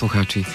poslucháči. 0.00 0.48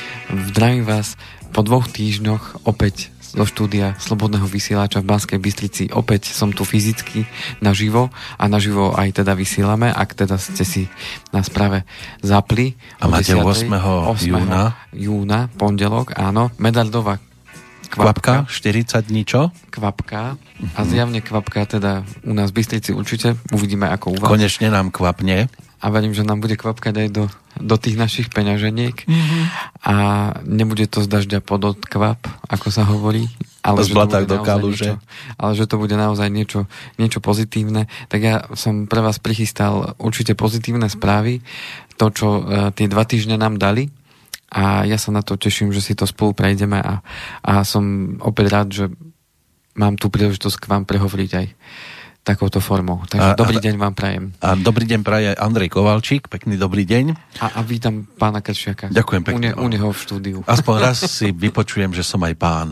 Zdravím 0.50 0.90
vás 0.90 1.22
po 1.54 1.62
dvoch 1.62 1.86
týždňoch 1.86 2.66
opäť 2.66 3.14
zo 3.22 3.46
štúdia 3.46 3.94
Slobodného 4.02 4.50
vysielača 4.50 5.06
v 5.06 5.14
Banskej 5.14 5.38
Bystrici. 5.38 5.84
Opäť 5.94 6.34
som 6.34 6.50
tu 6.50 6.66
fyzicky 6.66 7.30
naživo 7.62 8.10
a 8.42 8.50
naživo 8.50 8.98
aj 8.98 9.22
teda 9.22 9.38
vysielame, 9.38 9.94
ak 9.94 10.18
teda 10.18 10.42
ste 10.42 10.66
si 10.66 10.84
nás 11.30 11.54
práve 11.54 11.86
zapli. 12.26 12.74
A 12.98 13.06
máte 13.06 13.38
10. 13.38 13.70
8. 13.70 14.34
júna? 14.34 14.82
júna, 14.90 15.54
pondelok, 15.62 16.18
áno. 16.18 16.50
Medardová 16.58 17.22
Kvapka, 17.86 18.50
kvapka, 18.50 18.50
40 18.50 19.14
dní, 19.14 19.30
čo? 19.30 19.54
kvapka 19.70 20.42
Mhm. 20.42 20.74
a 20.74 20.80
zjavne 20.90 21.20
kvapka 21.22 21.70
teda 21.70 22.02
u 22.26 22.34
nás 22.34 22.50
v 22.50 22.66
Bystrici 22.66 22.98
určite. 22.98 23.38
Uvidíme 23.54 23.94
ako 23.94 24.10
u 24.10 24.18
vás. 24.18 24.26
Konečne 24.26 24.74
nám 24.74 24.90
kvapne. 24.90 25.54
A 25.86 25.94
verím, 25.94 26.18
že 26.18 26.26
nám 26.26 26.42
bude 26.42 26.58
kvapkať 26.58 27.06
aj 27.06 27.10
do, 27.14 27.30
do 27.62 27.76
tých 27.78 27.94
našich 27.94 28.34
peňaženiek. 28.34 29.06
Mhm. 29.06 29.40
A 29.86 29.94
nebude 30.42 30.90
to 30.90 31.06
z 31.06 31.08
dažďa 31.08 31.46
podot 31.46 31.78
kvap, 31.78 32.26
ako 32.50 32.68
sa 32.74 32.90
hovorí. 32.90 33.30
Ale 33.62 33.86
Z 33.86 33.94
že 33.94 33.94
to 33.94 34.06
do 34.26 34.38
naozaj 34.42 34.46
kaluže. 34.46 34.92
Niečo, 34.94 34.94
ale 35.42 35.52
že 35.58 35.66
to 35.66 35.76
bude 35.78 35.96
naozaj 35.98 36.30
niečo, 36.30 36.70
niečo 36.98 37.22
pozitívne. 37.22 37.90
Tak 38.10 38.20
ja 38.22 38.36
som 38.58 38.90
pre 38.90 39.02
vás 39.02 39.22
prichystal 39.22 39.98
určite 40.02 40.34
pozitívne 40.34 40.90
správy. 40.90 41.42
To, 42.02 42.10
čo 42.14 42.28
uh, 42.42 42.70
tie 42.74 42.86
dva 42.90 43.06
týždne 43.06 43.38
nám 43.38 43.58
dali. 43.58 43.90
A 44.54 44.86
ja 44.86 45.02
sa 45.02 45.10
na 45.10 45.26
to 45.26 45.34
teším, 45.38 45.74
že 45.74 45.82
si 45.82 45.98
to 45.98 46.06
spolu 46.06 46.38
prejdeme 46.38 46.78
a, 46.78 47.02
a 47.42 47.66
som 47.66 48.16
opäť 48.22 48.46
rád, 48.54 48.68
že 48.70 48.86
mám 49.76 50.00
tú 50.00 50.08
príležitosť 50.08 50.58
k 50.62 50.70
vám 50.70 50.84
prehovoriť 50.88 51.32
aj 51.36 51.46
takouto 52.26 52.58
formou. 52.58 53.06
Takže 53.06 53.32
A- 53.32 53.38
dobrý 53.38 53.62
deň 53.62 53.76
vám 53.78 53.94
prajem. 53.94 54.34
A 54.42 54.58
dobrý 54.58 54.90
deň 54.90 55.00
praje 55.06 55.30
Andrej 55.38 55.70
Kovalčík, 55.70 56.26
pekný 56.26 56.58
dobrý 56.58 56.82
deň. 56.82 57.14
A, 57.38 57.46
a 57.56 57.60
vítam 57.62 58.10
pána 58.18 58.42
Kršiaka. 58.42 58.90
Ďakujem 58.90 59.22
pekne. 59.22 59.54
U, 59.54 59.62
ne, 59.62 59.62
u 59.62 59.68
neho 59.70 59.90
v 59.94 60.00
štúdiu. 60.02 60.38
Aspoň 60.50 60.76
raz 60.82 61.06
si 61.06 61.30
vypočujem, 61.30 61.94
že 61.94 62.02
som 62.02 62.18
aj 62.26 62.34
pán. 62.34 62.70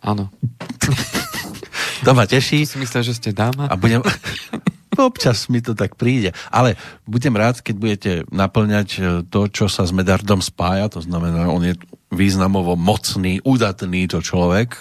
Áno. 0.00 0.32
To 2.06 2.14
ma 2.14 2.30
teší 2.30 2.62
Si 2.62 2.78
myslel, 2.78 3.02
že 3.02 3.18
ste 3.18 3.30
dáma? 3.34 3.66
a 3.66 3.74
budem... 3.74 3.98
Občas 4.98 5.46
mi 5.46 5.62
to 5.62 5.78
tak 5.78 5.94
príde. 5.94 6.34
Ale 6.50 6.74
budem 7.06 7.30
rád, 7.30 7.62
keď 7.62 7.74
budete 7.78 8.12
naplňať 8.34 8.88
e, 8.98 9.00
to, 9.26 9.46
čo 9.46 9.70
sa 9.70 9.86
s 9.86 9.94
Medardom 9.94 10.42
spája. 10.42 10.90
To 10.94 11.02
znamená, 11.02 11.46
on 11.46 11.62
je 11.62 11.78
významovo 12.10 12.74
mocný, 12.74 13.38
udatný 13.46 14.10
to 14.10 14.18
človek. 14.18 14.74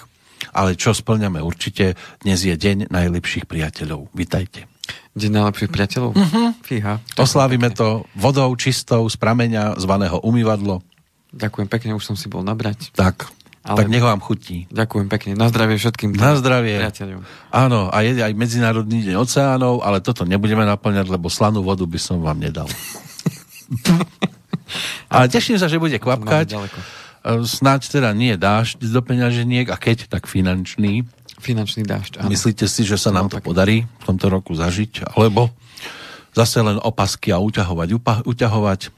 Ale 0.54 0.78
čo 0.78 0.94
splňame 0.94 1.42
určite, 1.44 1.98
dnes 2.22 2.42
je 2.42 2.54
deň 2.54 2.90
najlepších 2.90 3.46
priateľov. 3.46 4.12
Vítajte. 4.14 4.70
Deň 5.18 5.32
najlepších 5.34 5.72
priateľov? 5.74 6.12
Uh-huh. 6.14 6.54
Fíha. 6.62 7.02
Oslávime 7.18 7.74
to 7.74 8.06
vodou 8.14 8.54
čistou 8.54 9.10
z 9.10 9.18
prameňa 9.18 9.82
zvaného 9.82 10.22
umývadlo. 10.22 10.86
Ďakujem 11.34 11.68
pekne, 11.68 11.92
už 11.98 12.06
som 12.06 12.16
si 12.16 12.30
bol 12.32 12.46
nabrať. 12.46 12.94
Tak, 12.96 13.28
Ale- 13.66 13.78
tak 13.84 13.92
nech 13.92 14.06
vám 14.06 14.24
chutí. 14.24 14.70
Ďakujem 14.72 15.08
pekne. 15.12 15.32
Na 15.36 15.52
zdravie 15.52 15.76
všetkým. 15.76 16.16
Na 16.16 16.38
zdravie. 16.40 16.80
Priateľom. 16.80 17.22
Áno, 17.52 17.92
a 17.92 17.98
je 18.06 18.22
aj 18.22 18.34
Medzinárodný 18.38 19.04
deň 19.04 19.16
oceánov, 19.20 19.84
ale 19.84 20.00
toto 20.00 20.24
nebudeme 20.24 20.64
naplňať, 20.64 21.12
lebo 21.12 21.28
slanú 21.28 21.66
vodu 21.66 21.84
by 21.84 22.00
som 22.00 22.24
vám 22.24 22.40
nedal. 22.40 22.70
ale 25.14 25.26
teším 25.28 25.60
sa, 25.60 25.68
že 25.68 25.82
bude 25.82 25.98
kvapkať. 26.00 26.56
E, 27.22 27.44
Snáď 27.44 27.82
teda 27.90 28.10
nie 28.12 28.36
dážď 28.36 28.82
do 28.84 29.02
peňaženiek, 29.02 29.70
a 29.70 29.78
keď, 29.78 30.10
tak 30.10 30.26
finančný. 30.26 31.06
Finančný 31.38 31.86
dážď. 31.86 32.22
Áno. 32.22 32.30
Myslíte 32.30 32.66
si, 32.66 32.82
že 32.82 32.98
sa 32.98 33.14
nám 33.14 33.30
No, 33.30 33.32
to 33.34 33.38
tak- 33.40 33.46
podarí 33.46 33.86
v 33.86 34.04
tomto 34.06 34.28
roku 34.28 34.58
zažiť? 34.58 35.14
Alebo 35.14 35.54
zase 36.34 36.62
len 36.62 36.78
opasky 36.78 37.30
a 37.30 37.38
uťahovať, 37.38 37.90
upa- 37.94 38.24
uťahovať? 38.26 38.90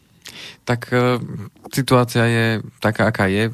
Tak 0.63 0.81
e, 0.91 1.19
situácia 1.71 2.23
je 2.25 2.45
taká, 2.79 3.09
aká 3.09 3.27
je. 3.27 3.51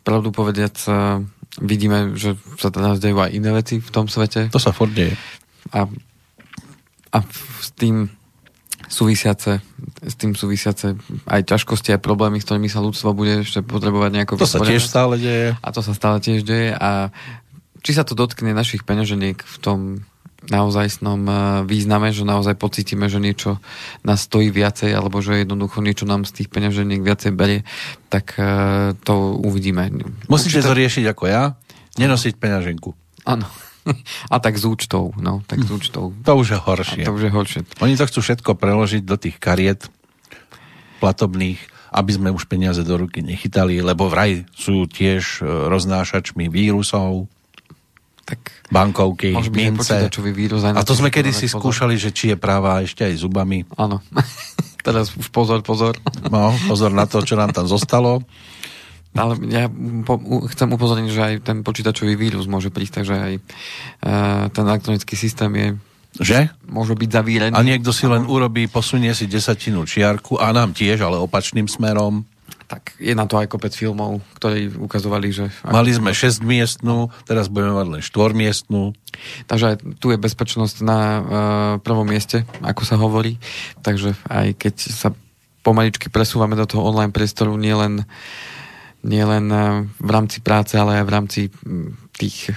Pravdu 0.00 0.32
povediac, 0.32 0.76
e, 0.88 1.24
vidíme, 1.60 2.16
že 2.16 2.38
sa 2.56 2.72
teda 2.72 2.96
dejú 2.96 3.20
aj 3.20 3.30
iné 3.32 3.50
veci 3.52 3.82
v 3.82 3.90
tom 3.90 4.08
svete. 4.08 4.48
To 4.48 4.60
sa 4.62 4.72
furt 4.72 4.94
deje. 4.94 5.12
a, 5.76 5.84
a 7.10 7.18
s 7.60 7.74
tým 7.74 8.08
súvisiace, 8.90 9.62
s 10.02 10.14
tým 10.18 10.34
súvisiace 10.34 10.98
aj 11.30 11.46
ťažkosti, 11.46 11.94
aj 11.94 12.02
problémy, 12.02 12.42
s 12.42 12.46
ktorými 12.50 12.66
sa 12.66 12.82
ľudstvo 12.82 13.14
bude 13.14 13.46
ešte 13.46 13.62
potrebovať 13.62 14.10
nejako 14.10 14.42
To 14.42 14.50
sa 14.50 14.58
tiež 14.58 14.82
stále 14.82 15.14
deje. 15.16 15.54
A 15.62 15.68
to 15.70 15.80
sa 15.80 15.94
stále 15.94 16.18
tiež 16.18 16.42
deje 16.42 16.74
a 16.74 17.14
či 17.80 17.96
sa 17.96 18.02
to 18.02 18.18
dotkne 18.18 18.50
našich 18.52 18.82
peňaženiek 18.82 19.38
v 19.38 19.56
tom 19.62 19.80
naozajstnom 20.48 21.20
eh, 21.28 21.36
význame, 21.68 22.10
že 22.10 22.24
naozaj 22.24 22.56
pocítime, 22.56 23.06
že 23.12 23.20
niečo 23.20 23.60
nás 24.02 24.24
stojí 24.24 24.48
viacej, 24.48 24.90
alebo 24.90 25.20
že 25.20 25.44
jednoducho 25.44 25.84
niečo 25.84 26.08
nám 26.08 26.24
z 26.24 26.42
tých 26.42 26.48
peňaženiek 26.48 27.04
viacej 27.04 27.32
berie, 27.36 27.62
tak 28.08 28.34
eh, 28.40 28.96
to 29.04 29.36
uvidíme. 29.38 29.92
Musíte 30.26 30.64
to 30.64 30.72
Určite- 30.72 30.80
riešiť 30.80 31.04
ako 31.12 31.24
ja, 31.28 31.54
nenosiť 32.00 32.34
peňaženku. 32.40 32.90
Áno. 33.28 33.46
A 34.34 34.36
tak 34.38 34.56
s 34.56 34.64
účtou, 34.64 35.12
no, 35.16 35.40
tak 35.46 35.62
s 35.62 35.70
účtou. 35.70 36.12
To 36.24 36.32
už 36.36 36.54
je 36.54 36.58
A 36.58 36.62
horšie. 36.62 37.02
to 37.04 37.12
už 37.12 37.22
je 37.26 37.32
horšie. 37.32 37.60
Oni 37.80 37.94
to 37.94 38.04
chcú 38.04 38.20
všetko 38.20 38.50
preložiť 38.54 39.02
do 39.02 39.16
tých 39.16 39.36
kariet 39.36 39.88
platobných, 41.00 41.58
aby 41.90 42.10
sme 42.12 42.28
už 42.30 42.44
peniaze 42.46 42.80
do 42.80 42.94
ruky 42.96 43.24
nechytali, 43.24 43.80
lebo 43.80 44.06
vraj 44.06 44.44
sú 44.52 44.84
tiež 44.86 45.40
e, 45.40 45.68
roznášačmi 45.72 46.46
vírusov, 46.46 47.26
Tak 48.28 48.68
bankovky, 48.70 49.34
mince. 49.50 50.06
vírus. 50.30 50.62
A 50.62 50.86
to 50.86 50.94
sme 50.94 51.10
si 51.10 51.14
kedy 51.18 51.30
dávať 51.32 51.40
si 51.40 51.46
pozor. 51.48 51.58
skúšali, 51.58 51.94
že 51.98 52.14
či 52.14 52.30
je 52.30 52.36
práva 52.38 52.78
ešte 52.84 53.02
aj 53.02 53.14
zubami. 53.18 53.66
Áno. 53.74 53.98
Teraz 54.86 55.10
už 55.12 55.28
pozor, 55.28 55.60
pozor. 55.60 55.98
No, 56.30 56.54
pozor 56.70 56.94
na 56.94 57.04
to, 57.04 57.20
čo 57.20 57.34
nám 57.34 57.50
tam 57.50 57.66
zostalo. 57.66 58.22
Ale 59.10 59.34
ja 59.50 59.66
po, 60.06 60.22
u, 60.22 60.46
chcem 60.46 60.70
upozorniť, 60.70 61.10
že 61.10 61.22
aj 61.22 61.34
ten 61.42 61.58
počítačový 61.66 62.14
vírus 62.14 62.46
môže 62.46 62.70
prísť, 62.70 63.02
takže 63.02 63.14
aj 63.18 63.32
e, 63.34 63.40
ten 64.54 64.64
elektronický 64.70 65.18
systém 65.18 65.50
je, 65.58 65.68
Že? 66.22 66.38
môže 66.70 66.94
byť 66.94 67.10
zavírený. 67.10 67.54
A 67.58 67.66
niekto 67.66 67.90
si 67.90 68.06
len 68.06 68.22
urobí, 68.30 68.70
posunie 68.70 69.10
si 69.10 69.26
desatinu 69.26 69.82
čiarku 69.82 70.38
a 70.38 70.54
nám 70.54 70.70
tiež, 70.78 71.02
ale 71.02 71.18
opačným 71.18 71.66
smerom. 71.66 72.22
Tak 72.70 73.02
je 73.02 73.10
na 73.18 73.26
to 73.26 73.34
aj 73.34 73.50
kopec 73.50 73.74
filmov, 73.74 74.22
ktorí 74.38 74.78
ukazovali, 74.78 75.34
že... 75.34 75.50
Mali 75.66 75.90
sme 75.90 76.14
6 76.14 76.46
miestnú, 76.46 77.10
teraz 77.26 77.50
budeme 77.50 77.74
mať 77.74 77.86
len 77.98 78.02
4 78.06 78.30
miestnú. 78.30 78.94
Takže 79.50 79.74
aj 79.74 79.76
tu 79.98 80.14
je 80.14 80.22
bezpečnosť 80.22 80.86
na 80.86 80.98
e, 81.02 81.20
prvom 81.82 82.06
mieste, 82.06 82.46
ako 82.62 82.82
sa 82.86 82.94
hovorí. 82.94 83.42
Takže 83.82 84.14
aj 84.30 84.54
keď 84.54 84.74
sa 84.86 85.10
pomaličky 85.66 86.08
presúvame 86.14 86.54
do 86.54 86.62
toho 86.62 86.86
online 86.86 87.10
priestoru, 87.10 87.58
nielen 87.58 88.06
nielen 89.04 89.46
e, 89.50 89.58
v 89.98 90.10
rámci 90.10 90.38
práce, 90.44 90.76
ale 90.76 91.00
aj 91.00 91.04
v 91.04 91.12
rámci 91.12 91.40
m, 91.64 91.96
tých 92.14 92.52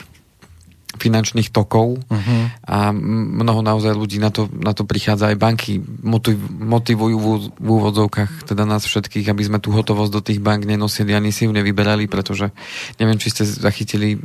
finančných 0.93 1.49
tokov 1.49 1.97
uh-huh. 2.05 2.43
a 2.69 2.93
mnoho 2.93 3.65
naozaj 3.65 3.97
ľudí 3.97 4.21
na 4.21 4.29
to, 4.29 4.45
na 4.53 4.77
to 4.77 4.85
prichádza 4.85 5.33
aj 5.33 5.37
banky 5.41 5.81
motiv, 6.05 6.37
motivujú 6.53 7.17
v, 7.17 7.27
v 7.49 7.67
úvodzovkách 7.67 8.45
teda 8.45 8.63
nás 8.69 8.85
všetkých, 8.85 9.25
aby 9.25 9.43
sme 9.43 9.57
tú 9.57 9.73
hotovosť 9.73 10.11
do 10.13 10.21
tých 10.21 10.39
bank 10.39 10.69
nenosili 10.69 11.17
ani 11.17 11.33
si 11.33 11.49
ju 11.49 11.51
nevyberali, 11.51 12.05
pretože 12.05 12.53
neviem, 13.01 13.17
či 13.17 13.33
ste 13.33 13.43
zachytili, 13.43 14.15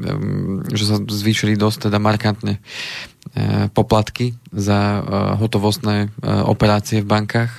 že 0.71 0.85
sa 0.85 0.97
zvýšili 1.01 1.57
dosť 1.57 1.89
teda 1.89 1.97
markantne 1.97 2.61
e, 2.61 3.73
poplatky 3.73 4.37
za 4.53 4.79
e, 4.79 5.01
hotovostné 5.41 6.13
operácie 6.45 7.01
v 7.01 7.09
bankách. 7.09 7.53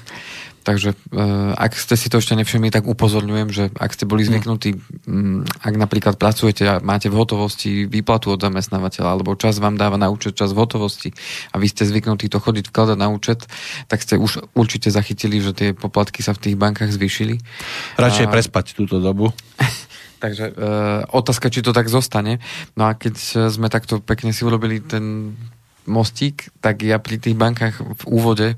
Takže 0.64 0.94
uh, 0.94 1.56
ak 1.56 1.74
ste 1.74 1.96
si 1.96 2.12
to 2.12 2.20
ešte 2.20 2.36
nevšimli, 2.36 2.70
tak 2.70 2.86
upozorňujem, 2.86 3.50
že 3.50 3.64
ak 3.74 3.96
ste 3.96 4.04
boli 4.04 4.28
zvyknutí, 4.28 4.76
um, 5.08 5.42
ak 5.64 5.74
napríklad 5.76 6.20
pracujete 6.20 6.64
a 6.68 6.84
máte 6.84 7.08
v 7.08 7.16
hotovosti 7.16 7.88
výplatu 7.88 8.36
od 8.36 8.44
zamestnávateľa, 8.44 9.10
alebo 9.16 9.40
čas 9.40 9.58
vám 9.64 9.80
dáva 9.80 9.96
na 9.96 10.12
účet 10.12 10.36
čas 10.36 10.52
v 10.52 10.62
hotovosti 10.62 11.10
a 11.52 11.58
vy 11.58 11.68
ste 11.72 11.88
zvyknutí 11.88 12.28
to 12.28 12.44
chodiť 12.44 12.70
vkladať 12.70 12.98
na 13.00 13.08
účet, 13.08 13.48
tak 13.88 14.04
ste 14.04 14.20
už 14.20 14.52
určite 14.54 14.92
zachytili, 14.92 15.40
že 15.40 15.56
tie 15.56 15.70
poplatky 15.72 16.20
sa 16.22 16.36
v 16.36 16.52
tých 16.52 16.56
bankách 16.60 16.92
zvýšili. 16.92 17.40
Radšej 17.96 18.26
A- 18.28 18.32
prespať 18.32 18.76
túto 18.76 19.00
dobu. 19.00 19.32
Takže 20.20 20.52
e, 20.52 20.54
otázka, 21.16 21.48
či 21.48 21.64
to 21.64 21.72
tak 21.72 21.88
zostane. 21.88 22.44
No 22.76 22.92
a 22.92 22.94
keď 22.94 23.16
e, 23.16 23.28
sme 23.48 23.72
takto 23.72 24.04
pekne 24.04 24.36
si 24.36 24.44
urobili 24.44 24.84
ten 24.84 25.36
mostík, 25.90 26.54
tak 26.62 26.86
ja 26.86 27.02
pri 27.02 27.18
tých 27.18 27.34
bankách 27.34 27.82
v 27.82 28.04
úvode 28.06 28.48
e, 28.54 28.56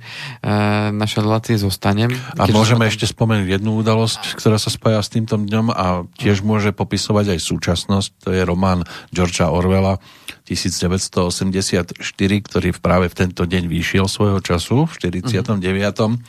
našej 0.92 1.24
relácie 1.24 1.56
zostanem. 1.56 2.12
A 2.36 2.46
môžeme 2.52 2.86
tam- 2.86 2.92
ešte 2.92 3.08
spomenúť 3.08 3.58
jednu 3.58 3.80
udalosť, 3.80 4.36
ktorá 4.36 4.60
sa 4.60 4.68
spája 4.68 5.00
s 5.00 5.08
týmto 5.08 5.40
dňom 5.40 5.72
a 5.72 6.04
tiež 6.20 6.44
môže 6.44 6.76
popisovať 6.76 7.34
aj 7.34 7.40
súčasnosť. 7.40 8.10
To 8.28 8.36
je 8.36 8.44
román 8.44 8.84
Georgea 9.10 9.48
Orwella 9.48 10.04
1984, 10.44 11.96
ktorý 12.44 12.68
práve 12.76 13.08
v 13.08 13.16
tento 13.16 13.48
deň 13.48 13.72
vyšiel 13.72 14.12
svojho 14.12 14.44
času, 14.44 14.84
v 14.84 14.94
49., 15.00 16.20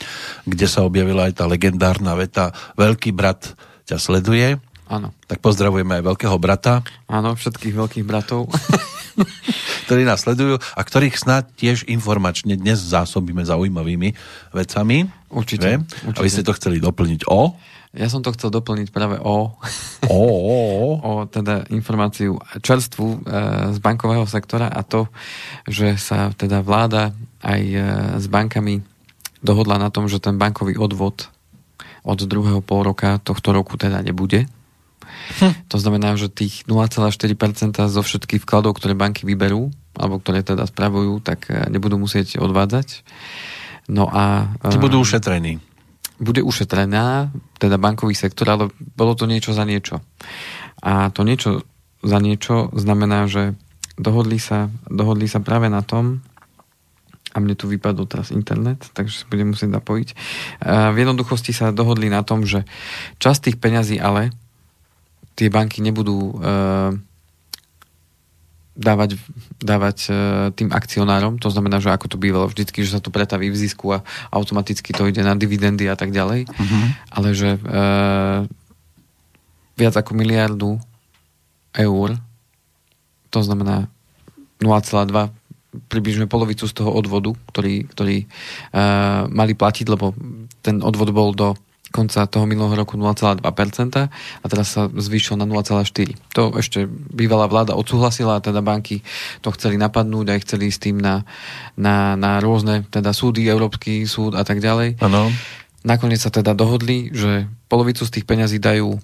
kde 0.47 0.67
sa 0.71 0.87
objavila 0.87 1.27
aj 1.27 1.43
tá 1.43 1.45
legendárna 1.51 2.15
veta 2.15 2.55
Veľký 2.79 3.11
brat 3.11 3.59
ťa 3.91 3.99
sleduje. 3.99 4.63
Áno, 4.93 5.17
Tak 5.25 5.41
pozdravujeme 5.41 5.99
aj 5.99 6.05
veľkého 6.05 6.37
brata. 6.37 6.85
áno, 7.09 7.33
všetkých 7.33 7.75
veľkých 7.75 8.05
bratov. 8.05 8.47
ktorí 9.89 10.03
nás 10.07 10.25
sledujú 10.25 10.59
a 10.59 10.81
ktorých 10.81 11.17
snad 11.17 11.49
tiež 11.57 11.89
informačne 11.89 12.57
dnes 12.57 12.81
zásobíme 12.81 13.45
zaujímavými 13.45 14.15
vecami. 14.53 15.09
Určite. 15.33 15.81
určite. 15.81 16.19
A 16.19 16.25
vy 16.25 16.31
ste 16.31 16.47
to 16.47 16.57
chceli 16.57 16.79
doplniť 16.79 17.29
o? 17.29 17.57
Ja 17.93 18.09
som 18.09 18.25
to 18.25 18.33
chcel 18.33 18.49
doplniť 18.49 18.89
práve 18.89 19.21
o, 19.21 19.53
o, 20.09 20.25
o, 20.33 20.57
o. 20.57 20.89
o 21.09 21.13
teda 21.29 21.69
informáciu 21.69 22.41
čerstvu 22.65 23.07
e, 23.09 23.17
z 23.77 23.79
bankového 23.85 24.25
sektora 24.25 24.73
a 24.73 24.81
to, 24.81 25.13
že 25.69 26.01
sa 26.01 26.33
teda 26.33 26.65
vláda 26.65 27.13
aj 27.45 27.63
e, 27.69 27.79
s 28.17 28.27
bankami 28.33 28.81
dohodla 29.45 29.77
na 29.77 29.93
tom, 29.93 30.09
že 30.09 30.25
ten 30.25 30.41
bankový 30.41 30.81
odvod 30.81 31.29
od 32.03 32.19
druhého 32.25 32.65
pol 32.65 32.81
roka 32.81 33.21
tohto 33.21 33.53
roku 33.53 33.77
teda 33.77 34.01
nebude. 34.01 34.49
Hm. 35.41 35.55
To 35.71 35.77
znamená, 35.79 36.15
že 36.19 36.33
tých 36.33 36.65
0,4% 36.69 37.79
zo 37.89 38.03
všetkých 38.03 38.43
vkladov, 38.43 38.79
ktoré 38.79 38.95
banky 38.97 39.27
vyberú, 39.27 39.73
alebo 39.97 40.19
ktoré 40.19 40.45
teda 40.45 40.67
spravujú, 40.69 41.23
tak 41.23 41.51
e, 41.51 41.69
nebudú 41.71 42.01
musieť 42.01 42.41
odvádzať. 42.41 43.05
No 43.91 44.07
a... 44.09 44.55
Tí 44.69 44.79
budú 44.79 45.03
ušetrení 45.03 45.61
bude 46.23 46.39
ušetrená, 46.39 47.35
teda 47.59 47.83
bankový 47.83 48.15
sektor, 48.15 48.47
ale 48.47 48.71
bolo 48.95 49.19
to 49.19 49.27
niečo 49.27 49.51
za 49.51 49.67
niečo. 49.67 49.99
A 50.79 51.11
to 51.11 51.27
niečo 51.27 51.67
za 51.99 52.23
niečo 52.23 52.71
znamená, 52.79 53.27
že 53.27 53.59
dohodli 53.99 54.39
sa, 54.39 54.71
dohodli 54.87 55.27
sa 55.27 55.43
práve 55.43 55.67
na 55.67 55.83
tom, 55.83 56.23
a 57.33 57.41
mne 57.41 57.57
tu 57.57 57.65
vypadol 57.65 58.05
teraz 58.05 58.29
internet, 58.29 58.93
takže 58.93 59.25
si 59.25 59.27
budem 59.27 59.57
musieť 59.57 59.73
napojiť. 59.73 60.09
V 60.69 60.97
jednoduchosti 61.01 61.57
sa 61.57 61.73
dohodli 61.73 62.13
na 62.13 62.21
tom, 62.21 62.45
že 62.45 62.69
časť 63.25 63.49
tých 63.49 63.57
peňazí 63.57 63.97
ale 63.97 64.37
tie 65.35 65.49
banky 65.49 65.81
nebudú 65.81 66.39
dávať, 68.73 69.21
dávať 69.61 69.99
e, 70.09 70.13
tým 70.57 70.73
akcionárom, 70.73 71.37
to 71.37 71.53
znamená, 71.53 71.77
že 71.79 71.93
ako 71.93 72.17
to 72.17 72.17
bývalo 72.17 72.49
vždycky, 72.49 72.81
že 72.81 72.97
sa 72.97 73.01
to 73.05 73.13
pretaví 73.13 73.53
v 73.53 73.61
zisku 73.61 73.93
a 73.93 74.01
automaticky 74.33 74.97
to 74.97 75.05
ide 75.09 75.21
na 75.21 75.37
dividendy 75.37 75.85
a 75.93 75.97
tak 75.97 76.09
ďalej, 76.09 76.49
uh-huh. 76.49 76.85
ale 77.13 77.29
že 77.37 77.57
e, 77.57 77.61
viac 79.77 79.95
ako 79.97 80.17
miliardu 80.17 80.81
eur, 81.77 82.17
to 83.29 83.41
znamená 83.45 83.89
0,2 84.61 85.29
približne 85.89 86.29
polovicu 86.29 86.69
z 86.69 86.73
toho 86.77 86.93
odvodu, 86.93 87.33
ktorý, 87.53 87.89
ktorý 87.93 88.25
e, 88.25 88.27
mali 89.29 89.53
platiť, 89.53 89.87
lebo 89.89 90.17
ten 90.65 90.81
odvod 90.81 91.13
bol 91.13 91.37
do 91.37 91.57
konca 91.93 92.25
toho 92.25 92.49
minulého 92.49 92.83
roku 92.83 92.97
0,2% 92.97 93.45
a 94.09 94.47
teraz 94.49 94.67
sa 94.73 94.89
zvýšil 94.89 95.37
na 95.37 95.45
0,4%. 95.45 96.17
To 96.35 96.57
ešte 96.57 96.89
bývalá 96.89 97.47
vláda 97.47 97.77
odsúhlasila 97.77 98.41
a 98.41 98.45
teda 98.45 98.65
banky 98.65 99.05
to 99.45 99.53
chceli 99.53 99.77
napadnúť 99.77 100.27
a 100.33 100.41
chceli 100.41 100.73
s 100.73 100.81
tým 100.81 100.97
na, 100.99 101.29
na, 101.77 102.17
na 102.17 102.41
rôzne 102.41 102.89
teda 102.89 103.13
súdy, 103.13 103.45
Európsky 103.47 104.09
súd 104.09 104.33
a 104.35 104.43
tak 104.43 104.65
ďalej. 104.65 104.99
Ano. 105.05 105.29
Nakoniec 105.85 106.25
sa 106.25 106.33
teda 106.33 106.57
dohodli, 106.57 107.13
že 107.13 107.47
polovicu 107.69 108.09
z 108.09 108.15
tých 108.19 108.27
peňazí 108.27 108.63
dajú 108.63 108.97
e, 108.97 108.99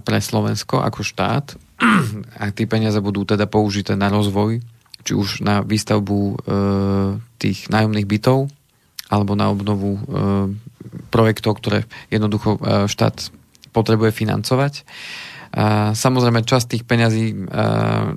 pre 0.00 0.18
Slovensko 0.22 0.80
ako 0.80 1.04
štát 1.04 1.58
a 2.40 2.50
tie 2.54 2.66
peniaze 2.70 2.98
budú 3.02 3.28
teda 3.28 3.50
použité 3.50 3.98
na 3.98 4.08
rozvoj, 4.08 4.62
či 5.02 5.12
už 5.12 5.42
na 5.42 5.60
výstavbu 5.60 6.18
e, 6.18 6.34
tých 7.38 7.66
nájomných 7.68 8.06
bytov, 8.06 8.50
alebo 9.08 9.32
na 9.32 9.48
obnovu 9.48 9.96
e, 9.96 10.00
projektov, 11.08 11.60
ktoré 11.60 11.88
jednoducho 12.12 12.56
e, 12.56 12.88
štát 12.88 13.32
potrebuje 13.72 14.12
financovať. 14.12 14.84
Samozrejme, 15.96 16.44
časť 16.44 16.76
tých 16.76 16.84
peňazí 16.84 17.32
e, 17.32 17.36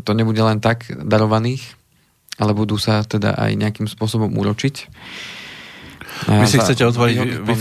to 0.03 0.11
nebude 0.11 0.39
len 0.43 0.59
tak 0.59 0.91
darovaných, 0.91 1.63
ale 2.35 2.51
budú 2.51 2.75
sa 2.75 3.07
teda 3.07 3.39
aj 3.39 3.55
nejakým 3.55 3.87
spôsobom 3.87 4.35
uročiť. 4.35 4.75
Vy 6.27 6.45
si 6.45 6.57
chcete 6.61 6.83
otvoriť 6.85 7.17
wi 7.41 7.55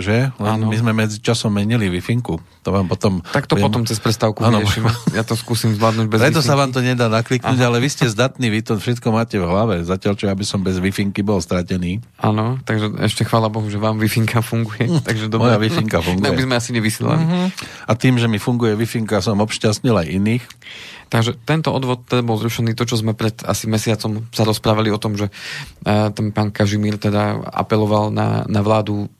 že? 0.00 0.32
my 0.40 0.76
sme 0.76 0.92
medzi 0.96 1.20
časom 1.20 1.52
menili 1.52 1.92
wi 1.92 2.00
To 2.00 2.68
vám 2.72 2.86
potom... 2.88 3.20
Tak 3.20 3.44
to 3.50 3.56
potom 3.60 3.84
cez 3.84 4.00
prestávku 4.00 4.40
vyriešime. 4.40 4.90
Ja 5.18 5.26
to 5.26 5.34
skúsim 5.34 5.74
zvládnuť 5.74 6.06
bez 6.06 6.18
Preto 6.22 6.40
sa 6.40 6.54
vám 6.56 6.70
to 6.70 6.80
nedá 6.80 7.10
nakliknúť, 7.10 7.58
Aha. 7.58 7.68
ale 7.68 7.82
vy 7.82 7.88
ste 7.90 8.06
zdatní, 8.06 8.48
vy 8.48 8.60
to 8.62 8.78
všetko 8.78 9.10
máte 9.10 9.36
v 9.36 9.44
hlave. 9.44 9.82
Zatiaľ, 9.82 10.14
čo 10.16 10.24
ja 10.30 10.34
by 10.34 10.44
som 10.46 10.62
bez 10.62 10.78
wi 10.78 10.92
bol 11.20 11.42
stratený. 11.42 12.00
Áno, 12.22 12.62
takže 12.62 12.94
ešte 13.02 13.26
chvála 13.26 13.50
Bohu, 13.50 13.66
že 13.68 13.76
vám 13.76 13.98
wi 13.98 14.08
funguje. 14.08 14.86
Takže 15.06 15.28
dobre. 15.28 15.52
Moja 15.52 15.58
wi 15.60 15.68
funguje. 16.06 16.24
Tak 16.24 16.32
by 16.36 16.42
sme 16.46 16.54
asi 16.56 16.70
nevysielali. 16.72 17.22
Uh-huh. 17.22 17.46
A 17.86 17.92
tým, 17.98 18.16
že 18.16 18.26
mi 18.30 18.38
funguje 18.38 18.76
wi 18.76 18.86
som 19.20 19.36
obšťastnil 19.40 19.96
aj 19.96 20.06
iných. 20.08 20.44
Takže 21.10 21.34
tento 21.42 21.74
odvod 21.74 22.06
teda 22.06 22.22
bol 22.22 22.38
zrušený, 22.38 22.78
to, 22.78 22.86
čo 22.86 23.02
sme 23.02 23.18
pred 23.18 23.34
asi 23.42 23.66
mesiacom 23.66 24.30
sa 24.30 24.46
rozprávali 24.46 24.94
o 24.94 25.02
tom, 25.02 25.18
že 25.18 25.26
uh, 25.28 26.14
ten 26.14 26.30
pán 26.30 26.54
Kažimír 26.54 27.02
teda 27.02 27.42
apeloval 27.50 28.14
na, 28.14 28.46
na 28.46 28.62
vládu 28.62 29.10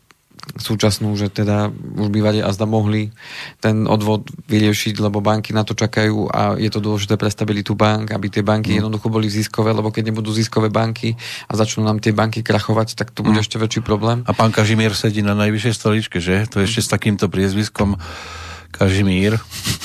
súčasnú, 0.57 1.15
že 1.15 1.29
teda 1.29 1.69
už 1.71 2.09
bývali 2.09 2.41
a 2.41 2.51
zda 2.51 2.65
mohli 2.65 3.13
ten 3.61 3.85
odvod 3.85 4.27
vyriešiť, 4.49 4.99
lebo 4.99 5.21
banky 5.21 5.53
na 5.53 5.63
to 5.63 5.77
čakajú 5.77 6.27
a 6.33 6.57
je 6.57 6.71
to 6.73 6.81
dôležité 6.81 7.15
pre 7.21 7.29
stabilitu 7.31 7.77
bank, 7.77 8.11
aby 8.11 8.33
tie 8.33 8.43
banky 8.43 8.75
mm. 8.75 8.77
jednoducho 8.83 9.13
boli 9.13 9.29
ziskové, 9.29 9.77
lebo 9.77 9.93
keď 9.93 10.11
nebudú 10.11 10.33
ziskové 10.33 10.73
banky 10.73 11.15
a 11.47 11.53
začnú 11.55 11.85
nám 11.85 12.01
tie 12.01 12.17
banky 12.17 12.41
krachovať, 12.41 12.97
tak 12.97 13.13
to 13.13 13.21
bude 13.23 13.39
mm. 13.39 13.45
ešte 13.45 13.61
väčší 13.61 13.81
problém. 13.85 14.25
A 14.27 14.33
pán 14.33 14.51
Kažimír 14.51 14.97
sedí 14.97 15.21
na 15.21 15.37
najvyššej 15.37 15.75
stoličke, 15.77 16.19
že? 16.19 16.49
To 16.51 16.65
ešte 16.65 16.83
s 16.83 16.89
takýmto 16.89 17.29
priezviskom 17.29 18.01
Kažimír 18.81 19.37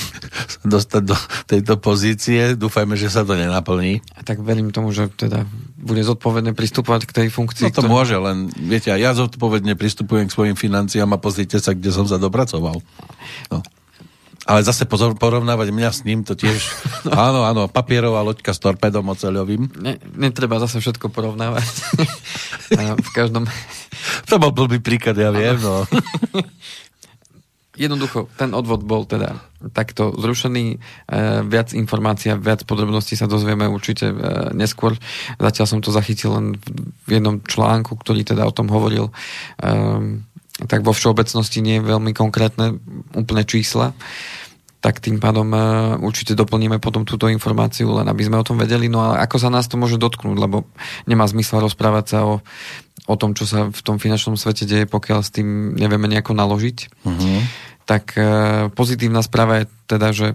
dostať 0.64 1.02
do 1.04 1.16
tejto 1.44 1.76
pozície. 1.76 2.56
Dúfajme, 2.56 2.96
že 2.96 3.12
sa 3.12 3.28
to 3.28 3.36
nenaplní. 3.36 4.00
A 4.16 4.24
tak 4.24 4.40
verím 4.40 4.72
tomu, 4.72 4.90
že 4.90 5.12
teda 5.12 5.44
bude 5.76 6.02
zodpovedne 6.02 6.56
pristupovať 6.56 7.06
k 7.06 7.12
tej 7.12 7.28
funkcii. 7.28 7.68
No 7.68 7.76
to 7.76 7.84
ktoré... 7.84 7.92
môže, 7.92 8.16
len 8.16 8.48
viete, 8.56 8.90
ja 8.90 9.12
zodpovedne 9.12 9.78
pristupujem 9.78 10.26
k 10.26 10.34
svojim 10.34 10.56
financiám 10.56 11.12
a 11.12 11.20
pozrite 11.20 11.60
sa, 11.60 11.76
kde 11.76 11.92
som 11.92 12.08
sa 12.08 12.16
dopracoval. 12.16 12.80
No. 13.52 13.58
Ale 14.46 14.62
zase 14.62 14.86
pozor, 14.86 15.18
porovnávať 15.18 15.74
mňa 15.74 15.90
s 15.90 16.00
ním, 16.06 16.22
to 16.22 16.38
tiež... 16.38 16.62
no. 17.06 17.10
Áno, 17.14 17.40
áno, 17.42 17.62
papierová 17.66 18.22
loďka 18.22 18.54
s 18.54 18.62
torpedom 18.62 19.02
oceľovým. 19.10 19.82
Ne, 19.82 19.98
netreba 20.14 20.62
zase 20.62 20.78
všetko 20.78 21.10
porovnávať. 21.10 21.66
v 23.06 23.10
každom... 23.10 23.50
To 24.30 24.38
bol 24.38 24.54
blbý 24.54 24.78
príklad, 24.78 25.18
ja 25.18 25.34
viem, 25.34 25.58
no. 25.58 25.82
Jednoducho, 27.76 28.32
ten 28.40 28.56
odvod 28.56 28.82
bol 28.82 29.04
teda 29.04 29.36
takto 29.76 30.12
zrušený. 30.16 30.64
E, 30.72 30.76
viac 31.44 31.76
informácií 31.76 32.32
a 32.32 32.40
viac 32.40 32.64
podrobností 32.64 33.20
sa 33.20 33.28
dozvieme 33.28 33.68
určite 33.68 34.10
e, 34.10 34.16
neskôr. 34.56 34.96
Zatiaľ 35.36 35.66
som 35.68 35.80
to 35.84 35.92
zachytil 35.92 36.36
len 36.36 36.46
v 37.04 37.10
jednom 37.20 37.40
článku, 37.44 37.92
ktorý 38.00 38.24
teda 38.24 38.48
o 38.48 38.52
tom 38.56 38.72
hovoril. 38.72 39.08
E, 39.08 39.12
tak 40.64 40.80
vo 40.80 40.96
všeobecnosti 40.96 41.60
nie 41.60 41.76
je 41.78 41.88
veľmi 41.88 42.16
konkrétne 42.16 42.80
úplne 43.12 43.44
čísla 43.44 43.92
tak 44.80 45.00
tým 45.02 45.18
pádom 45.18 45.48
e, 45.50 45.58
určite 46.04 46.36
doplníme 46.36 46.78
potom 46.78 47.02
túto 47.02 47.26
informáciu, 47.26 47.90
len 47.96 48.06
aby 48.06 48.22
sme 48.22 48.38
o 48.38 48.46
tom 48.46 48.60
vedeli. 48.60 48.86
No 48.86 49.02
ale 49.02 49.24
ako 49.24 49.36
sa 49.40 49.48
nás 49.50 49.66
to 49.66 49.80
môže 49.80 49.98
dotknúť, 49.98 50.36
lebo 50.36 50.68
nemá 51.08 51.24
zmysel 51.26 51.64
rozprávať 51.64 52.04
sa 52.06 52.18
o, 52.28 52.44
o 53.08 53.14
tom, 53.16 53.32
čo 53.32 53.48
sa 53.48 53.72
v 53.72 53.80
tom 53.82 53.96
finančnom 53.96 54.36
svete 54.36 54.68
deje, 54.68 54.84
pokiaľ 54.86 55.20
s 55.24 55.34
tým 55.34 55.74
nevieme 55.74 56.06
nejako 56.06 56.36
naložiť. 56.36 56.78
Uh-huh. 57.02 57.40
Tak 57.88 58.04
e, 58.14 58.22
pozitívna 58.70 59.24
správa 59.24 59.64
je 59.64 59.66
teda, 59.88 60.08
že 60.12 60.28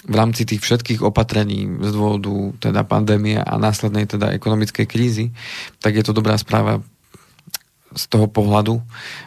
v 0.00 0.14
rámci 0.16 0.48
tých 0.48 0.64
všetkých 0.64 1.04
opatrení 1.04 1.68
z 1.84 1.90
dôvodu 1.92 2.32
teda 2.56 2.88
pandémie 2.88 3.36
a 3.36 3.60
následnej 3.60 4.08
teda 4.08 4.32
ekonomickej 4.32 4.86
krízy, 4.88 5.36
tak 5.84 5.92
je 5.98 6.04
to 6.06 6.16
dobrá 6.16 6.40
správa 6.40 6.80
z 7.92 8.04
toho 8.08 8.30
pohľadu, 8.30 8.80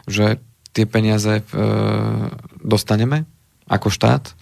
že 0.09 0.41
tie 0.73 0.89
peniaze 0.89 1.39
e, 1.39 1.43
dostaneme, 2.63 3.29
ako 3.67 3.87
štát, 3.87 4.35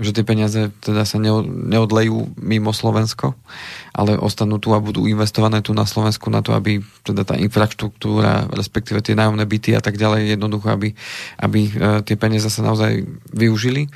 že 0.00 0.16
tie 0.16 0.24
peniaze 0.24 0.72
teda 0.80 1.04
sa 1.04 1.20
neodlejú 1.20 2.32
mimo 2.40 2.72
Slovensko, 2.72 3.36
ale 3.92 4.16
ostanú 4.16 4.56
tu 4.56 4.72
a 4.72 4.80
budú 4.80 5.04
investované 5.04 5.60
tu 5.60 5.76
na 5.76 5.84
Slovensku 5.84 6.32
na 6.32 6.40
to, 6.40 6.56
aby 6.56 6.80
teda 7.04 7.28
tá 7.28 7.36
infraštruktúra, 7.36 8.48
respektíve 8.48 9.04
tie 9.04 9.12
nájomné 9.12 9.44
byty 9.44 9.76
a 9.76 9.84
tak 9.84 10.00
ďalej, 10.00 10.36
jednoducho, 10.36 10.72
aby, 10.72 10.96
aby 11.36 11.60
e, 11.68 11.70
tie 12.08 12.16
peniaze 12.16 12.48
sa 12.48 12.64
naozaj 12.64 13.04
využili. 13.36 13.92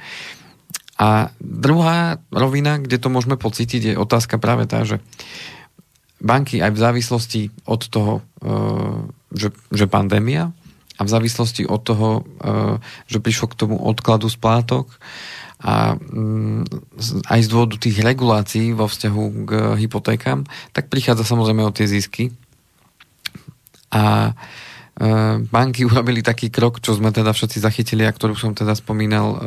A 1.01 1.33
druhá 1.41 2.21
rovina, 2.33 2.77
kde 2.81 3.01
to 3.01 3.09
môžeme 3.09 3.41
pocítiť, 3.41 3.93
je 3.93 4.01
otázka 4.01 4.37
práve 4.37 4.69
tá, 4.69 4.85
že 4.85 5.01
banky 6.21 6.61
aj 6.65 6.73
v 6.73 6.83
závislosti 6.83 7.43
od 7.65 7.81
toho, 7.89 8.15
e, 8.41 8.53
že, 9.33 9.49
že 9.73 9.89
pandémia, 9.89 10.53
a 10.97 11.01
v 11.05 11.13
závislosti 11.13 11.69
od 11.69 11.81
toho, 11.85 12.09
e, 12.21 12.23
že 13.07 13.21
prišlo 13.21 13.53
k 13.53 13.59
tomu 13.59 13.77
odkladu 13.77 14.33
splátok 14.33 14.89
a 15.61 15.97
mm, 15.97 16.69
aj 17.33 17.41
z 17.41 17.49
dôvodu 17.49 17.77
tých 17.81 18.01
regulácií 18.01 18.77
vo 18.77 18.89
vzťahu 18.89 19.25
k 19.49 19.51
hypotékam, 19.81 20.45
tak 20.77 20.93
prichádza 20.93 21.25
samozrejme 21.25 21.65
o 21.65 21.73
tie 21.73 21.89
zisky. 21.89 22.33
A 23.89 24.37
banky 25.53 25.85
urobili 25.89 26.25
taký 26.25 26.49
krok, 26.49 26.81
čo 26.81 26.97
sme 26.97 27.13
teda 27.13 27.37
všetci 27.37 27.61
zachytili 27.61 28.09
a 28.09 28.13
ktorú 28.13 28.33
som 28.33 28.57
teda 28.57 28.73
spomínal 28.73 29.27
uh, 29.33 29.39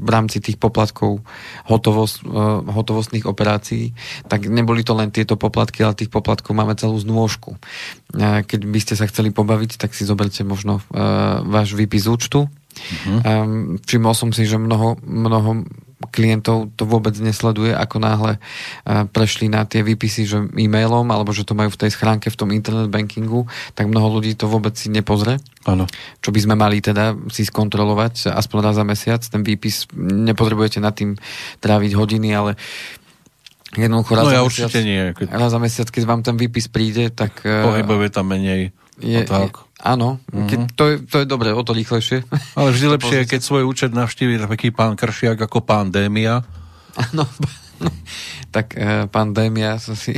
v 0.00 0.08
rámci 0.08 0.40
tých 0.40 0.56
poplatkov 0.56 1.20
hotovosť, 1.68 2.16
uh, 2.24 2.64
hotovostných 2.64 3.28
operácií, 3.28 3.92
tak 4.26 4.48
neboli 4.48 4.80
to 4.80 4.96
len 4.96 5.12
tieto 5.12 5.36
poplatky, 5.36 5.84
ale 5.84 5.98
tých 5.98 6.08
poplatkov 6.08 6.56
máme 6.56 6.72
celú 6.76 6.96
znôžku. 6.96 7.60
Keď 8.20 8.60
by 8.66 8.78
ste 8.82 8.94
sa 8.98 9.06
chceli 9.06 9.30
pobaviť, 9.30 9.78
tak 9.78 9.94
si 9.94 10.02
zoberte 10.02 10.42
možno 10.42 10.82
váš 11.46 11.78
výpis 11.78 12.10
účtu. 12.10 12.50
Uh-huh. 12.50 13.18
Um, 13.22 13.78
všimol 13.82 14.14
som 14.18 14.30
si, 14.34 14.46
že 14.46 14.58
mnoho, 14.58 14.98
mnoho 15.02 15.62
klientov 16.08 16.72
to 16.80 16.88
vôbec 16.88 17.12
nesleduje, 17.20 17.76
ako 17.76 18.00
náhle 18.00 18.32
prešli 19.12 19.52
na 19.52 19.68
tie 19.68 19.84
výpisy 19.84 20.24
že 20.24 20.48
e-mailom, 20.56 21.04
alebo 21.12 21.28
že 21.36 21.44
to 21.44 21.52
majú 21.52 21.68
v 21.68 21.76
tej 21.76 21.92
schránke 21.92 22.32
v 22.32 22.38
tom 22.40 22.48
internet 22.56 22.88
bankingu, 22.88 23.44
tak 23.76 23.92
mnoho 23.92 24.16
ľudí 24.16 24.32
to 24.32 24.48
vôbec 24.48 24.72
si 24.80 24.88
nepozre. 24.88 25.36
Ano. 25.68 25.84
Čo 26.24 26.32
by 26.32 26.40
sme 26.40 26.54
mali 26.56 26.80
teda 26.80 27.12
si 27.28 27.44
skontrolovať 27.44 28.32
aspoň 28.32 28.58
raz 28.64 28.74
za 28.80 28.84
mesiac. 28.88 29.20
Ten 29.20 29.44
výpis 29.44 29.84
nepotrebujete 30.00 30.80
nad 30.80 30.96
tým 30.96 31.20
tráviť 31.60 31.92
hodiny, 31.92 32.32
ale 32.32 32.56
jednoducho 33.76 34.16
raz, 34.16 34.24
no 34.24 34.32
ja 34.32 34.40
za 34.40 34.48
mesiac, 34.48 34.72
nie. 34.80 35.04
Keď... 35.12 35.26
raz 35.36 35.50
za 35.52 35.60
mesiac, 35.60 35.88
keď 35.92 36.02
vám 36.08 36.20
ten 36.24 36.36
výpis 36.40 36.66
príde, 36.72 37.12
tak... 37.12 37.44
Pohybové 37.44 38.08
tam 38.08 38.32
menej. 38.32 38.72
Je, 38.96 39.20
tak. 39.28 39.69
Áno, 39.80 40.20
mm-hmm. 40.28 40.76
to, 40.76 40.84
je, 40.92 40.94
to 41.08 41.16
je 41.24 41.26
dobré, 41.26 41.56
o 41.56 41.64
to 41.64 41.72
rýchlejšie. 41.72 42.28
Ale 42.52 42.68
vždy 42.72 42.86
lepšie 43.00 43.16
je, 43.24 43.30
keď 43.36 43.40
svoj 43.40 43.64
účet 43.64 43.96
navštíví 43.96 44.36
taký 44.36 44.68
pán 44.72 44.96
Kršiak 44.96 45.40
ako 45.40 45.64
pandémia. 45.64 46.44
Áno, 46.96 47.24
tak 48.54 48.76
uh, 48.76 49.08
pandémia 49.08 49.80
som 49.80 49.96
si... 49.96 50.12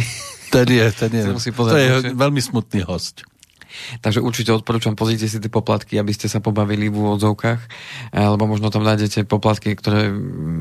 Ten 0.51 0.67
je, 0.67 0.87
ten 0.93 1.11
je. 1.15 1.23
to 1.73 1.79
je 1.79 2.13
veľmi 2.13 2.43
smutný 2.43 2.83
host. 2.85 3.23
Takže 4.05 4.21
určite 4.21 4.53
odporúčam, 4.53 4.93
pozrite 4.93 5.25
si 5.25 5.41
tie 5.41 5.49
poplatky, 5.49 5.97
aby 5.97 6.13
ste 6.13 6.29
sa 6.29 6.45
pobavili 6.45 6.93
v 6.93 6.97
úvodzovkách, 7.09 7.61
alebo 8.13 8.45
možno 8.45 8.69
tam 8.69 8.85
nájdete 8.85 9.25
poplatky, 9.25 9.73
ktoré 9.73 10.13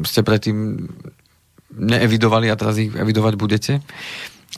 ste 0.08 0.24
predtým 0.24 0.88
neevidovali 1.76 2.48
a 2.48 2.56
teraz 2.56 2.80
ich 2.80 2.92
evidovať 2.92 3.34
budete. 3.36 3.74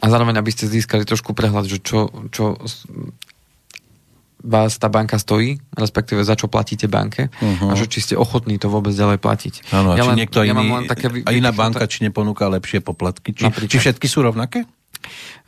A 0.02 0.06
zároveň, 0.06 0.38
aby 0.38 0.54
ste 0.54 0.70
získali 0.70 1.02
trošku 1.02 1.34
prehľad, 1.34 1.66
že 1.66 1.82
čo, 1.82 2.10
čo 2.30 2.62
vás 4.44 4.76
tá 4.76 4.92
banka 4.92 5.16
stojí, 5.16 5.56
respektíve 5.72 6.20
za 6.22 6.36
čo 6.36 6.52
platíte 6.52 6.92
banke 6.92 7.32
uh-huh. 7.32 7.72
a 7.72 7.74
že 7.80 7.88
či 7.88 8.04
ste 8.04 8.16
ochotní 8.20 8.60
to 8.60 8.68
vôbec 8.68 8.92
ďalej 8.92 9.24
platiť. 9.24 9.54
Áno, 9.72 9.96
ja 9.96 10.04
či 10.04 10.10
len, 10.12 10.18
niekto 10.20 10.44
ja 10.44 10.52
iný, 10.52 10.68
len 10.68 10.86
také 10.86 11.08
a 11.24 11.32
iná 11.32 11.56
banka, 11.56 11.88
či 11.88 12.04
neponúka 12.04 12.52
lepšie 12.52 12.84
poplatky? 12.84 13.32
Či, 13.32 13.48
či 13.72 13.78
všetky 13.80 14.06
sú 14.06 14.20
rovnaké? 14.20 14.68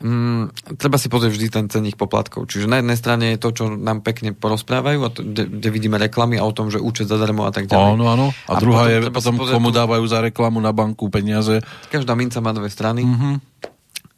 Mm, 0.04 0.52
treba 0.76 1.00
si 1.00 1.08
pozrieť 1.08 1.32
vždy 1.32 1.48
ten 1.48 1.66
cenných 1.72 1.96
poplatkov. 1.96 2.44
Čiže 2.48 2.68
na 2.68 2.84
jednej 2.84 2.98
strane 3.00 3.24
je 3.32 3.40
to, 3.40 3.48
čo 3.56 3.64
nám 3.72 4.04
pekne 4.04 4.36
porozprávajú, 4.36 4.98
a 5.00 5.08
to, 5.08 5.24
kde, 5.24 5.48
kde 5.48 5.68
vidíme 5.72 5.96
reklamy 5.96 6.36
a 6.36 6.44
o 6.44 6.52
tom, 6.52 6.68
že 6.68 6.76
účet 6.76 7.08
zadarmo 7.08 7.48
a 7.48 7.52
tak 7.52 7.68
ďalej. 7.68 7.96
Áno, 7.96 8.04
áno. 8.04 8.26
A, 8.48 8.52
a 8.52 8.60
druhá 8.60 8.84
potom 8.84 8.92
je 8.92 9.08
potom, 9.12 9.34
komu 9.40 9.72
dávajú 9.72 10.04
za 10.04 10.20
reklamu 10.20 10.60
na 10.60 10.76
banku 10.76 11.08
peniaze. 11.08 11.64
Každá 11.88 12.12
minca 12.12 12.44
má 12.44 12.52
dve 12.52 12.68
strany. 12.68 13.08
Uh-huh. 13.08 13.40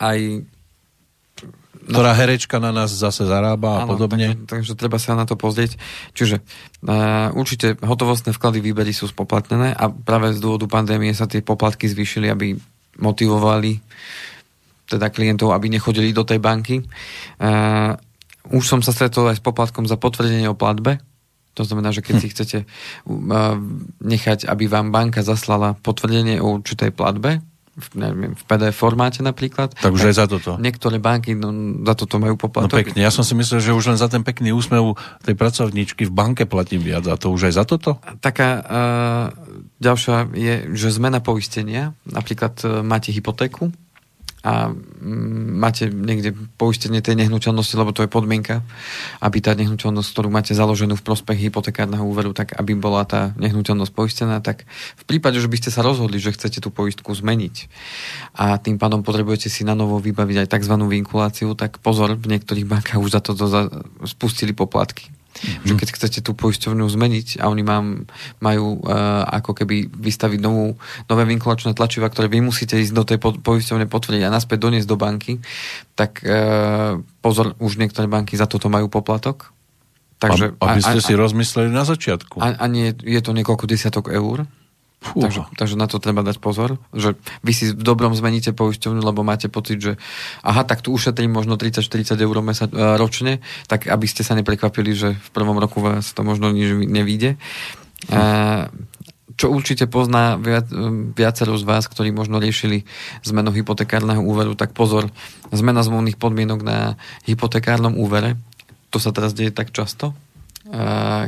Aj 0.03 0.19
ktorá 1.89 2.13
herečka 2.13 2.61
na 2.61 2.69
nás 2.69 2.93
zase 2.93 3.25
zarába 3.25 3.81
a 3.81 3.89
Áno, 3.89 3.97
podobne. 3.97 4.37
Takže, 4.45 4.45
takže 4.45 4.73
treba 4.77 5.01
sa 5.01 5.17
na 5.17 5.25
to 5.25 5.41
pozrieť. 5.41 5.81
Čiže 6.13 6.45
uh, 6.85 7.33
určite 7.33 7.81
hotovostné 7.81 8.37
vklady 8.37 8.61
výbery 8.61 8.93
sú 8.93 9.09
spoplatnené 9.09 9.73
a 9.73 9.89
práve 9.89 10.37
z 10.37 10.39
dôvodu 10.45 10.69
pandémie 10.69 11.17
sa 11.17 11.25
tie 11.25 11.41
poplatky 11.41 11.89
zvýšili, 11.89 12.29
aby 12.29 12.61
motivovali 13.01 13.81
teda 14.89 15.09
klientov, 15.09 15.57
aby 15.57 15.73
nechodili 15.73 16.13
do 16.13 16.29
tej 16.29 16.41
banky. 16.41 16.85
Uh, 17.41 17.97
už 18.53 18.65
som 18.65 18.81
sa 18.85 18.93
stretol 18.93 19.33
aj 19.33 19.41
s 19.41 19.45
poplatkom 19.45 19.89
za 19.89 19.97
potvrdenie 19.97 20.49
o 20.49 20.57
platbe. 20.57 21.01
To 21.57 21.67
znamená, 21.67 21.91
že 21.91 22.05
keď 22.05 22.15
hm. 22.17 22.23
si 22.23 22.29
chcete 22.33 22.59
uh, 22.65 23.57
nechať, 24.05 24.45
aby 24.45 24.65
vám 24.69 24.93
banka 24.93 25.25
zaslala 25.25 25.73
potvrdenie 25.81 26.37
o 26.45 26.61
určitej 26.61 26.93
platbe, 26.93 27.41
neviem, 27.95 28.33
v 28.35 28.45
PDF 28.45 28.77
formáte 28.77 29.21
napríklad. 29.23 29.75
Tak 29.75 29.93
už 29.95 30.03
tak 30.05 30.11
aj 30.11 30.17
za 30.17 30.27
toto. 30.27 30.51
Niektoré 30.59 30.99
banky 30.99 31.35
no, 31.39 31.51
za 31.87 31.95
toto 31.95 32.19
majú 32.19 32.35
poplatok. 32.35 32.71
No 32.71 32.81
pekne, 32.83 33.01
ja 33.01 33.11
som 33.15 33.23
si 33.23 33.35
myslel, 33.39 33.63
že 33.63 33.75
už 33.75 33.95
len 33.95 33.99
za 33.99 34.11
ten 34.11 34.23
pekný 34.23 34.55
úsmev 34.55 34.99
tej 35.23 35.35
pracovníčky 35.35 36.07
v 36.07 36.13
banke 36.13 36.45
platím 36.45 36.83
viac. 36.83 37.07
A 37.07 37.15
to 37.15 37.31
už 37.33 37.51
aj 37.51 37.55
za 37.59 37.65
toto? 37.65 38.03
Taká 38.23 38.49
uh, 38.59 39.27
ďalšia 39.79 40.31
je, 40.35 40.55
že 40.75 40.95
zmena 40.95 41.23
poistenia. 41.23 41.95
Napríklad 42.07 42.55
uh, 42.63 42.83
máte 42.87 43.15
hypotéku 43.15 43.71
a 44.47 44.71
mm, 44.71 45.59
máte 45.59 45.91
niekde 45.91 46.31
poistenie 46.55 47.03
tej 47.03 47.19
nehnuteľnosti, 47.19 47.75
lebo 47.75 47.91
to 47.91 48.07
je 48.07 48.11
podmienka, 48.11 48.63
aby 49.19 49.43
tá 49.43 49.59
nehnuteľnosť, 49.59 50.09
ktorú 50.15 50.29
máte 50.31 50.55
založenú 50.55 50.95
v 50.95 51.07
prospech 51.07 51.51
hypotekárneho 51.51 52.07
úveru, 52.07 52.31
tak 52.31 52.55
aby 52.55 52.79
bola 52.79 53.03
tá 53.03 53.35
nehnuteľnosť 53.35 53.93
poistená, 53.93 54.39
tak 54.39 54.63
v 54.95 55.05
prípade, 55.11 55.43
že 55.43 55.51
by 55.51 55.59
ste 55.59 55.75
sa 55.75 55.83
rozhodli, 55.83 56.23
že 56.23 56.31
chcete 56.31 56.63
tú 56.63 56.71
poistku 56.71 57.11
zmeniť 57.11 57.67
a 58.39 58.63
tým 58.63 58.79
pádom 58.79 59.03
potrebujete 59.03 59.51
si 59.51 59.67
na 59.67 59.75
novo 59.75 59.99
vybaviť 59.99 60.47
aj 60.47 60.51
tzv. 60.55 60.75
vinkuláciu, 60.79 61.59
tak 61.59 61.83
pozor, 61.83 62.15
v 62.15 62.39
niektorých 62.39 62.67
bankách 62.69 63.03
už 63.03 63.11
za 63.11 63.21
to 63.21 63.35
spustili 64.07 64.55
poplatky. 64.55 65.18
Mm-hmm. 65.39 65.67
Že 65.67 65.75
keď 65.79 65.89
chcete 65.95 66.19
tú 66.25 66.33
poisťovňu 66.35 66.87
zmeniť 66.87 67.43
a 67.43 67.51
oni 67.51 67.63
mám, 67.63 68.11
majú 68.43 68.83
uh, 68.83 69.25
ako 69.29 69.55
keby 69.63 69.89
vystaviť 69.89 70.39
novú, 70.43 70.75
nové 71.07 71.23
vinkulačné 71.27 71.73
tlačiva, 71.79 72.11
ktoré 72.11 72.27
vy 72.27 72.43
musíte 72.43 72.75
ísť 72.75 72.93
do 72.95 73.05
tej 73.07 73.19
po, 73.23 73.35
poisťovne 73.39 73.87
potvrdiť 73.87 74.23
a 74.27 74.35
naspäť 74.35 74.69
doniesť 74.69 74.89
do 74.89 74.99
banky, 74.99 75.39
tak 75.95 76.21
uh, 76.27 76.99
pozor, 77.23 77.55
už 77.63 77.79
niektoré 77.79 78.11
banky 78.11 78.35
za 78.35 78.51
toto 78.51 78.67
majú 78.67 78.91
poplatok. 78.91 79.55
Takže, 80.19 80.59
aby 80.59 80.83
ste 80.83 80.99
a, 80.99 81.03
a, 81.03 81.07
si 81.07 81.15
rozmysleli 81.15 81.71
na 81.71 81.87
začiatku. 81.87 82.43
A, 82.43 82.59
a 82.59 82.65
nie, 82.67 82.91
je 82.91 83.21
to 83.23 83.31
niekoľko 83.31 83.71
desiatok 83.71 84.11
eur. 84.11 84.51
Takže, 84.99 85.47
takže 85.55 85.79
na 85.79 85.87
to 85.87 86.03
treba 86.03 86.27
dať 86.27 86.43
pozor, 86.43 86.83
že 86.91 87.15
vy 87.47 87.53
si 87.55 87.65
v 87.71 87.79
dobrom 87.79 88.19
zmeníte 88.19 88.51
poisťovňu, 88.51 88.99
lebo 88.99 89.23
máte 89.23 89.47
pocit, 89.47 89.79
že 89.79 89.93
aha, 90.43 90.67
tak 90.67 90.83
tu 90.83 90.91
ušetrím 90.91 91.31
možno 91.31 91.55
30-40 91.55 92.19
eur 92.19 92.37
mesa, 92.43 92.67
e, 92.67 92.99
ročne, 92.99 93.39
tak 93.71 93.87
aby 93.87 94.07
ste 94.11 94.27
sa 94.27 94.35
neprekvapili, 94.35 94.91
že 94.99 95.09
v 95.15 95.31
prvom 95.31 95.55
roku 95.63 95.79
vás 95.79 96.11
to 96.11 96.27
možno 96.27 96.51
nič 96.51 96.83
nevíde. 96.91 97.39
A, 98.11 98.75
čo 99.39 99.55
určite 99.55 99.87
pozná 99.87 100.35
viac, 100.35 100.67
viacero 101.15 101.55
z 101.55 101.63
vás, 101.63 101.87
ktorí 101.87 102.11
možno 102.11 102.43
riešili 102.43 102.83
zmenu 103.23 103.55
hypotekárneho 103.55 104.19
úveru, 104.19 104.59
tak 104.59 104.75
pozor, 104.75 105.15
zmena 105.55 105.87
zmluvných 105.87 106.19
podmienok 106.19 106.61
na 106.67 106.79
hypotekárnom 107.23 107.95
úvere, 107.95 108.35
to 108.91 108.99
sa 108.99 109.15
teraz 109.15 109.31
deje 109.31 109.55
tak 109.55 109.71
často, 109.71 110.11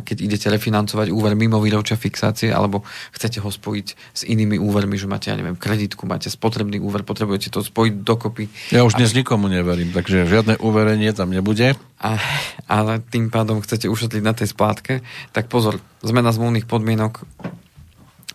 keď 0.05 0.17
idete 0.21 0.47
refinancovať 0.53 1.09
úver 1.09 1.33
mimo 1.33 1.57
výročia 1.65 1.97
fixácie, 1.97 2.53
alebo 2.53 2.85
chcete 3.17 3.41
ho 3.41 3.49
spojiť 3.49 3.87
s 4.13 4.23
inými 4.29 4.61
úvermi, 4.61 5.01
že 5.01 5.09
máte, 5.09 5.33
ja 5.33 5.37
neviem, 5.41 5.57
kreditku, 5.57 6.05
máte 6.05 6.29
spotrebný 6.29 6.77
úver, 6.77 7.09
potrebujete 7.09 7.49
to 7.49 7.65
spojiť 7.65 7.95
dokopy. 8.05 8.53
Ja 8.69 8.85
už 8.85 9.01
dnes 9.01 9.17
a... 9.17 9.17
nikomu 9.17 9.49
neverím, 9.49 9.97
takže 9.97 10.29
žiadne 10.29 10.61
úverenie 10.61 11.11
tam 11.17 11.33
nebude. 11.33 11.73
A, 12.01 12.21
ale 12.69 13.01
tým 13.01 13.33
pádom 13.33 13.65
chcete 13.65 13.89
ušetriť 13.89 14.23
na 14.25 14.37
tej 14.37 14.53
splátke, 14.53 15.01
tak 15.33 15.49
pozor, 15.49 15.81
zmena 16.05 16.33
zmluvných 16.37 16.69
podmienok 16.69 17.25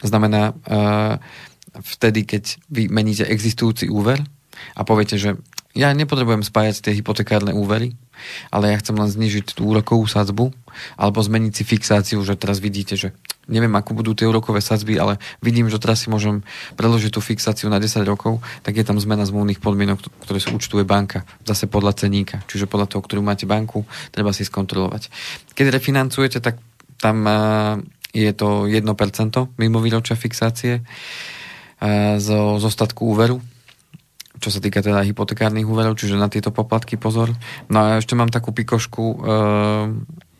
znamená 0.01 0.53
uh, 0.53 1.17
vtedy, 1.81 2.25
keď 2.25 2.61
vy 2.69 2.89
meníte 2.89 3.25
existujúci 3.25 3.89
úver 3.89 4.21
a 4.73 4.81
poviete, 4.81 5.17
že 5.21 5.37
ja 5.75 5.91
nepotrebujem 5.91 6.45
spájať 6.45 6.87
tie 6.87 6.93
hypotekárne 6.95 7.51
úvery, 7.51 7.99
ale 8.49 8.73
ja 8.73 8.79
chcem 8.81 8.95
len 8.95 9.09
znižiť 9.09 9.57
tú 9.57 9.67
úrokovú 9.69 10.05
sadzbu 10.05 10.51
alebo 10.99 11.23
zmeniť 11.23 11.53
si 11.55 11.63
fixáciu, 11.63 12.19
že 12.27 12.35
teraz 12.35 12.59
vidíte, 12.59 12.99
že 12.99 13.15
neviem, 13.47 13.71
ako 13.77 13.95
budú 13.95 14.11
tie 14.17 14.27
úrokové 14.27 14.59
sadzby, 14.59 14.97
ale 14.97 15.21
vidím, 15.39 15.69
že 15.69 15.79
teraz 15.79 16.03
si 16.03 16.11
môžem 16.11 16.41
predložiť 16.75 17.11
tú 17.13 17.21
fixáciu 17.21 17.69
na 17.69 17.77
10 17.77 18.01
rokov, 18.03 18.41
tak 18.65 18.75
je 18.75 18.83
tam 18.83 18.97
zmena 18.97 19.23
zmluvných 19.23 19.61
podmienok, 19.61 20.01
ktoré 20.25 20.41
sú 20.41 20.57
účtuje 20.57 20.83
banka, 20.83 21.23
zase 21.45 21.69
podľa 21.69 21.95
ceníka, 21.95 22.41
čiže 22.49 22.65
podľa 22.65 22.97
toho, 22.97 23.01
ktorú 23.05 23.21
máte 23.21 23.45
banku, 23.45 23.85
treba 24.11 24.33
si 24.33 24.43
skontrolovať. 24.43 25.13
Keď 25.53 25.65
refinancujete, 25.71 26.41
tak 26.41 26.57
tam 26.97 27.23
je 28.15 28.31
to 28.31 28.65
1% 28.65 28.81
mimo 29.59 29.77
výročia 29.83 30.15
fixácie 30.17 30.81
zo, 32.17 32.39
zo 32.57 32.69
statku 32.71 33.05
úveru, 33.05 33.43
čo 34.39 34.49
sa 34.51 34.59
týka 34.59 34.83
teda 34.83 35.03
hypotekárnych 35.05 35.67
úverov, 35.67 35.99
čiže 35.99 36.19
na 36.19 36.31
tieto 36.31 36.51
poplatky 36.51 36.95
pozor. 36.95 37.31
No 37.67 37.77
a 37.79 37.87
ešte 37.99 38.17
mám 38.17 38.31
takú 38.31 38.51
pikošku, 38.55 39.03
uh, 39.21 39.91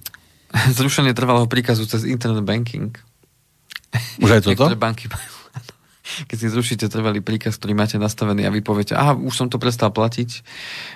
zrušenie 0.77 1.11
trvalého 1.11 1.47
príkazu 1.51 1.83
cez 1.85 2.07
internet 2.07 2.43
banking. 2.43 2.95
Už 4.19 4.29
aj 4.29 4.41
toto? 4.43 4.71
Niektoré 4.71 4.79
banky 4.79 5.07
majú 5.07 5.34
keď 6.29 6.37
si 6.37 6.47
zrušíte 6.49 6.85
trvalý 6.87 7.19
príkaz, 7.19 7.57
ktorý 7.57 7.73
máte 7.73 7.97
nastavený 7.97 8.45
a 8.45 8.53
vy 8.53 8.61
poviete, 8.61 8.93
aha, 8.93 9.17
už 9.17 9.33
som 9.33 9.47
to 9.49 9.57
prestal 9.57 9.89
platiť, 9.89 10.45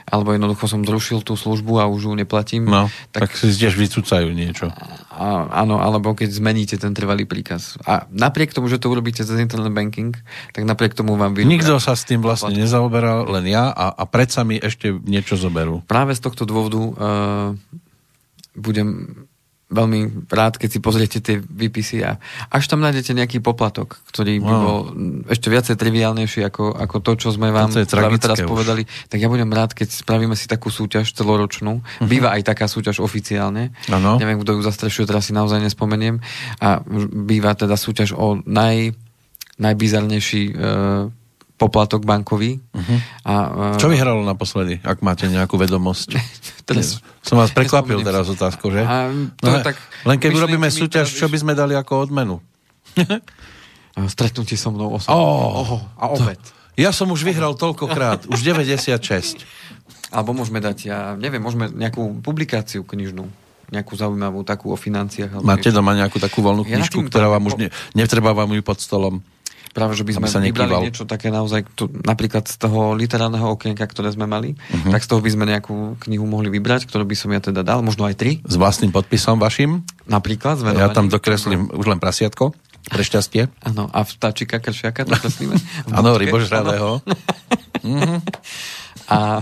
alebo 0.10 0.34
jednoducho 0.34 0.66
som 0.70 0.86
zrušil 0.86 1.26
tú 1.26 1.34
službu 1.36 1.82
a 1.82 1.90
už 1.90 2.10
ju 2.10 2.14
neplatím. 2.14 2.70
No, 2.70 2.88
tak, 3.10 3.30
tak 3.30 3.40
si 3.40 3.52
tiež 3.54 3.76
vycúcajú 3.76 4.30
niečo. 4.32 4.70
A, 5.10 5.50
áno, 5.52 5.82
alebo 5.82 6.16
keď 6.16 6.32
zmeníte 6.32 6.76
ten 6.80 6.96
trvalý 6.96 7.28
príkaz. 7.28 7.76
A 7.84 8.08
napriek 8.14 8.56
tomu, 8.56 8.72
že 8.72 8.80
to 8.80 8.88
urobíte 8.88 9.26
cez 9.26 9.36
internet 9.36 9.74
banking, 9.74 10.16
tak 10.56 10.64
napriek 10.64 10.96
tomu 10.96 11.20
vám 11.20 11.36
vy... 11.36 11.44
Nikto 11.44 11.82
sa 11.82 11.98
s 11.98 12.08
tým 12.08 12.24
vlastne 12.24 12.56
platí. 12.56 12.64
nezaoberal, 12.64 13.28
len 13.28 13.52
ja 13.52 13.74
a, 13.74 13.92
a 13.92 14.04
predsa 14.08 14.48
mi 14.48 14.56
ešte 14.58 14.94
niečo 14.94 15.36
zoberú. 15.36 15.84
Práve 15.86 16.16
z 16.16 16.22
tohto 16.24 16.48
dôvodu 16.48 16.80
uh, 16.80 16.94
budem 18.56 19.29
veľmi 19.70 20.26
rád, 20.34 20.58
keď 20.58 20.70
si 20.70 20.80
pozriete 20.82 21.18
tie 21.22 21.38
výpisy 21.38 22.02
a 22.02 22.18
až 22.50 22.66
tam 22.66 22.82
nájdete 22.82 23.14
nejaký 23.14 23.38
poplatok, 23.38 24.02
ktorý 24.10 24.42
by 24.42 24.50
Wow. 24.50 24.66
bol 24.66 24.80
ešte 25.30 25.48
viacej 25.48 25.78
triviálnejší 25.78 26.42
ako, 26.42 26.74
ako 26.74 26.98
to, 27.06 27.12
čo 27.22 27.30
sme 27.30 27.54
vám 27.54 27.70
To 27.70 27.86
práve 27.86 28.18
teraz 28.18 28.42
už. 28.42 28.50
povedali, 28.50 28.90
tak 29.14 29.22
ja 29.22 29.30
budem 29.30 29.54
rád, 29.54 29.78
keď 29.78 29.94
spravíme 29.94 30.34
si 30.34 30.50
takú 30.50 30.74
súťaž 30.74 31.14
celoročnú. 31.14 31.86
Býva 32.02 32.34
aj 32.34 32.50
taká 32.50 32.66
súťaž 32.66 32.98
oficiálne. 33.00 33.70
Áno. 33.94 34.18
Neviem, 34.18 34.42
kto 34.42 34.58
ju 34.58 34.62
zastrešuje, 34.66 35.06
teraz 35.06 35.30
si 35.30 35.38
naozaj 35.38 35.62
nespomeniem. 35.62 36.18
A 36.58 36.82
býva 37.14 37.54
teda 37.54 37.78
súťaž 37.78 38.18
o 38.18 38.42
naj, 38.42 38.98
najbizarnejší 39.60 40.44
e, 40.50 40.54
poplatok 41.60 42.02
bankový. 42.02 42.64
A, 43.22 43.34
e, 43.76 43.78
Čo 43.78 43.92
vyhralo 43.92 44.24
naposledy, 44.24 44.80
ak 44.80 45.04
máte 45.04 45.28
nejakú 45.28 45.60
vedomosť? 45.60 46.16
Teraz- 46.68 47.04
Som 47.20 47.36
vás 47.36 47.52
prekvapil 47.52 48.00
teraz 48.00 48.26
si. 48.26 48.34
otázkou, 48.34 48.72
že? 48.72 48.82
A 48.82 49.12
to 49.36 49.50
No, 49.50 49.60
tak 49.60 49.76
len 50.04 50.16
keď 50.16 50.32
urobíme 50.34 50.70
súťaž, 50.70 51.12
čo 51.12 51.28
by 51.28 51.38
sme 51.38 51.54
dali 51.54 51.76
ako 51.76 52.08
odmenu? 52.08 52.40
Stretnutie 54.08 54.56
so 54.56 54.72
mnou 54.72 54.96
osobne. 54.96 55.12
Ó, 55.12 55.20
Oho, 55.60 55.78
a 55.94 56.08
obed. 56.08 56.40
Ja 56.80 56.96
som 56.96 57.12
už 57.12 57.28
vyhral 57.28 57.52
toľkokrát, 57.54 58.32
už 58.32 58.40
96. 58.40 59.44
Alebo 60.16 60.32
môžeme 60.32 60.58
dať, 60.58 60.78
ja 60.88 61.14
neviem, 61.14 61.38
môžeme 61.38 61.68
nejakú 61.68 62.24
publikáciu 62.24 62.82
knižnú, 62.82 63.28
nejakú 63.70 63.94
zaujímavú 63.94 64.42
takú 64.42 64.72
o 64.72 64.78
financiách. 64.80 65.44
Máte 65.44 65.70
niečo. 65.70 65.78
doma 65.78 65.94
nejakú 65.94 66.18
takú 66.18 66.40
voľnú 66.40 66.64
Ja 66.64 66.80
knižku, 66.80 66.98
tým 66.98 67.08
ktorá 67.12 67.28
vám 67.28 67.44
už 67.46 67.54
po- 67.54 67.62
ne, 67.62 67.68
netreba 67.94 68.32
vám 68.32 68.50
ju 68.50 68.64
pod 68.64 68.80
stolom. 68.80 69.20
Práve, 69.70 69.94
že 69.94 70.04
by 70.04 70.18
sme 70.18 70.28
sa 70.28 70.42
vybrali 70.42 70.90
niečo 70.90 71.06
také 71.06 71.30
naozaj, 71.30 71.66
tu, 71.78 71.88
napríklad 72.04 72.50
z 72.50 72.58
toho 72.58 72.98
literárneho 72.98 73.54
okienka, 73.54 73.86
ktoré 73.86 74.10
sme 74.10 74.26
mali, 74.26 74.58
uh-huh. 74.58 74.92
tak 74.92 75.06
z 75.06 75.10
toho 75.14 75.22
by 75.22 75.30
sme 75.30 75.46
nejakú 75.46 76.00
knihu 76.10 76.26
mohli 76.26 76.50
vybrať, 76.50 76.90
ktorú 76.90 77.06
by 77.06 77.16
som 77.16 77.30
ja 77.30 77.42
teda 77.42 77.62
dal, 77.62 77.86
možno 77.86 78.10
aj 78.10 78.18
tri, 78.18 78.42
S 78.42 78.56
vlastným 78.58 78.90
podpisom 78.90 79.38
vašim. 79.38 79.86
napríklad. 80.10 80.62
Ja 80.74 80.90
tam 80.90 81.08
dokreslím 81.08 81.70
už 81.70 81.86
len 81.86 82.02
prasiatko. 82.02 82.52
Pre 82.90 83.04
šťastie. 83.06 83.52
Áno, 83.62 83.92
a 83.92 84.02
vtáčika 84.02 84.58
kršiaka 84.58 85.06
to 85.06 85.14
kreslíme. 85.14 85.54
Áno, 85.98 86.18
rybožravého. 86.18 87.04
A 89.10 89.42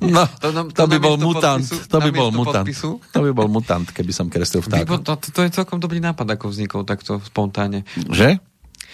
No, 0.00 0.28
To 0.38 0.48
nám- 0.50 0.70
to 0.70 0.78
to 0.78 0.86
by 0.86 0.98
bol 0.98 1.16
mutant. 1.16 1.64
podpisu- 1.64 1.86
To 1.86 1.98
by 1.98 2.10
bol 2.10 2.28
mutant. 2.30 2.62
podpisu? 2.62 2.90
To 3.08 3.20
by 3.20 3.32
bol 3.32 3.48
mutant, 3.48 3.86
keby 3.86 4.12
som 4.12 4.28
kreslil 4.28 4.60
vtáka. 4.60 5.00
to, 5.00 5.12
to 5.16 5.40
je 5.40 5.50
celkom 5.50 5.78
dobrý 5.78 5.98
nápad, 5.98 6.28
ako 6.30 6.48
vznikol 6.48 6.82
takto 6.82 7.18
spontánne. 7.20 7.82
Že? 8.06 8.36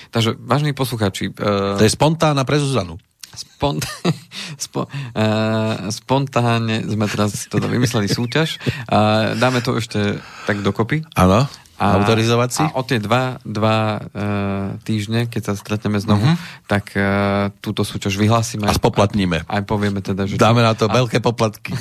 Takže, 0.09 0.39
vážení 0.39 0.73
posluchači, 0.73 1.29
uh, 1.31 1.77
To 1.77 1.83
je 1.83 1.91
spontánna 1.91 2.43
pre 2.43 2.57
Zuzanu. 2.57 2.97
Spont- 3.31 3.87
spo- 4.59 4.87
uh, 4.87 5.75
spontánne 5.89 6.83
sme 6.85 7.07
teraz 7.07 7.47
teda 7.47 7.67
vymysleli 7.67 8.07
súťaž. 8.07 8.59
Uh, 8.87 9.35
dáme 9.37 9.61
to 9.61 9.77
ešte 9.77 10.19
tak 10.45 10.61
dokopy. 10.61 11.05
Áno. 11.15 11.47
Autorizovať 11.80 12.50
si? 12.52 12.60
A 12.60 12.76
o 12.76 12.84
tie 12.84 13.00
dva, 13.00 13.40
dva 13.40 13.96
uh, 13.96 14.76
týždne, 14.84 15.25
keď 15.32 15.42
sa 15.49 15.52
stretneme 15.56 15.96
znovu, 15.96 16.28
uh-huh. 16.28 16.68
tak 16.68 16.92
uh, 16.92 17.49
túto 17.64 17.88
súťaž 17.88 18.20
vyhlásime. 18.20 18.68
A 18.68 18.76
spoplatníme. 18.76 19.49
Aj, 19.49 19.60
aj 19.60 19.62
povieme 19.64 20.04
teda, 20.04 20.28
že... 20.28 20.36
Dáme 20.36 20.60
na 20.60 20.76
a, 20.76 20.78
to 20.78 20.93
veľké 20.93 21.25
poplatky. 21.25 21.73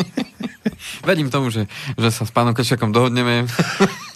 Verím 1.08 1.32
tomu, 1.32 1.48
že, 1.48 1.64
že 1.96 2.12
sa 2.12 2.28
s 2.28 2.32
pánom 2.32 2.52
Kršiakom 2.52 2.92
dohodneme. 2.92 3.48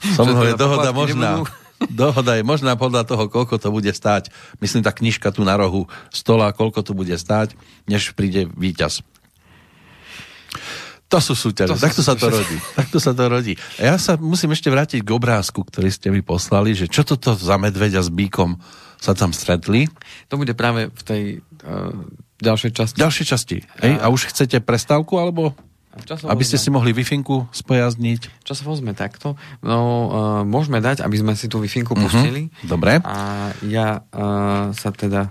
So 0.04 0.28
že 0.28 0.36
mnou 0.36 0.44
je 0.44 0.52
teda 0.52 0.60
dohoda 0.60 0.90
možná. 0.92 1.40
nebudú. 1.40 1.48
Dohoda 1.88 2.36
je 2.36 2.44
možná 2.44 2.76
podľa 2.76 3.08
toho, 3.08 3.24
koľko 3.32 3.56
to 3.56 3.72
bude 3.72 3.88
stáť. 3.88 4.28
Myslím, 4.60 4.84
tá 4.84 4.92
knižka 4.92 5.32
tu 5.32 5.48
na 5.48 5.56
rohu 5.56 5.88
stola, 6.12 6.52
koľko 6.52 6.84
to 6.84 6.92
bude 6.92 7.16
stáť, 7.16 7.56
než 7.88 8.12
príde 8.12 8.44
víťaz. 8.52 9.00
To 11.14 11.22
sú 11.22 11.34
súťaže, 11.38 11.70
To 11.70 11.78
sú 11.78 11.84
takto 11.86 12.02
sa 12.02 12.14
to 12.18 12.26
rodí. 12.26 12.56
Takto 12.74 12.98
sa 12.98 13.12
to 13.14 13.24
rodí. 13.30 13.54
A 13.78 13.94
ja 13.94 13.96
sa 14.02 14.18
musím 14.18 14.50
ešte 14.50 14.66
vrátiť 14.66 15.06
k 15.06 15.10
obrázku, 15.14 15.62
ktorý 15.62 15.86
ste 15.94 16.10
mi 16.10 16.26
poslali, 16.26 16.74
že 16.74 16.90
čo 16.90 17.06
toto 17.06 17.38
za 17.38 17.54
medveďa 17.54 18.02
s 18.02 18.10
bíkom 18.10 18.58
sa 18.98 19.14
tam 19.14 19.30
stretli. 19.30 19.86
To 20.32 20.34
bude 20.34 20.50
práve 20.58 20.90
v 20.90 21.02
tej 21.06 21.22
uh, 21.62 21.94
ďalšej 22.42 22.70
časti. 22.74 22.98
Ďalšie 22.98 23.24
časti. 23.30 23.56
Hej? 23.84 23.92
A 24.02 24.10
už 24.10 24.34
chcete 24.34 24.58
prestávku, 24.58 25.14
alebo 25.22 25.54
Časovo 25.94 26.26
aby 26.34 26.42
ste 26.42 26.58
si 26.58 26.74
mohli 26.74 26.90
wi 26.90 27.06
spojazniť? 27.06 28.42
Časovo 28.42 28.74
sme 28.74 28.98
takto. 28.98 29.38
No, 29.62 29.78
uh, 29.78 30.42
môžeme 30.42 30.82
dať, 30.82 31.06
aby 31.06 31.22
sme 31.22 31.32
si 31.38 31.46
tú 31.46 31.62
wi 31.62 31.70
Mhm. 31.70 31.86
pustili. 31.94 32.42
Dobre. 32.66 32.98
A 33.06 33.54
ja 33.62 34.02
uh, 34.02 34.74
sa 34.74 34.90
teda 34.90 35.30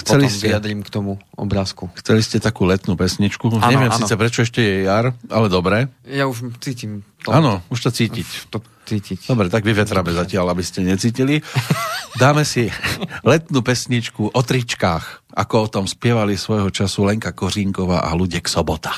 Chceli 0.00 0.26
potom 0.26 0.32
ste- 0.32 0.48
vyjadrím 0.48 0.80
k 0.80 0.90
tomu 0.90 1.12
obrázku. 1.34 1.88
Chceli 1.96 2.20
ste 2.20 2.38
takú 2.38 2.64
letnú 2.64 2.96
pesničku. 2.96 3.48
Áno, 3.52 3.60
Neviem 3.62 3.92
áno. 3.92 3.98
síce 4.00 4.16
prečo 4.16 4.40
ešte 4.42 4.60
je 4.60 4.76
jar, 4.84 5.12
ale 5.28 5.46
dobre. 5.46 5.92
Ja 6.04 6.24
už 6.24 6.56
cítim 6.58 7.04
to. 7.20 7.30
Áno, 7.30 7.60
už 7.68 7.78
to 7.78 7.90
cítiť. 7.90 8.48
To 8.48 8.58
cítiť. 8.84 9.28
Dobre, 9.28 9.46
tak 9.46 9.62
vyvetrame 9.62 10.10
zatiaľ, 10.10 10.50
aby 10.50 10.64
ste 10.64 10.80
necítili. 10.82 11.38
Dáme 12.16 12.42
si 12.42 12.66
letnú 13.22 13.60
pesničku 13.60 14.32
o 14.32 14.40
tričkách, 14.40 15.30
ako 15.30 15.54
o 15.60 15.70
tom 15.70 15.84
spievali 15.86 16.34
svojho 16.34 16.72
času 16.72 17.06
Lenka 17.06 17.30
Kořínková 17.30 18.02
a 18.02 18.10
Ludek 18.16 18.48
Sobota. 18.48 18.96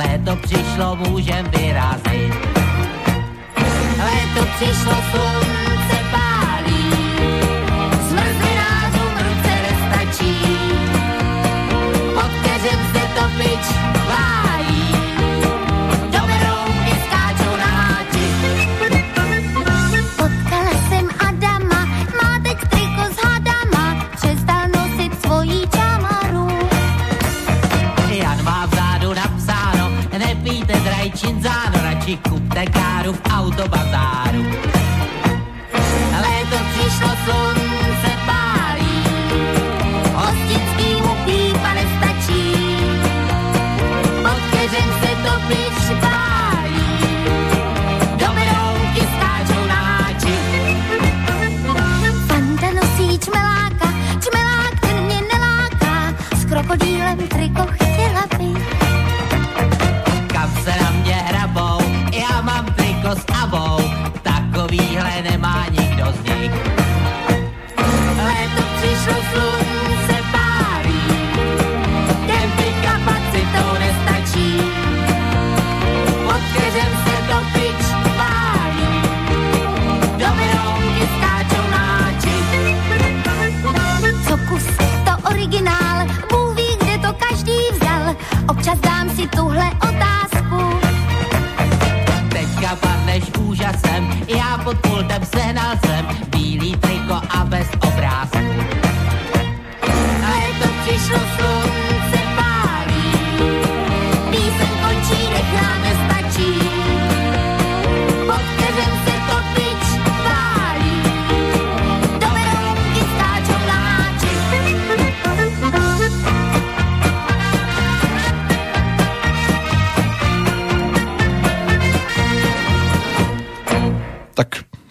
Léto 0.00 0.36
přišlo, 0.36 0.96
můžem 0.96 1.46
vyrazit. 1.50 2.34
Léto 3.98 4.46
přišlo, 4.56 4.94
slunce 5.10 5.29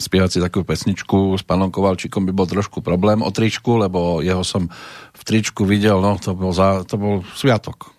spievať 0.09 0.29
si 0.33 0.39
takú 0.41 0.65
pesničku 0.65 1.37
s 1.37 1.45
pánom 1.45 1.69
Kovalčíkom 1.69 2.25
by 2.25 2.33
bol 2.33 2.49
trošku 2.49 2.81
problém 2.81 3.21
o 3.21 3.29
tričku, 3.29 3.77
lebo 3.77 4.25
jeho 4.25 4.41
som 4.41 4.65
v 5.13 5.21
tričku 5.21 5.69
videl, 5.69 6.01
no 6.01 6.17
to 6.17 6.33
bol, 6.33 6.49
za, 6.49 6.81
to 6.89 6.97
bol 6.97 7.21
sviatok. 7.37 7.93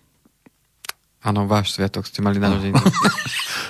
Áno, 1.21 1.45
váš 1.45 1.77
sviatok 1.77 2.03
ste 2.09 2.19
mali 2.25 2.41
narodeniny. 2.41 2.81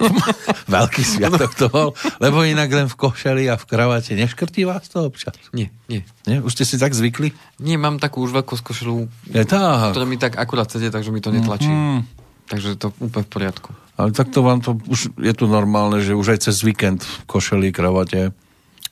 Veľký 0.71 1.03
sviatok 1.03 1.51
to 1.53 1.67
bol, 1.67 1.91
lebo 2.23 2.47
inak 2.47 2.71
len 2.71 2.87
v 2.87 2.95
košeli 2.95 3.45
a 3.51 3.59
v 3.59 3.67
kravate 3.67 4.15
neškrtí 4.15 4.63
vás 4.63 4.87
to 4.87 5.05
občas. 5.11 5.35
nie, 5.51 5.67
nie. 5.91 6.01
Nie? 6.25 6.39
Už 6.39 6.55
ste 6.55 6.63
si 6.63 6.79
tak 6.79 6.95
zvykli? 6.95 7.35
Nie, 7.59 7.75
mám 7.75 7.99
takú 7.99 8.23
už 8.23 8.31
veľkú 8.31 8.55
tak. 9.43 9.91
ktorá 9.91 10.07
mi 10.07 10.15
tak 10.15 10.39
akurát 10.39 10.71
sedie, 10.71 10.89
takže 10.89 11.11
mi 11.11 11.19
to 11.19 11.29
netlačí. 11.29 11.67
Mm. 11.67 12.07
Takže 12.47 12.79
to 12.79 12.95
úplne 13.03 13.27
v 13.27 13.31
poriadku. 13.35 13.69
Ale 13.99 14.15
takto 14.15 14.41
vám 14.41 14.63
to, 14.63 14.79
už 14.87 15.13
je 15.19 15.33
tu 15.35 15.45
normálne, 15.45 15.99
že 16.01 16.15
už 16.15 16.37
aj 16.37 16.39
cez 16.49 16.63
víkend 16.63 17.03
v 17.03 17.23
košeli, 17.27 17.69
kravate, 17.75 18.31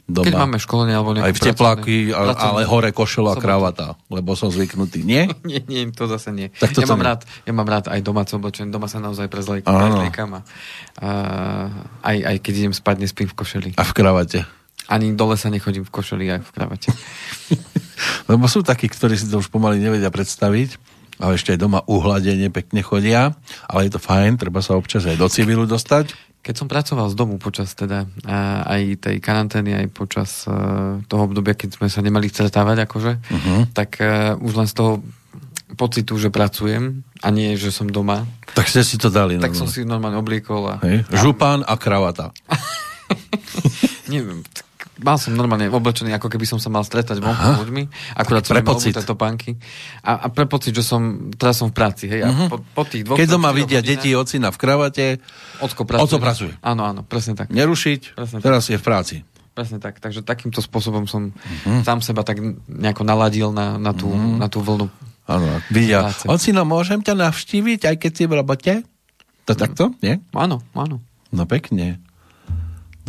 doma. 0.10 0.26
Keď 0.26 0.36
máme 0.36 0.58
školenie 0.58 0.96
alebo 0.98 1.14
aj 1.16 1.34
v 1.38 1.42
tepláky, 1.42 1.96
ale, 2.12 2.34
ale 2.34 2.62
hore 2.66 2.90
košela 2.90 3.38
a 3.38 3.40
kravata, 3.40 3.94
lebo 4.10 4.34
som 4.34 4.50
zvyknutý. 4.50 5.06
Nie? 5.06 5.30
Nie, 5.50 5.62
nie, 5.70 5.94
to 5.94 6.10
zase 6.10 6.34
nie. 6.34 6.50
Tak 6.50 6.74
toto 6.74 6.90
ja, 6.90 6.92
mám 6.94 7.02
nie. 7.02 7.08
rád, 7.14 7.22
ja 7.46 7.54
mám 7.54 7.70
rád 7.70 7.86
aj 7.94 8.02
domáce 8.02 8.34
oblečenie. 8.34 8.74
Doma 8.74 8.90
sa 8.90 8.98
naozaj 8.98 9.30
prezlej- 9.30 9.66
Áno. 9.66 9.78
prezliekam 9.78 10.30
a, 10.38 10.42
a 11.00 11.10
aj, 12.06 12.18
aj 12.26 12.36
keď 12.42 12.54
idem 12.66 12.74
spať, 12.76 12.96
nespím 13.06 13.30
v 13.30 13.36
košeli. 13.38 13.70
A 13.78 13.84
v 13.86 13.94
kravate. 13.94 14.40
Ani 14.90 15.14
dole 15.14 15.38
sa 15.38 15.54
nechodím 15.54 15.86
v 15.86 15.92
košeli, 15.94 16.26
aj 16.34 16.42
v 16.42 16.52
kravate. 16.52 16.90
Lebo 18.30 18.50
sú 18.50 18.66
takí, 18.66 18.90
ktorí 18.90 19.14
si 19.14 19.30
to 19.30 19.38
už 19.38 19.54
pomaly 19.54 19.78
nevedia 19.78 20.10
predstaviť, 20.10 20.82
ale 21.20 21.36
ešte 21.36 21.54
aj 21.54 21.60
doma 21.60 21.84
uhladenie 21.86 22.48
pekne 22.50 22.80
chodia, 22.80 23.36
ale 23.68 23.88
je 23.88 23.92
to 23.96 24.02
fajn, 24.02 24.40
treba 24.40 24.64
sa 24.64 24.80
občas 24.80 25.04
aj 25.04 25.20
do 25.20 25.28
civilu 25.28 25.68
dostať. 25.68 26.16
Keď 26.40 26.56
som 26.56 26.72
pracoval 26.72 27.12
z 27.12 27.20
domu 27.20 27.36
počas 27.36 27.76
teda 27.76 28.08
aj 28.64 29.04
tej 29.04 29.20
karantény, 29.20 29.76
aj 29.76 29.88
počas 29.92 30.48
uh, 30.48 31.04
toho 31.12 31.28
obdobia, 31.28 31.52
keď 31.52 31.76
sme 31.76 31.92
sa 31.92 32.00
nemali 32.00 32.32
stretávať, 32.32 32.88
akože, 32.88 33.14
uh-huh. 33.20 33.62
tak 33.76 34.00
uh, 34.00 34.40
už 34.40 34.54
len 34.56 34.68
z 34.72 34.74
toho 34.80 35.04
pocitu, 35.76 36.16
že 36.16 36.32
pracujem 36.32 37.04
a 37.20 37.28
nie, 37.30 37.60
že 37.60 37.76
som 37.76 37.92
doma, 37.92 38.24
Tak 38.56 38.72
ste 38.72 38.82
si 38.88 38.96
to 38.96 39.12
dali. 39.12 39.36
tak 39.38 39.54
som 39.54 39.68
normálne. 39.68 39.76
si 39.76 39.82
normálne 39.84 40.18
obliekol 40.18 40.62
a... 40.66 40.76
Hej? 40.82 41.06
Župán 41.12 41.68
a 41.68 41.76
kravata. 41.76 42.32
Neviem, 44.14 44.42
tak 44.50 44.69
mal 45.00 45.16
som 45.16 45.32
normálne 45.32 45.68
oblečený, 45.68 46.12
ako 46.12 46.28
keby 46.28 46.44
som 46.44 46.58
sa 46.58 46.68
mal 46.68 46.82
stretať 46.82 47.18
vonku 47.18 47.40
s 47.40 47.60
ľuďmi. 47.60 47.84
Akurát 48.14 48.44
som 48.44 48.60
pocit. 48.60 48.92
obuté 48.92 49.02
topánky. 49.02 49.52
A, 50.02 50.24
a 50.24 50.28
pre 50.28 50.44
pocit, 50.44 50.72
že 50.72 50.82
som, 50.82 51.02
teraz 51.34 51.58
som 51.58 51.68
v 51.68 51.76
práci, 51.76 52.06
hej. 52.06 52.22
A 52.22 52.48
po, 52.48 52.60
po 52.60 52.84
tých 52.84 53.04
dvoch. 53.04 53.16
Keď 53.16 53.28
doma 53.30 53.50
vidia 53.50 53.80
deti 53.80 54.12
ocina 54.12 54.50
v 54.50 54.58
kravate, 54.58 55.06
Ocko 55.60 55.84
pracuje. 55.84 56.04
Oco 56.06 56.18
pracuje. 56.18 56.52
Áno, 56.60 56.84
áno, 56.84 57.02
presne 57.02 57.34
tak. 57.34 57.50
nerušiť, 57.50 58.14
Presne 58.14 58.38
tak. 58.40 58.46
teraz 58.46 58.64
je 58.66 58.76
v 58.76 58.84
práci. 58.84 59.16
Presne 59.50 59.78
tak. 59.78 59.98
Takže 59.98 60.22
takýmto 60.22 60.60
spôsobom 60.60 61.04
som 61.04 61.36
Mhm. 61.68 61.84
sám 61.84 62.00
seba 62.00 62.24
tak 62.24 62.40
nejako 62.66 63.04
naladil 63.04 63.52
na, 63.52 63.76
na, 63.76 63.92
tú, 63.92 64.08
na 64.14 64.48
tú 64.48 64.60
vlnu. 64.60 64.88
Áno, 65.26 65.46
vidia. 65.70 66.10
Ocino, 66.26 66.64
môžem 66.64 67.00
ťa 67.00 67.14
navštíviť, 67.14 67.86
aj 67.86 67.96
keď 68.00 68.12
si 68.12 68.24
v 68.26 68.34
robote? 68.34 68.74
To 69.46 69.54
takto, 69.54 69.94
nie? 70.00 70.18
Áno, 70.32 70.62
áno. 70.74 71.02
No 71.30 71.44
pekne. 71.46 72.02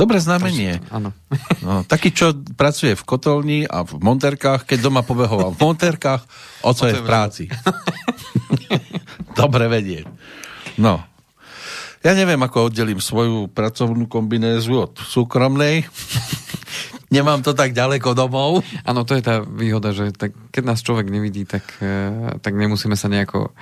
Dobré 0.00 0.16
znamenie. 0.16 0.80
Áno. 0.88 1.12
No, 1.60 1.84
taký, 1.84 2.08
čo 2.08 2.32
pracuje 2.56 2.96
v 2.96 3.04
kotolni 3.04 3.68
a 3.68 3.84
v 3.84 4.00
monterkách, 4.00 4.64
keď 4.64 4.88
doma 4.88 5.04
pobehoval 5.04 5.52
v 5.52 5.60
monterkách, 5.60 6.24
oco 6.64 6.84
je 6.88 6.96
v 6.96 7.04
práci. 7.04 7.44
Dobre 9.40 9.68
vedieť. 9.68 10.08
No. 10.80 11.04
Ja 12.00 12.16
neviem, 12.16 12.40
ako 12.40 12.72
oddelím 12.72 12.96
svoju 12.96 13.52
pracovnú 13.52 14.08
kombinézu 14.08 14.88
od 14.88 14.96
súkromnej. 14.96 15.84
Nemám 17.14 17.44
to 17.44 17.52
tak 17.52 17.76
ďaleko 17.76 18.16
domov. 18.16 18.64
Áno, 18.88 19.04
to 19.04 19.12
je 19.12 19.22
tá 19.22 19.44
výhoda, 19.44 19.92
že 19.92 20.16
tak, 20.16 20.32
keď 20.48 20.62
nás 20.64 20.80
človek 20.80 21.12
nevidí, 21.12 21.44
tak, 21.44 21.76
eh, 21.84 22.40
tak 22.40 22.56
nemusíme 22.56 22.96
sa 22.96 23.12
nejako, 23.12 23.52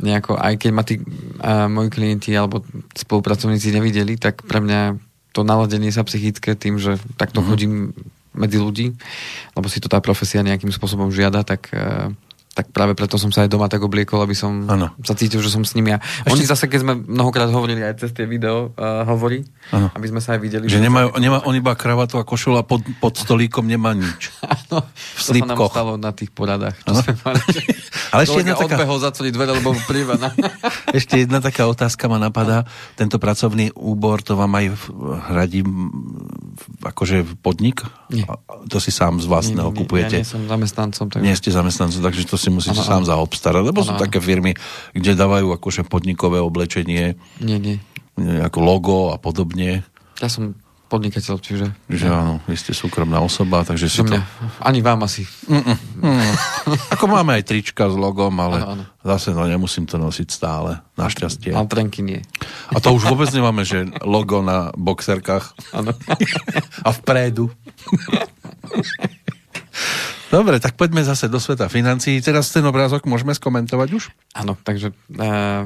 nejako 0.00 0.40
aj 0.40 0.54
keď 0.56 0.70
ma 0.72 0.82
tí 0.88 1.04
a 1.44 1.68
moji 1.68 1.92
klienti 1.92 2.32
alebo 2.32 2.64
spolupracovníci 2.96 3.76
nevideli, 3.76 4.16
tak 4.16 4.40
pre 4.48 4.64
mňa 4.64 5.05
to 5.36 5.44
naladenie 5.44 5.92
sa 5.92 6.00
psychické 6.08 6.56
tým, 6.56 6.80
že 6.80 6.96
takto 7.20 7.44
mm-hmm. 7.44 7.50
chodím 7.52 7.72
medzi 8.32 8.56
ľudí, 8.56 8.86
lebo 9.52 9.68
si 9.68 9.80
to 9.84 9.92
tá 9.92 10.00
profesia 10.00 10.40
nejakým 10.40 10.72
spôsobom 10.72 11.12
žiada, 11.12 11.44
tak, 11.44 11.68
eh, 11.76 12.08
tak 12.56 12.72
práve 12.72 12.96
preto 12.96 13.20
som 13.20 13.28
sa 13.28 13.44
aj 13.44 13.52
doma 13.52 13.68
tak 13.68 13.84
obliekol, 13.84 14.24
aby 14.24 14.32
som 14.32 14.64
Áno. 14.64 14.96
sa 15.04 15.12
cítil, 15.12 15.44
že 15.44 15.52
som 15.52 15.60
s 15.60 15.76
nimi. 15.76 15.92
A 15.92 16.00
oni 16.24 16.40
zase, 16.40 16.72
keď 16.72 16.80
sme 16.80 16.92
mnohokrát 16.96 17.52
hovorili 17.52 17.84
aj 17.84 18.00
cez 18.00 18.16
tie 18.16 18.24
video, 18.24 18.72
uh, 18.72 19.04
hovorí, 19.04 19.44
Áno. 19.76 19.92
aby 19.92 20.08
sme 20.08 20.24
sa 20.24 20.34
aj 20.34 20.40
videli. 20.40 20.64
Že 20.64 20.88
nemajú, 20.88 21.20
nemá, 21.20 21.44
on 21.44 21.52
iba 21.52 21.76
kravatu 21.76 22.16
a 22.16 22.24
košelu 22.24 22.56
a 22.56 22.64
pod, 22.64 22.80
pod 22.96 23.12
stolíkom 23.12 23.68
nemá 23.68 23.92
nič. 23.92 24.32
Áno, 24.56 24.88
V 24.88 25.20
to 25.20 25.20
sa 25.20 25.36
nám 25.36 25.52
slípkoch. 25.52 25.72
stalo 25.76 25.92
na 26.00 26.16
tých 26.16 26.32
poradách. 26.32 26.80
Čo 26.80 26.96
sme 26.96 27.12
mali, 27.20 27.40
že 27.52 27.60
Ale 28.08 28.20
ešte 28.24 28.40
jedna 28.40 28.56
taká- 28.56 28.76
odbehol 28.80 28.98
za 29.04 29.10
celý 29.12 29.30
dvere, 29.36 29.52
lebo 29.52 29.76
na... 30.16 30.28
Ešte 30.96 31.20
jedna 31.20 31.44
taká 31.44 31.68
otázka 31.68 32.08
ma 32.08 32.16
napadá. 32.16 32.64
Tento 32.96 33.20
pracovný 33.20 33.68
úbor, 33.76 34.24
to 34.24 34.32
vám 34.32 34.56
aj 34.56 34.66
hradí 35.28 35.60
akože 36.80 37.36
podnik? 37.44 37.84
Nie. 38.08 38.24
To 38.70 38.78
si 38.80 38.88
sám 38.88 39.20
z 39.20 39.26
vlastného 39.28 39.68
Nie, 39.68 39.74
nie, 39.74 39.80
kupujete? 39.84 40.16
Ja 40.16 40.22
nie 40.22 40.28
som 40.28 40.42
zamestnancom, 40.46 41.04
takže... 41.10 41.24
Nie 41.26 41.36
ste 41.36 41.50
zamestnancom, 41.52 42.00
takže 42.00 42.22
to 42.24 42.36
si 42.38 42.45
musíte 42.48 42.78
Áno, 42.78 42.88
sám 42.88 43.02
áno. 43.02 43.08
zaobstarať. 43.08 43.62
Lebo 43.62 43.80
sú 43.80 43.92
Áno, 43.92 43.98
áno. 43.98 44.04
také 44.04 44.18
firmy, 44.18 44.52
kde 44.92 45.12
dávajú 45.12 45.52
akože 45.52 45.84
podnikové 45.84 46.38
oblečenie, 46.38 47.14
Nie, 47.38 47.58
nie. 47.58 47.76
ako 48.18 48.58
logo 48.60 48.98
a 49.10 49.16
podobne. 49.16 49.84
Ja 50.18 50.28
som 50.28 50.56
podnikateľ, 50.86 51.36
čiže... 51.42 51.66
Že 51.90 52.06
áno, 52.06 52.34
vy 52.46 52.54
ste 52.54 52.70
súkromná 52.70 53.18
osoba, 53.18 53.66
takže 53.66 53.90
si 53.90 54.06
to... 54.06 54.22
ani 54.62 54.78
vám 54.78 55.02
asi. 55.02 55.26
Ako 56.94 57.10
máme 57.10 57.34
aj 57.34 57.42
trička 57.42 57.90
s 57.90 57.98
logom, 57.98 58.30
ale 58.38 58.62
Áno, 58.62 58.70
áno. 58.78 58.84
zase 59.02 59.34
no, 59.34 59.42
nemusím 59.44 59.82
to 59.82 59.98
nosiť 59.98 60.28
stále, 60.30 60.78
našťastie. 60.94 61.50
Ale 61.50 61.66
trenky 61.66 62.06
nie. 62.06 62.22
A 62.70 62.78
to 62.78 62.94
už 62.94 63.02
vôbec 63.04 63.26
nemáme, 63.34 63.66
že 63.66 63.82
logo 64.06 64.46
na 64.46 64.70
boxerkách 64.78 65.58
Áno. 65.74 65.90
a 66.86 66.88
vpredu. 66.94 67.50
Dobre, 70.36 70.60
tak 70.60 70.76
poďme 70.76 71.00
zase 71.00 71.32
do 71.32 71.40
sveta 71.40 71.64
financií. 71.72 72.20
Teraz 72.20 72.52
ten 72.52 72.60
obrázok 72.60 73.08
môžeme 73.08 73.32
skomentovať 73.32 73.88
už? 73.96 74.12
Áno, 74.36 74.52
takže 74.60 74.92
uh, 74.92 75.64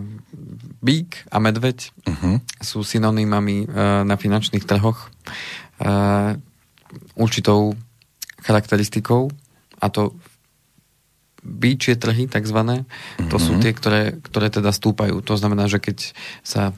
bík 0.78 1.26
a 1.26 1.42
medveď 1.42 1.90
uh-huh. 2.06 2.38
sú 2.62 2.86
synonymami 2.86 3.66
uh, 3.66 4.06
na 4.06 4.14
finančných 4.14 4.62
trhoch 4.62 5.10
uh, 5.82 6.38
určitou 7.18 7.74
charakteristikou 8.46 9.34
a 9.82 9.90
to 9.90 10.14
bíčie 11.42 11.98
trhy, 11.98 12.30
takzvané, 12.30 12.86
to 13.32 13.40
sú 13.40 13.56
tie, 13.64 13.72
ktoré, 13.72 14.20
ktoré 14.20 14.52
teda 14.52 14.70
stúpajú. 14.76 15.24
To 15.24 15.34
znamená, 15.40 15.72
že 15.72 15.80
keď 15.80 16.12
sa 16.44 16.76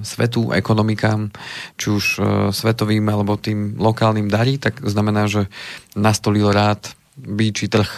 svetu, 0.00 0.52
ekonomikám, 0.52 1.28
či 1.76 1.86
už 1.92 2.04
uh, 2.16 2.24
svetovým 2.48 3.04
alebo 3.08 3.36
tým 3.36 3.76
lokálnym 3.76 4.32
darí, 4.32 4.56
tak 4.56 4.80
znamená, 4.80 5.28
že 5.28 5.52
nastolil 5.92 6.48
rád 6.48 6.92
bíči 7.16 7.68
trh. 7.68 7.88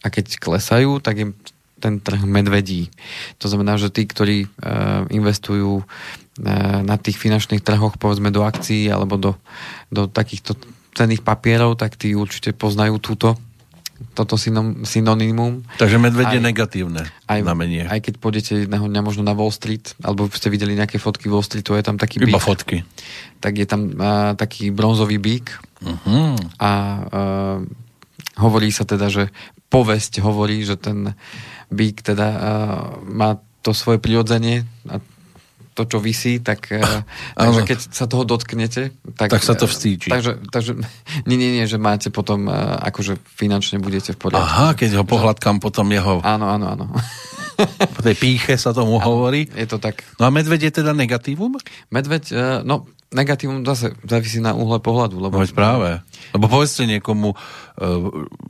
A 0.00 0.08
keď 0.08 0.40
klesajú, 0.40 0.98
tak 0.98 1.14
im 1.22 1.30
ten 1.80 1.96
trh 2.00 2.24
medvedí. 2.28 2.92
To 3.40 3.48
znamená, 3.48 3.80
že 3.80 3.88
tí, 3.88 4.04
ktorí 4.04 4.44
uh, 4.44 5.08
investujú 5.08 5.86
na 6.40 6.96
tých 6.96 7.20
finančných 7.20 7.60
trhoch, 7.60 8.00
povedzme 8.00 8.32
do 8.32 8.40
akcií 8.48 8.88
alebo 8.88 9.20
do, 9.20 9.32
do 9.92 10.08
takýchto 10.08 10.56
cenných 10.96 11.20
papierov, 11.20 11.76
tak 11.76 12.00
tí 12.00 12.16
určite 12.16 12.56
poznajú 12.56 12.96
túto 12.96 13.36
toto 14.16 14.34
synonymum. 14.84 15.62
Takže 15.76 15.96
medveď 16.00 16.36
je 16.36 16.40
negatívne 16.42 17.02
Aj, 17.28 17.40
znamenie. 17.40 17.84
aj 17.86 18.00
keď 18.00 18.14
pôjdete 18.16 18.52
jedného 18.64 18.88
dňa 18.88 19.00
možno 19.04 19.22
na 19.22 19.36
Wall 19.36 19.52
Street, 19.52 19.92
alebo 20.00 20.26
ste 20.32 20.48
videli 20.48 20.72
nejaké 20.74 20.96
fotky 20.96 21.28
Wall 21.28 21.44
Streetu, 21.44 21.76
je 21.76 21.84
tam 21.84 22.00
taký 22.00 22.20
Iba 22.20 22.36
bík, 22.36 22.42
fotky. 22.42 22.76
tak 23.44 23.60
je 23.60 23.66
tam 23.68 23.92
uh, 23.94 24.32
taký 24.34 24.72
bronzový 24.72 25.16
bík 25.20 25.60
Uh-huh. 25.80 26.36
a 26.60 26.70
uh, 27.08 27.58
hovorí 28.36 28.68
sa 28.68 28.84
teda, 28.84 29.08
že 29.08 29.32
povesť 29.72 30.20
hovorí, 30.20 30.60
že 30.60 30.76
ten 30.76 31.16
bík 31.72 32.04
teda 32.04 32.26
uh, 32.28 32.40
má 33.08 33.40
to 33.64 33.72
svoje 33.72 33.96
prirodzenie 33.96 34.68
a 34.84 35.00
to, 35.74 35.86
čo 35.86 35.98
vysí, 36.02 36.42
tak, 36.42 36.70
uh, 36.72 37.02
takže 37.38 37.60
Áno. 37.62 37.68
keď 37.68 37.78
sa 37.90 38.04
toho 38.10 38.26
dotknete, 38.26 38.90
tak, 39.14 39.28
Tak 39.30 39.42
sa 39.42 39.54
to 39.54 39.66
eh, 39.66 39.70
vstíči. 39.70 40.08
Takže, 40.10 40.32
takže 40.50 40.72
nie, 41.28 41.36
nie, 41.38 41.50
nie, 41.60 41.64
že 41.70 41.78
máte 41.78 42.10
potom, 42.10 42.50
uh, 42.50 42.78
akože 42.90 43.18
finančne 43.22 43.78
budete 43.78 44.12
v 44.14 44.28
poriadku. 44.28 44.44
Aha, 44.44 44.68
keď 44.74 45.00
ho 45.00 45.04
pohľadkám 45.06 45.62
potom 45.62 45.86
jeho, 45.90 46.20
Áno, 46.20 46.50
áno, 46.50 46.66
áno. 46.74 46.86
po 47.96 48.00
tej 48.00 48.16
píche 48.16 48.54
sa 48.56 48.72
tomu 48.72 48.96
hovorí. 49.00 49.48
Je 49.52 49.66
to 49.68 49.76
tak. 49.80 50.04
No 50.16 50.28
a 50.28 50.30
medveď 50.32 50.70
je 50.70 50.72
teda 50.82 50.92
negatívum? 50.96 51.56
Medveď, 51.92 52.24
eh, 52.32 52.60
no 52.64 52.88
negatívum 53.10 53.66
zase 53.66 53.90
závisí 54.06 54.38
na 54.38 54.54
uhle 54.54 54.78
pohľadu, 54.78 55.18
lebo 55.18 55.42
Veď 55.42 55.52
práve. 55.54 55.98
Lebo 56.30 56.46
povedzte 56.46 56.86
niekomu, 56.86 57.34
eh, 57.34 57.86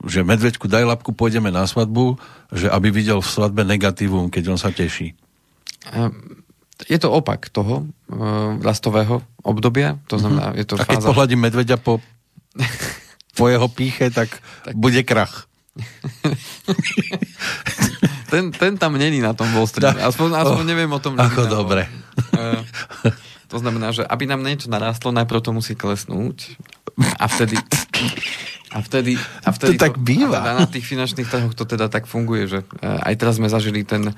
že 0.05 0.21
medveďku 0.21 0.69
daj 0.69 0.85
labku, 0.85 1.11
pôjdeme 1.17 1.49
na 1.49 1.65
svadbu, 1.65 2.17
že 2.53 2.69
aby 2.69 2.93
videl 2.93 3.19
v 3.19 3.29
svadbe 3.29 3.65
negatívum, 3.65 4.29
keď 4.29 4.53
on 4.53 4.59
sa 4.61 4.69
teší. 4.69 5.17
Je 6.87 6.97
to 6.97 7.09
opak 7.11 7.49
toho 7.49 7.85
uh, 7.85 8.57
rastového 8.61 9.21
obdobia, 9.41 9.97
to 10.07 10.17
znamená, 10.17 10.53
je 10.57 10.65
to 10.65 10.77
A 10.77 10.85
keď 10.85 10.97
fáza... 11.01 11.09
pohľadím 11.09 11.41
medveďa 11.41 11.77
po, 11.81 11.99
po 13.37 13.45
jeho 13.49 13.67
píche, 13.69 14.09
tak, 14.13 14.29
tak 14.65 14.73
bude 14.77 15.01
krach. 15.01 15.51
ten, 18.31 18.51
ten 18.51 18.73
tam 18.75 18.99
není 18.99 19.23
na 19.23 19.31
tom 19.31 19.47
Wall 19.55 19.67
Street. 19.67 19.95
Aspoň, 19.95 20.35
aspoň 20.35 20.63
Oh, 20.63 20.67
neviem 20.67 20.91
o 20.91 20.99
tom. 20.99 21.15
ako 21.15 21.47
no. 21.47 21.63
dobre. 21.63 21.87
Eh, 22.35 22.59
to 23.47 23.59
znamená, 23.59 23.91
že 23.95 24.03
aby 24.03 24.27
nám 24.27 24.43
niečo 24.43 24.67
narástlo, 24.71 25.15
najprv 25.15 25.39
to 25.43 25.51
musí 25.55 25.75
klesnúť 25.75 26.55
a 27.19 27.25
vtedy 27.27 27.55
a 28.71 28.79
vtedy, 28.79 29.19
a 29.43 29.51
vtedy 29.51 29.75
To 29.75 29.83
tak 29.83 29.99
býva. 29.99 30.39
A 30.39 30.47
teda 30.47 30.53
na 30.63 30.67
tých 30.67 30.87
finančných 30.87 31.27
trhoch 31.27 31.51
to 31.51 31.67
teda 31.67 31.91
tak 31.91 32.07
funguje, 32.07 32.47
že 32.47 32.59
eh, 32.79 33.07
aj 33.11 33.13
teraz 33.19 33.35
sme 33.39 33.51
zažili 33.51 33.83
ten 33.83 34.15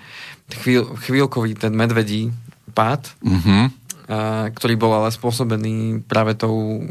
chvíľ, 0.61 0.93
chvíľkový, 0.97 1.57
ten 1.57 1.73
medvedí 1.73 2.29
pád, 2.73 3.13
Mhm. 3.21 3.55
a, 4.09 4.51
ktorý 4.51 4.75
bol 4.75 4.91
ale 4.91 5.13
spôsobený 5.13 6.03
práve, 6.03 6.35
tou, 6.35 6.83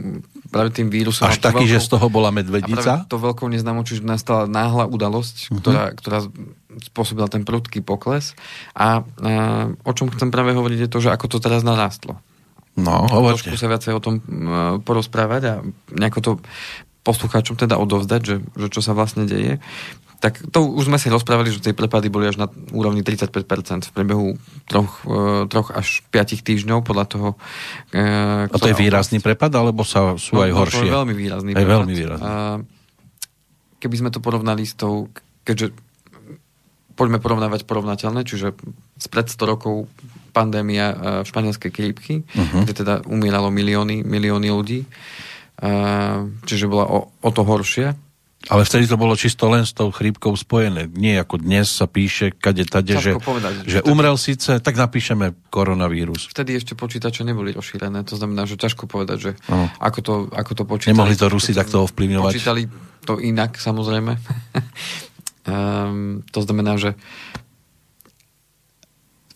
práve 0.48 0.72
tým 0.72 0.88
vírusom. 0.88 1.28
Až 1.28 1.42
a 1.42 1.52
taký, 1.52 1.68
že 1.68 1.76
veľkou- 1.76 1.86
z 1.86 1.92
toho 1.92 2.06
bola 2.08 2.30
a 2.32 2.34
medvedica? 2.34 3.04
to 3.04 3.20
veľkou 3.20 3.50
neznámou, 3.52 3.84
čiže 3.84 4.00
nastala 4.00 4.48
náhla 4.48 4.88
udalosť, 4.88 5.50
uh-huh. 5.50 5.58
ktorá, 5.60 5.84
ktorá 5.92 6.18
spôsobila 6.88 7.28
ten 7.28 7.44
prudký 7.44 7.84
pokles. 7.84 8.32
A, 8.72 9.04
a 9.04 9.32
o 9.84 9.92
čom 9.92 10.08
chcem 10.08 10.32
práve 10.32 10.56
hovoriť 10.56 10.88
je 10.88 10.90
to, 10.90 10.98
že 11.04 11.12
ako 11.12 11.26
to 11.28 11.38
teraz 11.42 11.60
narástlo. 11.60 12.16
No, 12.72 13.04
hovorte. 13.04 13.52
Trošku 13.52 13.60
sa 13.60 13.68
viacej 13.68 13.92
o 13.92 14.00
tom 14.00 14.24
m, 14.24 14.80
porozprávať 14.80 15.42
a 15.44 15.54
nejako 15.92 16.20
to 16.24 16.30
poslucháčom 17.04 17.60
teda 17.60 17.76
odovzdať, 17.76 18.20
že, 18.24 18.36
že 18.56 18.66
čo 18.72 18.80
sa 18.80 18.96
vlastne 18.96 19.28
deje. 19.28 19.60
Tak 20.22 20.38
to 20.48 20.62
už 20.62 20.86
sme 20.86 20.96
si 20.96 21.10
rozprávali, 21.10 21.50
že 21.50 21.58
tie 21.60 21.74
prepady 21.74 22.06
boli 22.06 22.24
až 22.24 22.38
na 22.38 22.46
úrovni 22.70 23.02
35% 23.02 23.34
v 23.82 23.92
priebehu 23.92 24.38
troch, 24.64 25.02
e, 25.02 25.44
troch 25.46 25.68
až 25.68 26.06
5 26.08 26.38
týždňov 26.38 26.80
podľa 26.80 27.06
toho. 27.08 27.28
e, 27.90 28.06
A 28.46 28.54
to 28.54 28.70
je 28.70 28.78
výrazný 28.78 29.18
prepad, 29.18 29.50
alebo 29.50 29.82
sa, 29.82 30.14
sú 30.16 30.38
aj 30.38 30.48
No, 30.48 30.62
horšie? 30.62 30.78
To 30.78 30.86
je 30.86 30.94
veľmi 30.94 31.12
výrazný. 31.12 31.50
Prepad. 31.52 31.72
veľmi 31.74 31.92
výrazný. 31.92 32.22
A 32.22 32.62
keby 33.76 33.96
sme 33.98 34.08
to 34.08 34.18
porovnali 34.18 34.62
s 34.62 34.72
tou, 34.72 35.10
keďže 35.42 35.74
poďme 36.94 37.18
porovnávať 37.18 37.64
porovnateľné, 37.64 38.22
čiže 38.22 38.54
spred 38.96 39.26
100 39.26 39.42
rokov 39.48 39.90
pandémia 40.30 40.86
e, 40.86 40.96
španielskej 41.24 41.68
krípky, 41.68 42.22
Mhm. 42.22 42.30
uh-huh. 42.32 42.62
kde 42.62 42.74
teda 42.76 42.94
umieralo 43.04 43.50
milióny, 43.50 44.00
milióny 44.00 44.48
ľudí. 44.48 44.80
E, 44.80 44.88
čiže 46.40 46.70
bola 46.70 46.86
o, 46.86 46.98
o 47.10 47.30
to 47.30 47.42
horšia. 47.42 47.98
Ale 48.50 48.66
vtedy 48.66 48.90
to 48.90 48.98
bolo 48.98 49.14
čisto 49.14 49.46
len 49.46 49.62
s 49.62 49.70
tou 49.70 49.94
chrípkou 49.94 50.34
spojené. 50.34 50.90
Nie 50.90 51.22
ako 51.22 51.38
dnes 51.38 51.70
sa 51.70 51.86
píše, 51.86 52.34
kade 52.34 52.66
tade, 52.66 52.98
že, 52.98 53.14
povedať, 53.22 53.62
že 53.62 53.78
že- 53.78 53.86
umrel 53.86 54.18
síce, 54.18 54.58
tak 54.58 54.74
napíšeme 54.74 55.34
koronavírus. 55.46 56.26
Vtedy 56.26 56.58
ešte 56.58 56.74
počítače 56.74 57.22
neboli 57.22 57.54
rozšírené, 57.54 58.02
to 58.02 58.18
znamená, 58.18 58.42
že 58.50 58.58
ťažko 58.58 58.90
povedať, 58.90 59.18
že 59.20 59.30
Áno. 59.46 59.70
ako, 59.78 59.98
to, 60.02 60.14
ako 60.34 60.52
to 60.58 60.62
počítali. 60.66 60.90
Nemohli 60.96 61.14
to 61.14 61.30
Rusi 61.30 61.54
takto 61.54 61.86
ovplyvňovať. 61.86 62.32
Počítali 62.34 62.62
to 63.06 63.22
inak, 63.22 63.62
samozrejme. 63.62 64.12
um, 65.46 66.22
to 66.34 66.40
znamená, 66.42 66.74
že 66.82 66.98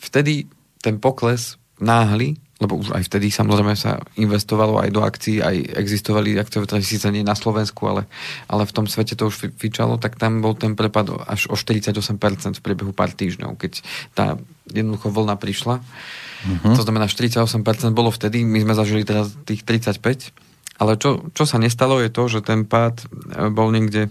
vtedy 0.02 0.50
ten 0.82 0.98
pokles 0.98 1.58
náhly, 1.82 2.38
lebo 2.56 2.80
už 2.80 2.96
aj 2.96 3.04
vtedy 3.04 3.28
samozrejme 3.28 3.76
sa 3.76 4.00
investovalo 4.16 4.80
aj 4.80 4.88
do 4.88 5.04
akcií, 5.04 5.44
aj 5.44 5.76
existovali 5.76 6.40
akciové 6.40 6.64
trhy, 6.64 6.80
síce 6.80 7.04
nie 7.12 7.20
na 7.20 7.36
Slovensku, 7.36 7.84
ale, 7.84 8.08
ale 8.48 8.64
v 8.64 8.72
tom 8.72 8.88
svete 8.88 9.12
to 9.12 9.28
už 9.28 9.36
fi- 9.36 9.52
fičalo, 9.52 10.00
tak 10.00 10.16
tam 10.16 10.40
bol 10.40 10.56
ten 10.56 10.72
prepad 10.72 11.12
až 11.28 11.52
o 11.52 11.56
48% 11.56 12.56
v 12.56 12.62
priebehu 12.64 12.96
pár 12.96 13.12
týždňov, 13.12 13.60
keď 13.60 13.84
tá 14.16 14.40
jednoducho 14.72 15.12
vlna 15.12 15.36
prišla. 15.36 15.84
Uh-huh. 15.84 16.72
To 16.72 16.80
znamená, 16.80 17.12
48% 17.12 17.44
bolo 17.92 18.08
vtedy, 18.08 18.40
my 18.48 18.64
sme 18.64 18.72
zažili 18.72 19.04
teraz 19.04 19.36
tých 19.44 19.60
35%, 19.60 20.32
ale 20.80 20.96
čo, 20.96 21.28
čo 21.36 21.44
sa 21.44 21.60
nestalo 21.60 22.00
je 22.00 22.08
to, 22.08 22.24
že 22.28 22.40
ten 22.40 22.64
pád 22.64 23.04
e, 23.04 23.48
bol 23.52 23.68
niekde 23.72 24.08
e, 24.08 24.10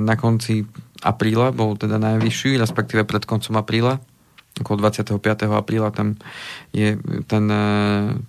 na 0.00 0.14
konci 0.20 0.68
apríla, 1.00 1.52
bol 1.52 1.76
teda 1.80 2.00
najvyšší, 2.00 2.60
respektíve 2.60 3.04
pred 3.08 3.24
koncom 3.24 3.56
apríla, 3.60 4.00
okolo 4.62 4.86
25. 4.86 5.18
apríla 5.52 5.90
tam 5.90 6.18
je 6.74 6.98
ten, 7.26 7.44
e, 7.48 7.66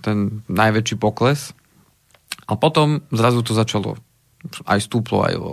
ten 0.01 0.43
najväčší 0.47 0.95
pokles. 0.97 1.53
A 2.49 2.57
potom 2.57 3.05
zrazu 3.13 3.45
to 3.45 3.53
začalo 3.53 3.97
aj 4.65 4.79
stúplo 4.81 5.21
aj 5.25 5.35
o 5.37 5.51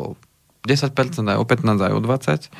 10%, 0.66 1.22
aj 1.26 1.38
o 1.38 1.44
15%, 1.44 1.86
aj 1.86 1.92
o 1.94 2.00
20%. 2.00 2.50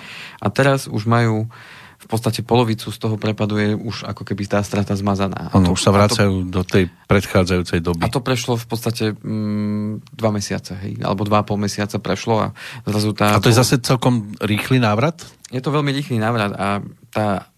A 0.43 0.47
teraz 0.53 0.87
už 0.87 1.09
majú 1.09 1.49
v 1.97 2.07
podstate 2.13 2.45
polovicu 2.45 2.93
z 2.93 2.99
toho 3.01 3.17
prepadu 3.17 3.57
je 3.57 3.73
už 3.73 4.05
ako 4.05 4.23
keby 4.23 4.45
tá 4.47 4.61
strata 4.61 4.93
zmazaná. 4.93 5.49
Ono 5.57 5.73
už 5.73 5.81
sa 5.81 5.91
a 5.91 5.93
to- 5.93 5.99
vracajú 5.99 6.35
do 6.47 6.63
tej 6.63 6.93
predchádzajúcej 7.09 7.81
doby. 7.81 8.05
a 8.05 8.13
to 8.13 8.21
prešlo 8.21 8.61
v 8.61 8.67
podstate 8.69 9.05
mm, 9.17 10.13
dva 10.13 10.31
mesiace, 10.31 10.77
hej, 10.77 11.01
alebo 11.01 11.25
dva 11.25 11.43
a 11.43 11.47
pol 11.47 11.57
mesiaca 11.57 11.97
prešlo 11.97 12.35
a 12.39 12.49
zrazu 12.85 13.17
tá... 13.17 13.33
A 13.33 13.41
to 13.41 13.49
je 13.49 13.57
zase 13.57 13.81
celkom 13.81 14.37
rýchly 14.45 14.77
návrat? 14.77 15.25
Je 15.49 15.59
to 15.65 15.73
veľmi 15.73 15.91
rýchly 15.91 16.21
návrat 16.21 16.53
a 16.53 16.85
tá, 17.11 17.49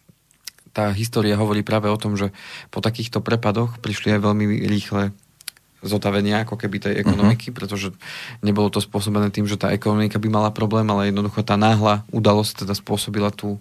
tá 0.79 0.95
história 0.95 1.35
hovorí 1.35 1.67
práve 1.67 1.91
o 1.91 1.99
tom, 1.99 2.15
že 2.15 2.31
po 2.71 2.79
takýchto 2.79 3.19
prepadoch 3.19 3.83
prišli 3.83 4.15
aj 4.15 4.21
veľmi 4.23 4.63
rýchle 4.71 5.11
zotavenia 5.83 6.47
ako 6.47 6.55
keby 6.55 6.79
tej 6.79 6.95
ekonomiky, 7.03 7.51
uh-huh. 7.51 7.59
pretože 7.59 7.91
nebolo 8.47 8.71
to 8.71 8.79
spôsobené 8.79 9.35
tým, 9.35 9.51
že 9.51 9.59
tá 9.59 9.75
ekonomika 9.75 10.23
by 10.23 10.31
mala 10.31 10.51
problém, 10.55 10.87
ale 10.87 11.11
jednoducho 11.11 11.43
tá 11.43 11.59
náhla 11.59 12.07
udalosť 12.15 12.63
teda 12.67 12.79
spôsobila 12.79 13.35
tú, 13.35 13.59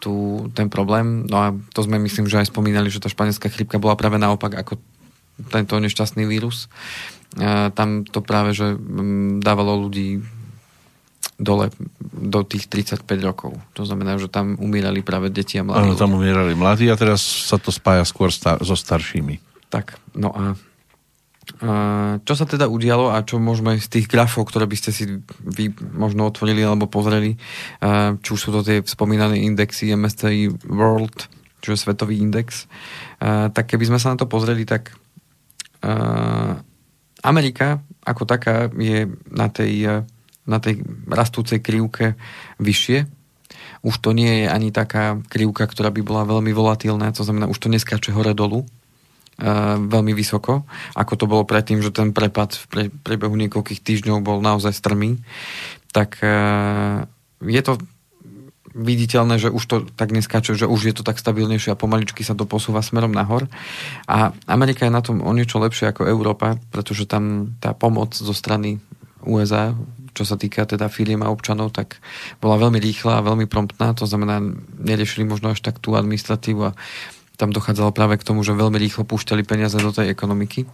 tú, 0.00 0.48
ten 0.56 0.72
problém. 0.72 1.28
No 1.28 1.36
a 1.36 1.46
to 1.76 1.84
sme 1.84 2.00
myslím, 2.00 2.28
že 2.28 2.40
aj 2.40 2.52
spomínali, 2.52 2.88
že 2.88 3.00
tá 3.00 3.12
španielská 3.12 3.52
chrípka 3.52 3.80
bola 3.80 3.96
práve 3.96 4.16
naopak 4.16 4.56
ako 4.56 4.80
tento 5.52 5.76
nešťastný 5.76 6.24
vírus. 6.24 6.72
A 7.36 7.68
tam 7.76 8.08
to 8.08 8.24
práve, 8.24 8.56
že 8.56 8.72
mm, 8.72 9.44
dávalo 9.44 9.88
ľudí 9.88 10.24
dole 11.38 11.70
do 12.02 12.42
tých 12.42 12.66
35 12.66 13.06
rokov. 13.22 13.54
To 13.78 13.86
znamená, 13.86 14.18
že 14.18 14.26
tam 14.26 14.58
umírali 14.58 15.06
práve 15.06 15.30
deti 15.30 15.54
a 15.56 15.62
mladí 15.62 15.86
Áno, 15.86 15.94
tam 15.94 16.18
umierali 16.18 16.58
mladí 16.58 16.90
a 16.90 16.98
teraz 16.98 17.22
sa 17.22 17.62
to 17.62 17.70
spája 17.70 18.02
skôr 18.02 18.34
star- 18.34 18.58
so 18.58 18.74
staršími. 18.74 19.38
Tak, 19.70 20.02
no 20.18 20.34
a, 20.34 20.58
a 21.62 21.70
čo 22.26 22.34
sa 22.34 22.42
teda 22.42 22.66
udialo 22.66 23.14
a 23.14 23.22
čo 23.22 23.38
môžeme 23.38 23.78
z 23.78 23.86
tých 23.86 24.10
grafov, 24.10 24.50
ktoré 24.50 24.66
by 24.66 24.76
ste 24.76 24.90
si 24.90 25.06
vy 25.38 25.70
možno 25.94 26.26
otvorili 26.26 26.66
alebo 26.66 26.90
pozreli, 26.90 27.38
a, 27.78 28.18
či 28.18 28.28
už 28.34 28.40
sú 28.42 28.50
to 28.50 28.66
tie 28.66 28.82
spomínané 28.82 29.38
indexy 29.38 29.94
MSCI 29.94 30.66
World, 30.66 31.30
čo 31.62 31.70
je 31.70 31.78
svetový 31.78 32.18
index, 32.18 32.66
a, 33.22 33.46
tak 33.54 33.70
keby 33.70 33.94
sme 33.94 34.02
sa 34.02 34.10
na 34.10 34.18
to 34.18 34.26
pozreli, 34.26 34.66
tak 34.66 34.90
a, 35.86 36.58
Amerika 37.22 37.78
ako 38.02 38.26
taká 38.26 38.72
je 38.74 39.06
na 39.30 39.46
tej, 39.52 40.02
na 40.48 40.58
tej 40.58 40.80
rastúcej 41.04 41.60
krivke 41.60 42.16
vyššie. 42.56 43.04
Už 43.84 43.94
to 44.00 44.16
nie 44.16 44.42
je 44.42 44.46
ani 44.48 44.74
taká 44.74 45.20
krivka, 45.28 45.68
ktorá 45.68 45.92
by 45.92 46.00
bola 46.02 46.26
veľmi 46.26 46.50
volatilná, 46.50 47.12
to 47.14 47.22
znamená, 47.22 47.46
už 47.46 47.60
to 47.60 47.68
neskáče 47.68 48.10
hore-dolu, 48.16 48.64
Uh, 49.38 49.78
veľmi 49.78 50.18
vysoko, 50.18 50.66
ako 50.98 51.14
to 51.14 51.30
bolo 51.30 51.46
predtým, 51.46 51.78
že 51.78 51.94
ten 51.94 52.10
prepad 52.10 52.58
v 52.58 52.90
priebehu 52.90 53.38
niekoľkých 53.38 53.86
týždňov 53.86 54.18
bol 54.18 54.42
naozaj 54.42 54.74
strmý, 54.74 55.22
tak 55.94 56.18
uh, 56.26 57.06
je 57.46 57.62
to 57.62 57.78
viditeľné, 58.78 59.42
že 59.42 59.50
už 59.50 59.64
to 59.66 59.76
tak 59.98 60.14
neskáče, 60.14 60.54
že 60.54 60.70
už 60.70 60.80
je 60.90 60.94
to 60.94 61.02
tak 61.02 61.18
stabilnejšie 61.18 61.74
a 61.74 61.80
pomaličky 61.80 62.22
sa 62.22 62.38
to 62.38 62.46
posúva 62.46 62.84
smerom 62.84 63.10
nahor. 63.10 63.50
A 64.06 64.30
Amerika 64.46 64.86
je 64.86 64.94
na 64.94 65.02
tom 65.02 65.18
o 65.18 65.30
niečo 65.34 65.58
lepšie 65.58 65.90
ako 65.90 66.06
Európa, 66.06 66.58
pretože 66.70 67.10
tam 67.10 67.54
tá 67.58 67.74
pomoc 67.74 68.14
zo 68.14 68.34
strany 68.34 68.78
USA, 69.26 69.74
čo 70.18 70.26
sa 70.26 70.34
týka 70.34 70.66
teda 70.66 70.90
firiem 70.90 71.22
a 71.22 71.30
občanov, 71.30 71.70
tak 71.70 72.02
bola 72.42 72.58
veľmi 72.58 72.82
rýchla 72.82 73.22
a 73.22 73.26
veľmi 73.26 73.46
promptná, 73.46 73.94
to 73.94 74.02
znamená, 74.02 74.42
neriešili 74.82 75.22
možno 75.22 75.54
až 75.54 75.62
tak 75.62 75.78
tú 75.78 75.94
administratívu 75.94 76.74
a 76.74 76.74
tam 77.38 77.54
dochádzalo 77.54 77.94
práve 77.94 78.18
k 78.18 78.26
tomu, 78.26 78.42
že 78.42 78.58
veľmi 78.58 78.74
rýchlo 78.82 79.06
púšťali 79.06 79.46
peniaze 79.46 79.78
do 79.78 79.94
tej 79.94 80.10
ekonomiky. 80.10 80.66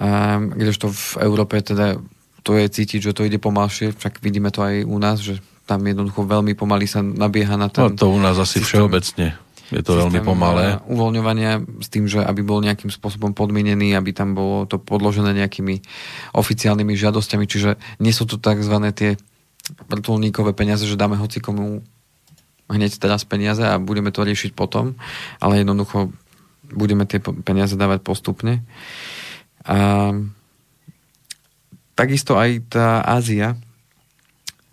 A, 0.00 0.40
kdežto 0.40 0.88
v 0.88 1.04
Európe 1.20 1.60
teda 1.60 2.00
to 2.40 2.56
je 2.56 2.66
cítiť, 2.72 3.12
že 3.12 3.12
to 3.12 3.28
ide 3.28 3.36
pomalšie, 3.36 3.92
však 3.92 4.24
vidíme 4.24 4.48
to 4.48 4.64
aj 4.64 4.84
u 4.88 4.96
nás, 4.96 5.20
že 5.20 5.44
tam 5.64 5.80
jednoducho 5.84 6.24
veľmi 6.24 6.52
pomaly 6.56 6.84
sa 6.84 7.00
nabieha 7.00 7.56
na 7.56 7.68
No 7.68 7.92
ten 7.92 7.96
to 7.96 8.12
u 8.12 8.20
nás 8.20 8.36
asi 8.36 8.60
systém- 8.60 8.80
všeobecne. 8.80 9.43
Je 9.72 9.80
to 9.80 9.96
veľmi 9.96 10.20
pomalé. 10.20 10.76
eh, 10.76 10.80
uvoľňovania 10.90 11.64
s 11.80 11.88
tým, 11.88 12.04
že 12.04 12.20
aby 12.20 12.44
bol 12.44 12.60
nejakým 12.60 12.92
spôsobom 12.92 13.32
podmienený, 13.32 13.96
aby 13.96 14.12
tam 14.12 14.36
bolo 14.36 14.68
to 14.68 14.76
podložené 14.76 15.32
nejakými 15.32 15.80
oficiálnymi 16.36 16.92
žiadosťami, 16.92 17.44
čiže 17.48 17.80
nie 18.00 18.12
sú 18.12 18.28
to 18.28 18.36
tzv. 18.36 18.76
tie 18.92 19.16
vrtulníkové 19.88 20.52
peniaze, 20.52 20.84
že 20.84 21.00
dáme 21.00 21.16
hoci 21.16 21.40
komu 21.40 21.80
hneď 22.68 22.96
teraz 23.00 23.24
peniaze 23.24 23.64
a 23.64 23.80
budeme 23.80 24.12
to 24.12 24.24
riešiť 24.24 24.52
potom, 24.52 24.96
ale 25.40 25.64
jednoducho 25.64 26.12
budeme 26.72 27.04
tie 27.08 27.20
peniaze 27.20 27.76
dávať 27.76 28.00
postupne. 28.04 28.64
A 29.64 30.12
takisto 31.96 32.36
aj 32.36 32.50
tá 32.68 33.00
Ázia 33.04 33.56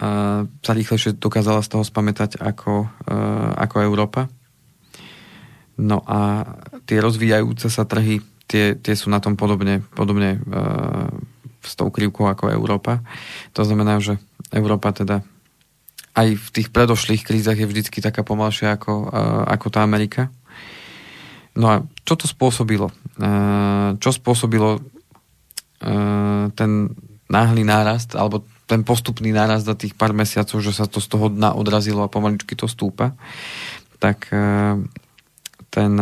a 0.02 0.42
sa 0.66 0.74
rýchlejšie 0.74 1.22
dokázala 1.22 1.62
z 1.62 1.78
toho 1.78 1.86
spamätať 1.86 2.42
ako, 2.42 2.90
e, 3.06 3.16
ako 3.54 3.86
Európa. 3.86 4.34
No 5.82 6.06
a 6.06 6.46
tie 6.86 7.02
rozvíjajúce 7.02 7.74
sa 7.74 7.90
trhy, 7.90 8.22
tie, 8.46 8.78
tie 8.78 8.94
sú 8.94 9.10
na 9.10 9.18
tom 9.18 9.34
podobne, 9.34 9.82
podobne 9.98 10.38
e, 10.38 10.40
s 11.66 11.74
tou 11.74 11.90
krivkou 11.90 12.30
ako 12.30 12.54
Európa. 12.54 13.02
To 13.58 13.66
znamená, 13.66 13.98
že 13.98 14.22
Európa 14.54 14.94
teda 14.94 15.26
aj 16.14 16.28
v 16.38 16.48
tých 16.54 16.70
predošlých 16.70 17.26
krízach 17.26 17.58
je 17.58 17.66
vždycky 17.66 17.98
taká 18.04 18.22
pomalšia 18.22 18.78
ako, 18.78 19.10
e, 19.10 19.22
ako 19.58 19.68
tá 19.74 19.82
Amerika. 19.82 20.30
No 21.58 21.66
a 21.72 21.76
čo 22.06 22.14
to 22.14 22.30
spôsobilo? 22.30 22.94
E, 23.18 23.26
čo 23.98 24.10
spôsobilo 24.14 24.78
e, 24.78 24.82
ten 26.54 26.72
náhly 27.32 27.64
nárast, 27.64 28.14
alebo 28.14 28.44
ten 28.68 28.84
postupný 28.84 29.34
nárast 29.34 29.66
za 29.66 29.74
tých 29.74 29.96
pár 29.96 30.14
mesiacov, 30.14 30.60
že 30.60 30.76
sa 30.76 30.86
to 30.86 31.00
z 31.00 31.08
toho 31.10 31.32
dna 31.32 31.56
odrazilo 31.56 32.04
a 32.04 32.12
pomaličky 32.12 32.60
to 32.60 32.68
stúpa, 32.68 33.16
tak 34.04 34.28
ten 35.72 35.98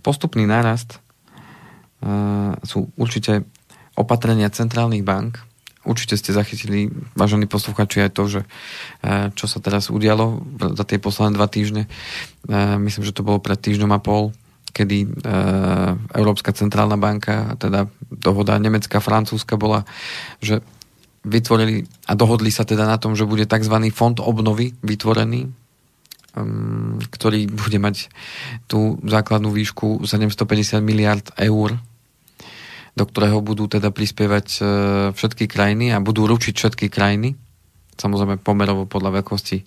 postupný 0.00 0.46
nárast 0.46 1.02
sú 2.62 2.88
určite 2.94 3.42
opatrenia 3.98 4.46
centrálnych 4.48 5.02
bank, 5.02 5.42
Určite 5.88 6.20
ste 6.20 6.36
zachytili, 6.36 6.92
vážení 7.16 7.48
posluchači, 7.48 8.04
aj 8.04 8.12
to, 8.12 8.24
že 8.28 8.40
čo 9.32 9.46
sa 9.48 9.56
teraz 9.56 9.88
udialo 9.88 10.44
za 10.76 10.84
tie 10.84 11.00
posledné 11.00 11.32
dva 11.32 11.48
týždne. 11.48 11.88
Myslím, 12.84 13.08
že 13.08 13.16
to 13.16 13.24
bolo 13.24 13.40
pred 13.40 13.56
týždňom 13.56 13.96
a 13.96 14.02
pol, 14.02 14.36
kedy 14.76 15.08
Európska 16.12 16.52
centrálna 16.52 17.00
banka, 17.00 17.56
teda 17.56 17.88
dohoda 18.12 18.60
nemecká, 18.60 19.00
francúzska 19.00 19.56
bola, 19.56 19.88
že 20.44 20.60
vytvorili 21.24 21.88
a 22.04 22.12
dohodli 22.12 22.52
sa 22.52 22.68
teda 22.68 22.84
na 22.84 23.00
tom, 23.00 23.16
že 23.16 23.24
bude 23.24 23.48
tzv. 23.48 23.76
fond 23.88 24.20
obnovy 24.20 24.76
vytvorený, 24.84 25.48
ktorý 27.08 27.50
bude 27.50 27.78
mať 27.78 28.10
tú 28.70 29.00
základnú 29.02 29.50
výšku 29.50 30.06
750 30.06 30.82
miliard 30.82 31.26
eur 31.38 31.78
do 32.98 33.06
ktorého 33.06 33.38
budú 33.38 33.70
teda 33.70 33.94
prispievať 33.94 34.46
e, 34.58 34.60
všetky 35.14 35.46
krajiny 35.46 35.94
a 35.94 36.02
budú 36.02 36.26
ručiť 36.26 36.50
všetky 36.58 36.90
krajiny, 36.90 37.38
samozrejme 37.94 38.42
pomerovo 38.42 38.90
podľa 38.90 39.22
veľkosti, 39.22 39.62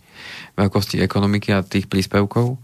veľkosti 0.60 1.00
ekonomiky 1.00 1.56
a 1.56 1.64
tých 1.64 1.88
príspevkov. 1.88 2.60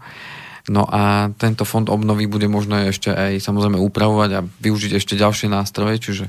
No 0.68 0.84
a 0.84 1.32
tento 1.40 1.64
fond 1.64 1.88
obnovy 1.88 2.28
bude 2.28 2.44
možné 2.44 2.92
ešte 2.92 3.08
aj 3.08 3.40
samozrejme 3.40 3.80
upravovať 3.80 4.30
a 4.36 4.44
využiť 4.44 5.00
ešte 5.00 5.16
ďalšie 5.16 5.48
nástroje, 5.48 5.96
čiže 5.96 6.24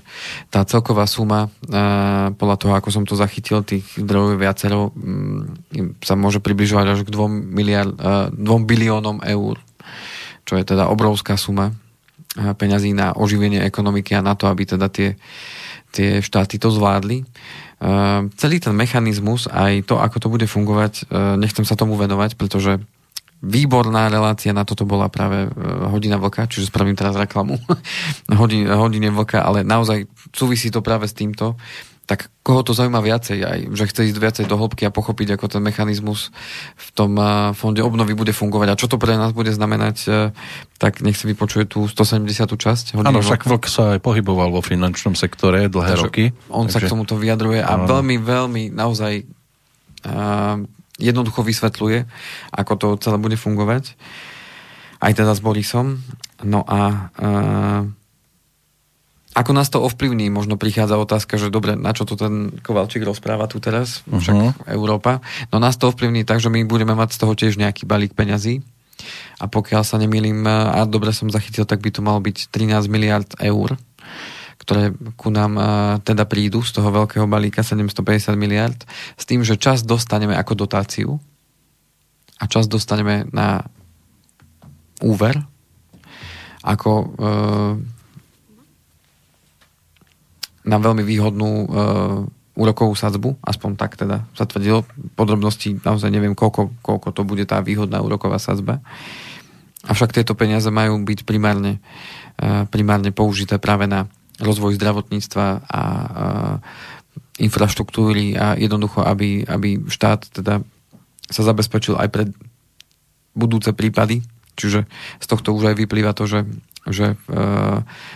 tá 0.48 0.64
celková 0.64 1.04
suma, 1.12 1.52
e, 1.68 1.70
podľa 2.32 2.56
toho, 2.56 2.74
ako 2.80 2.90
som 2.90 3.04
to 3.04 3.20
zachytil, 3.20 3.68
tých 3.68 3.84
zdrojov 4.00 4.40
viacero, 4.40 4.96
mm, 4.96 6.00
sa 6.00 6.16
môže 6.16 6.40
približovať 6.40 6.86
až 6.88 7.00
k 7.04 7.12
2, 7.12 7.28
miliard, 7.28 7.92
2 7.92 8.32
e, 8.32 8.64
biliónom 8.64 9.20
eur, 9.28 9.60
čo 10.48 10.56
je 10.56 10.64
teda 10.64 10.88
obrovská 10.88 11.36
suma 11.36 11.76
peňazí 12.40 12.94
na 12.96 13.12
oživenie 13.18 13.60
ekonomiky 13.66 14.16
a 14.16 14.24
na 14.24 14.38
to, 14.38 14.48
aby 14.48 14.64
teda 14.64 14.88
tie, 14.88 15.18
tie 15.90 16.22
štáty 16.22 16.62
to 16.62 16.70
zvládli. 16.70 17.26
Celý 18.38 18.62
ten 18.62 18.76
mechanizmus, 18.78 19.50
aj 19.50 19.90
to, 19.90 19.98
ako 19.98 20.18
to 20.22 20.28
bude 20.30 20.46
fungovať, 20.46 21.10
nechcem 21.42 21.66
sa 21.66 21.74
tomu 21.74 21.98
venovať, 21.98 22.38
pretože 22.38 22.78
výborná 23.40 24.12
relácia 24.12 24.52
na 24.52 24.68
toto 24.68 24.84
bola 24.84 25.08
práve 25.08 25.48
uh, 25.48 25.88
Hodina 25.92 26.20
vlka, 26.20 26.52
čiže 26.52 26.72
spravím 26.72 26.96
teraz 26.96 27.16
reklamu 27.16 27.56
Hodine, 28.40 28.76
hodine 28.76 29.10
vlka, 29.12 29.44
ale 29.44 29.64
naozaj 29.64 30.08
súvisí 30.36 30.70
to 30.70 30.84
práve 30.84 31.08
s 31.08 31.16
týmto 31.16 31.56
tak 32.10 32.34
koho 32.42 32.66
to 32.66 32.74
zaujíma 32.74 33.06
viacej, 33.06 33.38
aj, 33.46 33.60
že 33.70 33.86
chce 33.86 34.02
ísť 34.10 34.18
viacej 34.18 34.46
do 34.50 34.58
hĺbky 34.58 34.90
a 34.90 34.90
pochopiť, 34.90 35.38
ako 35.38 35.46
ten 35.46 35.62
mechanizmus 35.62 36.34
v 36.74 36.90
tom 36.98 37.14
fonde 37.54 37.86
obnovy 37.86 38.18
bude 38.18 38.34
fungovať 38.34 38.68
a 38.74 38.80
čo 38.82 38.90
to 38.90 38.98
pre 38.98 39.14
nás 39.14 39.30
bude 39.30 39.54
znamenať, 39.54 39.98
e, 40.10 40.34
tak 40.82 41.06
nech 41.06 41.14
si 41.14 41.30
vypočuje 41.30 41.70
tú 41.70 41.86
170. 41.86 42.58
časť. 42.58 42.98
Áno, 42.98 43.22
však 43.22 43.46
Vlk 43.46 43.70
sa 43.70 43.94
aj 43.94 44.00
pohyboval 44.02 44.50
vo 44.50 44.66
finančnom 44.66 45.14
sektore 45.14 45.70
dlhé 45.70 45.94
Takže 45.94 46.02
roky. 46.02 46.26
On 46.50 46.66
takže... 46.66 46.74
sa 46.74 46.80
k 46.82 46.90
tomuto 46.90 47.14
vyjadruje 47.14 47.62
a 47.62 47.78
veľmi, 47.78 48.18
veľmi 48.18 48.64
naozaj 48.74 49.30
uh, 50.10 50.66
jednoducho 51.00 51.42
vysvetľuje, 51.42 52.06
ako 52.54 52.74
to 52.76 52.88
celé 53.00 53.18
bude 53.18 53.40
fungovať. 53.40 53.96
Aj 55.00 55.16
teda 55.16 55.32
s 55.32 55.40
Borisom. 55.40 56.04
No 56.44 56.68
a 56.68 57.10
uh, 57.16 57.82
ako 59.40 59.52
nás 59.56 59.72
to 59.72 59.80
ovplyvní? 59.80 60.28
Možno 60.28 60.60
prichádza 60.60 61.00
otázka, 61.00 61.40
že 61.40 61.48
dobre, 61.48 61.80
na 61.80 61.96
čo 61.96 62.04
to 62.04 62.20
ten 62.20 62.60
Kovalčík 62.60 63.08
rozpráva 63.08 63.48
tu 63.48 63.64
teraz, 63.64 64.04
však 64.04 64.36
uh-huh. 64.36 64.52
Európa. 64.68 65.24
No 65.56 65.64
nás 65.64 65.80
to 65.80 65.88
ovplyvní 65.88 66.28
tak, 66.28 66.44
že 66.44 66.52
my 66.52 66.68
budeme 66.68 66.92
mať 66.92 67.16
z 67.16 67.20
toho 67.24 67.34
tiež 67.40 67.56
nejaký 67.56 67.88
balík 67.88 68.12
peňazí. 68.12 68.60
A 69.40 69.48
pokiaľ 69.48 69.88
sa 69.88 69.96
nemýlim, 69.96 70.44
a 70.44 70.84
dobre 70.84 71.16
som 71.16 71.32
zachytil, 71.32 71.64
tak 71.64 71.80
by 71.80 71.88
to 71.88 72.04
malo 72.04 72.20
byť 72.20 72.52
13 72.52 72.92
miliard 72.92 73.30
eur, 73.40 73.80
ktoré 74.60 74.92
ku 75.16 75.32
nám 75.32 75.56
teda 76.04 76.28
prídu 76.28 76.60
z 76.62 76.76
toho 76.76 76.92
veľkého 76.92 77.26
balíka 77.26 77.64
750 77.64 78.36
miliard, 78.36 78.76
s 79.16 79.24
tým, 79.24 79.42
že 79.42 79.56
čas 79.56 79.88
dostaneme 79.88 80.36
ako 80.36 80.54
dotáciu 80.68 81.16
a 82.40 82.44
čas 82.46 82.68
dostaneme 82.68 83.24
na 83.32 83.64
úver 85.00 85.40
ako 86.60 86.92
e, 86.92 87.06
na 90.70 90.78
veľmi 90.78 91.02
výhodnú 91.02 91.50
uh, 91.50 91.68
úrokovú 92.54 92.94
sadzbu, 92.94 93.42
aspoň 93.42 93.72
tak 93.74 93.98
teda 93.98 94.28
sa 94.38 94.46
tvrdilo. 94.46 94.86
Podrobnosti 95.18 95.82
naozaj 95.82 96.14
neviem, 96.14 96.38
koľko, 96.38 96.70
koľko 96.86 97.10
to 97.10 97.26
bude 97.26 97.42
tá 97.50 97.58
výhodná 97.58 97.98
úroková 98.06 98.38
sadzba. 98.38 98.78
Avšak 99.90 100.14
tieto 100.14 100.38
peniaze 100.38 100.70
majú 100.70 101.02
byť 101.02 101.26
primárne, 101.26 101.82
uh, 102.38 102.70
primárne 102.70 103.10
použité 103.10 103.58
práve 103.58 103.90
na 103.90 104.06
rozvoj 104.40 104.76
zdravotníctva 104.80 105.48
a 105.68 105.82
uh, 105.84 106.56
infraštruktúry 107.40 108.36
a 108.36 108.56
jednoducho, 108.60 109.04
aby, 109.04 109.48
aby 109.48 109.80
štát 109.88 110.28
teda 110.32 110.64
sa 111.30 111.42
zabezpečil 111.46 111.96
aj 111.96 112.10
pre 112.12 112.24
budúce 113.38 113.72
prípady. 113.72 114.26
Čiže 114.60 114.90
z 115.24 115.26
tohto 115.30 115.56
už 115.56 115.72
aj 115.72 115.76
vyplýva 115.80 116.12
to, 116.12 116.28
že 116.28 116.44
že 116.88 117.16
e, 117.16 117.38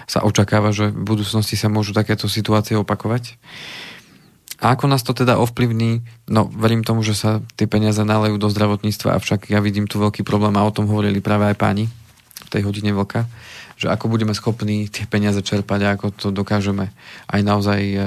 sa 0.08 0.20
očakáva, 0.24 0.72
že 0.72 0.90
v 0.90 1.04
budúcnosti 1.04 1.60
sa 1.60 1.68
môžu 1.68 1.92
takéto 1.92 2.32
situácie 2.32 2.80
opakovať. 2.80 3.38
A 4.64 4.74
ako 4.74 4.88
nás 4.88 5.04
to 5.04 5.12
teda 5.12 5.36
ovplyvní? 5.36 6.08
No, 6.32 6.48
verím 6.48 6.88
tomu, 6.88 7.04
že 7.04 7.18
sa 7.18 7.44
tie 7.60 7.68
peniaze 7.68 8.00
nalejú 8.00 8.40
do 8.40 8.48
zdravotníctva, 8.48 9.20
avšak 9.20 9.52
ja 9.52 9.60
vidím 9.60 9.92
tu 9.92 10.00
veľký 10.00 10.24
problém 10.24 10.56
a 10.56 10.64
o 10.64 10.72
tom 10.72 10.88
hovorili 10.88 11.20
práve 11.20 11.52
aj 11.52 11.60
páni 11.60 11.86
v 12.48 12.50
tej 12.50 12.62
hodine 12.64 12.96
vlka, 12.96 13.28
že 13.78 13.90
ako 13.90 14.10
budeme 14.10 14.34
schopní 14.36 14.88
tie 14.88 15.06
peniaze 15.10 15.40
čerpať 15.42 15.80
a 15.84 15.94
ako 15.98 16.08
to 16.14 16.28
dokážeme 16.30 16.90
aj 17.30 17.42
naozaj 17.42 17.82
e, 17.82 18.00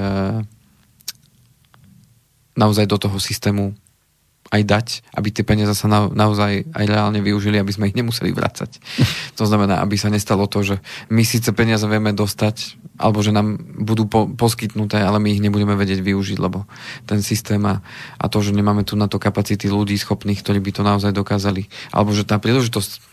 naozaj 2.57 2.85
do 2.89 2.97
toho 2.97 3.17
systému 3.21 3.77
aj 4.47 4.61
dať, 4.63 4.87
aby 5.11 5.27
tie 5.31 5.43
peniaze 5.43 5.75
sa 5.75 5.91
na, 5.91 6.07
naozaj 6.07 6.71
aj 6.71 6.85
reálne 6.87 7.19
využili, 7.19 7.59
aby 7.59 7.71
sme 7.71 7.91
ich 7.91 7.97
nemuseli 7.99 8.31
vrácať. 8.31 8.79
to 9.39 9.43
znamená, 9.43 9.83
aby 9.83 9.99
sa 9.99 10.07
nestalo 10.07 10.47
to, 10.47 10.63
že 10.63 10.75
my 11.11 11.23
síce 11.27 11.51
peniaze 11.51 11.83
vieme 11.83 12.15
dostať, 12.15 12.79
alebo 12.95 13.19
že 13.19 13.35
nám 13.35 13.59
budú 13.59 14.07
po, 14.07 14.25
poskytnuté, 14.25 15.03
ale 15.03 15.19
my 15.19 15.35
ich 15.35 15.43
nebudeme 15.43 15.75
vedieť 15.75 15.99
využiť, 15.99 16.37
lebo 16.39 16.63
ten 17.03 17.19
systém 17.19 17.59
a, 17.67 17.83
a 18.17 18.25
to, 18.31 18.39
že 18.39 18.55
nemáme 18.55 18.87
tu 18.87 18.95
na 18.95 19.11
to 19.11 19.19
kapacity 19.19 19.67
ľudí 19.67 19.99
schopných, 19.99 20.39
ktorí 20.39 20.63
by 20.63 20.71
to 20.71 20.81
naozaj 20.81 21.11
dokázali, 21.11 21.67
alebo 21.91 22.15
že 22.15 22.23
tá 22.23 22.39
príležitosť 22.39 23.03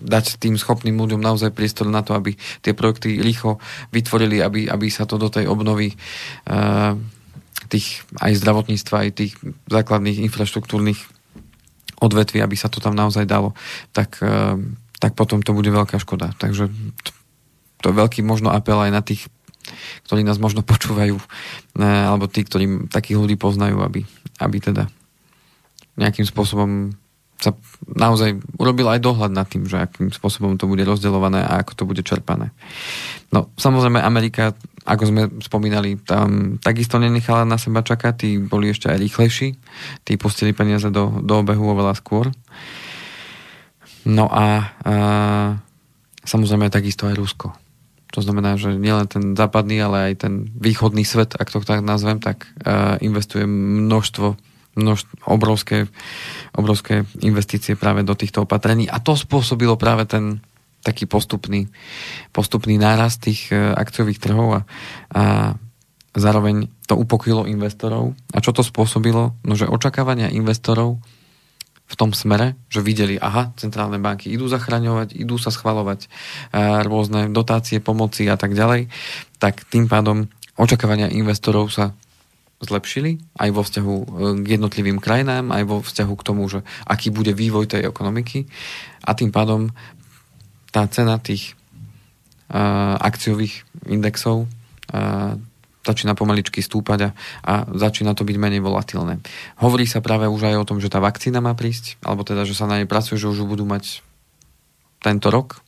dať 0.00 0.40
tým 0.40 0.56
schopným 0.56 0.96
ľuďom 0.96 1.20
naozaj 1.20 1.52
priestor 1.52 1.86
na 1.86 2.00
to, 2.00 2.16
aby 2.16 2.34
tie 2.64 2.72
projekty 2.72 3.20
rýchlo 3.20 3.60
vytvorili, 3.94 4.40
aby, 4.40 4.66
aby 4.66 4.86
sa 4.88 5.04
to 5.04 5.20
do 5.20 5.28
tej 5.28 5.46
obnovy 5.46 5.94
uh, 6.48 6.96
tých 7.70 8.02
aj 8.18 8.34
zdravotníctva, 8.42 8.96
aj 9.06 9.10
tých 9.14 9.32
základných 9.70 10.26
infraštruktúrnych 10.26 10.98
odvetví, 12.02 12.42
aby 12.42 12.56
sa 12.58 12.66
to 12.66 12.82
tam 12.82 12.98
naozaj 12.98 13.28
dalo, 13.28 13.54
tak, 13.94 14.18
eh, 14.24 14.58
tak 14.98 15.14
potom 15.14 15.44
to 15.44 15.54
bude 15.54 15.70
veľká 15.70 16.00
škoda. 16.02 16.34
Takže 16.40 16.72
to, 17.04 17.10
to 17.84 17.86
je 17.92 17.94
veľký 17.94 18.20
možno 18.26 18.50
apel 18.50 18.80
aj 18.82 18.90
na 18.90 19.04
tých, 19.04 19.28
ktorí 20.08 20.26
nás 20.26 20.40
možno 20.42 20.64
počúvajú, 20.66 21.14
eh, 21.14 21.84
alebo 21.84 22.26
tí, 22.26 22.42
ktorí 22.42 22.90
takých 22.90 23.20
ľudí 23.22 23.36
poznajú, 23.38 23.84
aby, 23.84 24.02
aby 24.42 24.56
teda 24.58 24.90
nejakým 26.00 26.24
spôsobom 26.24 26.96
sa 27.40 27.56
naozaj 27.88 28.36
urobil 28.60 28.84
aj 28.92 29.00
dohľad 29.00 29.32
nad 29.32 29.48
tým, 29.48 29.64
že 29.64 29.80
akým 29.80 30.12
spôsobom 30.12 30.60
to 30.60 30.68
bude 30.68 30.84
rozdeľované 30.84 31.40
a 31.40 31.64
ako 31.64 31.72
to 31.72 31.84
bude 31.88 32.04
čerpané. 32.04 32.52
No, 33.32 33.48
samozrejme, 33.56 33.96
Amerika, 33.96 34.52
ako 34.84 35.08
sme 35.08 35.22
spomínali, 35.40 35.96
tam 36.04 36.60
takisto 36.60 37.00
nenechala 37.00 37.48
na 37.48 37.56
seba 37.56 37.80
čakať, 37.80 38.14
tí 38.20 38.36
boli 38.36 38.68
ešte 38.68 38.92
aj 38.92 39.00
rýchlejší, 39.00 39.48
tí 40.04 40.12
pustili 40.20 40.52
peniaze 40.52 40.92
do, 40.92 41.24
do 41.24 41.34
obehu 41.40 41.64
oveľa 41.72 41.96
skôr. 41.96 42.28
No 44.04 44.28
a, 44.28 44.76
a 44.84 44.94
samozrejme 46.20 46.68
takisto 46.68 47.08
aj 47.08 47.16
Rusko. 47.16 47.48
To 48.10 48.20
znamená, 48.20 48.58
že 48.58 48.74
nielen 48.74 49.06
ten 49.06 49.38
západný, 49.38 49.78
ale 49.80 50.12
aj 50.12 50.26
ten 50.26 50.50
východný 50.58 51.06
svet, 51.06 51.38
ak 51.38 51.46
to 51.48 51.62
tak 51.62 51.80
nazvem, 51.80 52.18
tak 52.18 52.50
investuje 52.98 53.46
množstvo 53.46 54.49
množ, 54.78 55.06
obrovské, 55.26 55.90
obrovské 56.54 57.06
investície 57.20 57.74
práve 57.74 58.06
do 58.06 58.14
týchto 58.14 58.46
opatrení 58.46 58.86
a 58.86 59.02
to 59.02 59.18
spôsobilo 59.18 59.74
práve 59.74 60.06
ten 60.06 60.38
taký 60.80 61.04
postupný, 61.04 61.68
postupný 62.32 62.80
nárast 62.80 63.20
tých 63.20 63.52
e, 63.52 63.56
akciových 63.56 64.16
trhov 64.16 64.48
a, 64.48 64.60
a 65.12 65.22
zároveň 66.16 66.72
to 66.88 66.96
upokojilo 66.96 67.44
investorov. 67.46 68.16
A 68.32 68.40
čo 68.40 68.56
to 68.56 68.64
spôsobilo? 68.64 69.36
No, 69.44 69.52
že 69.54 69.68
očakávania 69.68 70.32
investorov 70.32 70.98
v 71.90 71.94
tom 71.98 72.14
smere, 72.14 72.54
že 72.70 72.80
videli, 72.80 73.18
aha, 73.18 73.50
centrálne 73.58 73.98
banky 73.98 74.30
idú 74.30 74.46
zachraňovať, 74.46 75.18
idú 75.18 75.36
sa 75.42 75.50
schvalovať 75.50 76.06
a 76.54 76.86
rôzne 76.86 77.34
dotácie, 77.34 77.82
pomoci 77.82 78.30
a 78.30 78.38
tak 78.38 78.54
ďalej, 78.54 78.86
tak 79.42 79.66
tým 79.66 79.90
pádom 79.90 80.30
očakávania 80.54 81.10
investorov 81.10 81.74
sa 81.74 81.90
zlepšili 82.60 83.16
aj 83.40 83.48
vo 83.56 83.62
vzťahu 83.64 83.94
e, 83.96 84.04
k 84.44 84.46
jednotlivým 84.60 85.00
krajinám, 85.00 85.48
aj 85.50 85.62
vo 85.64 85.76
vzťahu 85.80 86.14
k 86.16 86.26
tomu, 86.26 86.44
že 86.46 86.60
aký 86.84 87.08
bude 87.08 87.32
vývoj 87.32 87.72
tej 87.72 87.88
ekonomiky 87.88 88.46
a 89.04 89.16
tým 89.16 89.32
pádom 89.32 89.72
tá 90.70 90.86
cena 90.86 91.18
tých 91.18 91.58
uh, 92.46 92.94
akciových 93.02 93.66
indexov 93.90 94.46
uh, 94.46 95.34
začína 95.82 96.14
pomaličky 96.14 96.62
stúpať 96.62 97.10
a, 97.10 97.10
a 97.42 97.54
začína 97.74 98.14
to 98.14 98.22
byť 98.22 98.36
menej 98.38 98.62
volatilné. 98.62 99.18
Hovorí 99.58 99.82
sa 99.90 99.98
práve 99.98 100.30
už 100.30 100.46
aj 100.46 100.62
o 100.62 100.68
tom, 100.70 100.78
že 100.78 100.86
tá 100.86 101.02
vakcína 101.02 101.42
má 101.42 101.58
prísť, 101.58 101.98
alebo 102.06 102.22
teda, 102.22 102.46
že 102.46 102.54
sa 102.54 102.70
na 102.70 102.78
nej 102.78 102.86
pracuje, 102.86 103.18
že 103.18 103.26
už 103.26 103.50
budú 103.50 103.66
mať 103.66 104.06
tento 105.02 105.26
rok 105.32 105.58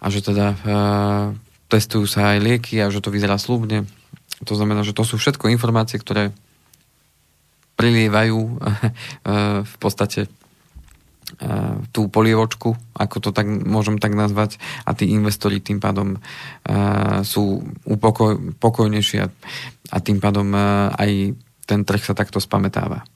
a 0.00 0.08
že 0.08 0.24
teda 0.24 0.46
uh, 0.56 1.36
testujú 1.68 2.08
sa 2.08 2.32
aj 2.32 2.38
lieky 2.40 2.80
a 2.80 2.88
že 2.88 3.04
to 3.04 3.12
vyzerá 3.12 3.36
slúbne. 3.36 3.84
To 4.44 4.54
znamená, 4.56 4.80
že 4.86 4.96
to 4.96 5.04
sú 5.04 5.20
všetko 5.20 5.52
informácie, 5.52 6.00
ktoré 6.00 6.32
prilievajú 7.76 8.38
uh, 8.38 9.62
v 9.72 9.76
podstate 9.80 10.28
tú 11.94 12.10
polievočku, 12.10 12.74
ako 12.90 13.16
to 13.22 13.30
tak 13.30 13.46
môžem 13.46 14.02
tak 14.02 14.18
nazvať, 14.18 14.58
a 14.82 14.98
tí 14.98 15.14
investori 15.14 15.62
tým 15.62 15.78
pádom 15.78 16.18
sú 17.22 17.62
upokoj, 17.86 18.34
a, 19.22 19.30
a 19.94 19.96
tým 20.02 20.18
pádom 20.18 20.50
aj 20.90 21.38
ten 21.70 21.80
trh 21.86 22.02
sa 22.02 22.18
takto 22.18 22.42
spametáva. 22.42 23.06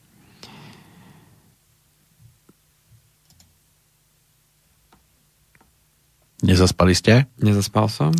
Nezaspali 6.44 6.92
ste? 6.92 7.24
Nezaspal 7.40 7.88
som, 7.88 8.12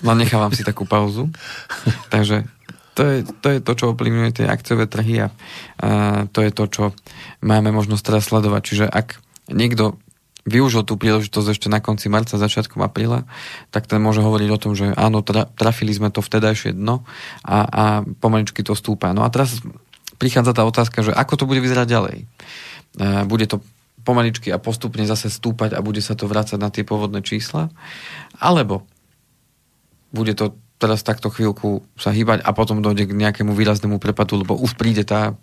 len 0.00 0.16
nechávam 0.16 0.50
si 0.56 0.64
takú 0.64 0.88
pauzu. 0.88 1.28
Takže 2.14 2.48
to 2.96 3.02
je, 3.06 3.16
to 3.44 3.46
je 3.54 3.58
to, 3.62 3.72
čo 3.78 3.84
ovplyvňuje 3.94 4.30
tie 4.42 4.46
akciové 4.48 4.90
trhy 4.90 5.22
a, 5.22 5.28
a 5.78 5.88
to 6.32 6.42
je 6.42 6.50
to, 6.50 6.64
čo 6.66 6.84
máme 7.44 7.70
možnosť 7.70 8.02
teraz 8.02 8.26
sledovať. 8.26 8.62
Čiže 8.64 8.84
ak 8.90 9.20
niekto 9.52 10.00
využil 10.48 10.82
tú 10.82 10.96
príležitosť 10.96 11.48
ešte 11.52 11.68
na 11.68 11.78
konci 11.78 12.08
marca, 12.08 12.40
začiatkom 12.40 12.80
apríla, 12.80 13.28
tak 13.68 13.84
ten 13.84 14.00
môže 14.00 14.24
hovoriť 14.24 14.48
o 14.48 14.58
tom, 14.58 14.72
že 14.72 14.96
áno, 14.96 15.20
tra, 15.20 15.44
trafili 15.46 15.92
sme 15.92 16.08
to 16.08 16.24
vtedajšie 16.24 16.72
dno 16.72 17.04
a, 17.44 17.58
a 17.68 17.84
pomaličky 18.02 18.64
to 18.64 18.72
stúpa. 18.72 19.12
No 19.12 19.22
a 19.22 19.30
teraz 19.30 19.60
prichádza 20.16 20.56
tá 20.56 20.64
otázka, 20.64 21.04
že 21.04 21.12
ako 21.12 21.44
to 21.44 21.44
bude 21.46 21.60
vyzerať 21.62 21.86
ďalej. 21.86 22.16
Bude 23.28 23.46
to 23.46 23.62
pomaličky 24.08 24.48
a 24.48 24.56
postupne 24.56 25.04
zase 25.04 25.28
stúpať 25.28 25.76
a 25.76 25.84
bude 25.84 26.00
sa 26.00 26.16
to 26.16 26.24
vrácať 26.24 26.56
na 26.56 26.72
tie 26.72 26.88
pôvodné 26.88 27.20
čísla, 27.20 27.68
alebo 28.40 28.88
bude 30.08 30.32
to 30.32 30.56
teraz 30.80 31.04
takto 31.04 31.28
chvíľku 31.28 31.84
sa 32.00 32.08
hýbať 32.08 32.40
a 32.40 32.56
potom 32.56 32.80
dojde 32.80 33.12
k 33.12 33.12
nejakému 33.12 33.52
výraznému 33.52 34.00
prepadu, 34.00 34.40
lebo 34.40 34.56
už 34.56 34.80
príde 34.80 35.04
tá 35.04 35.36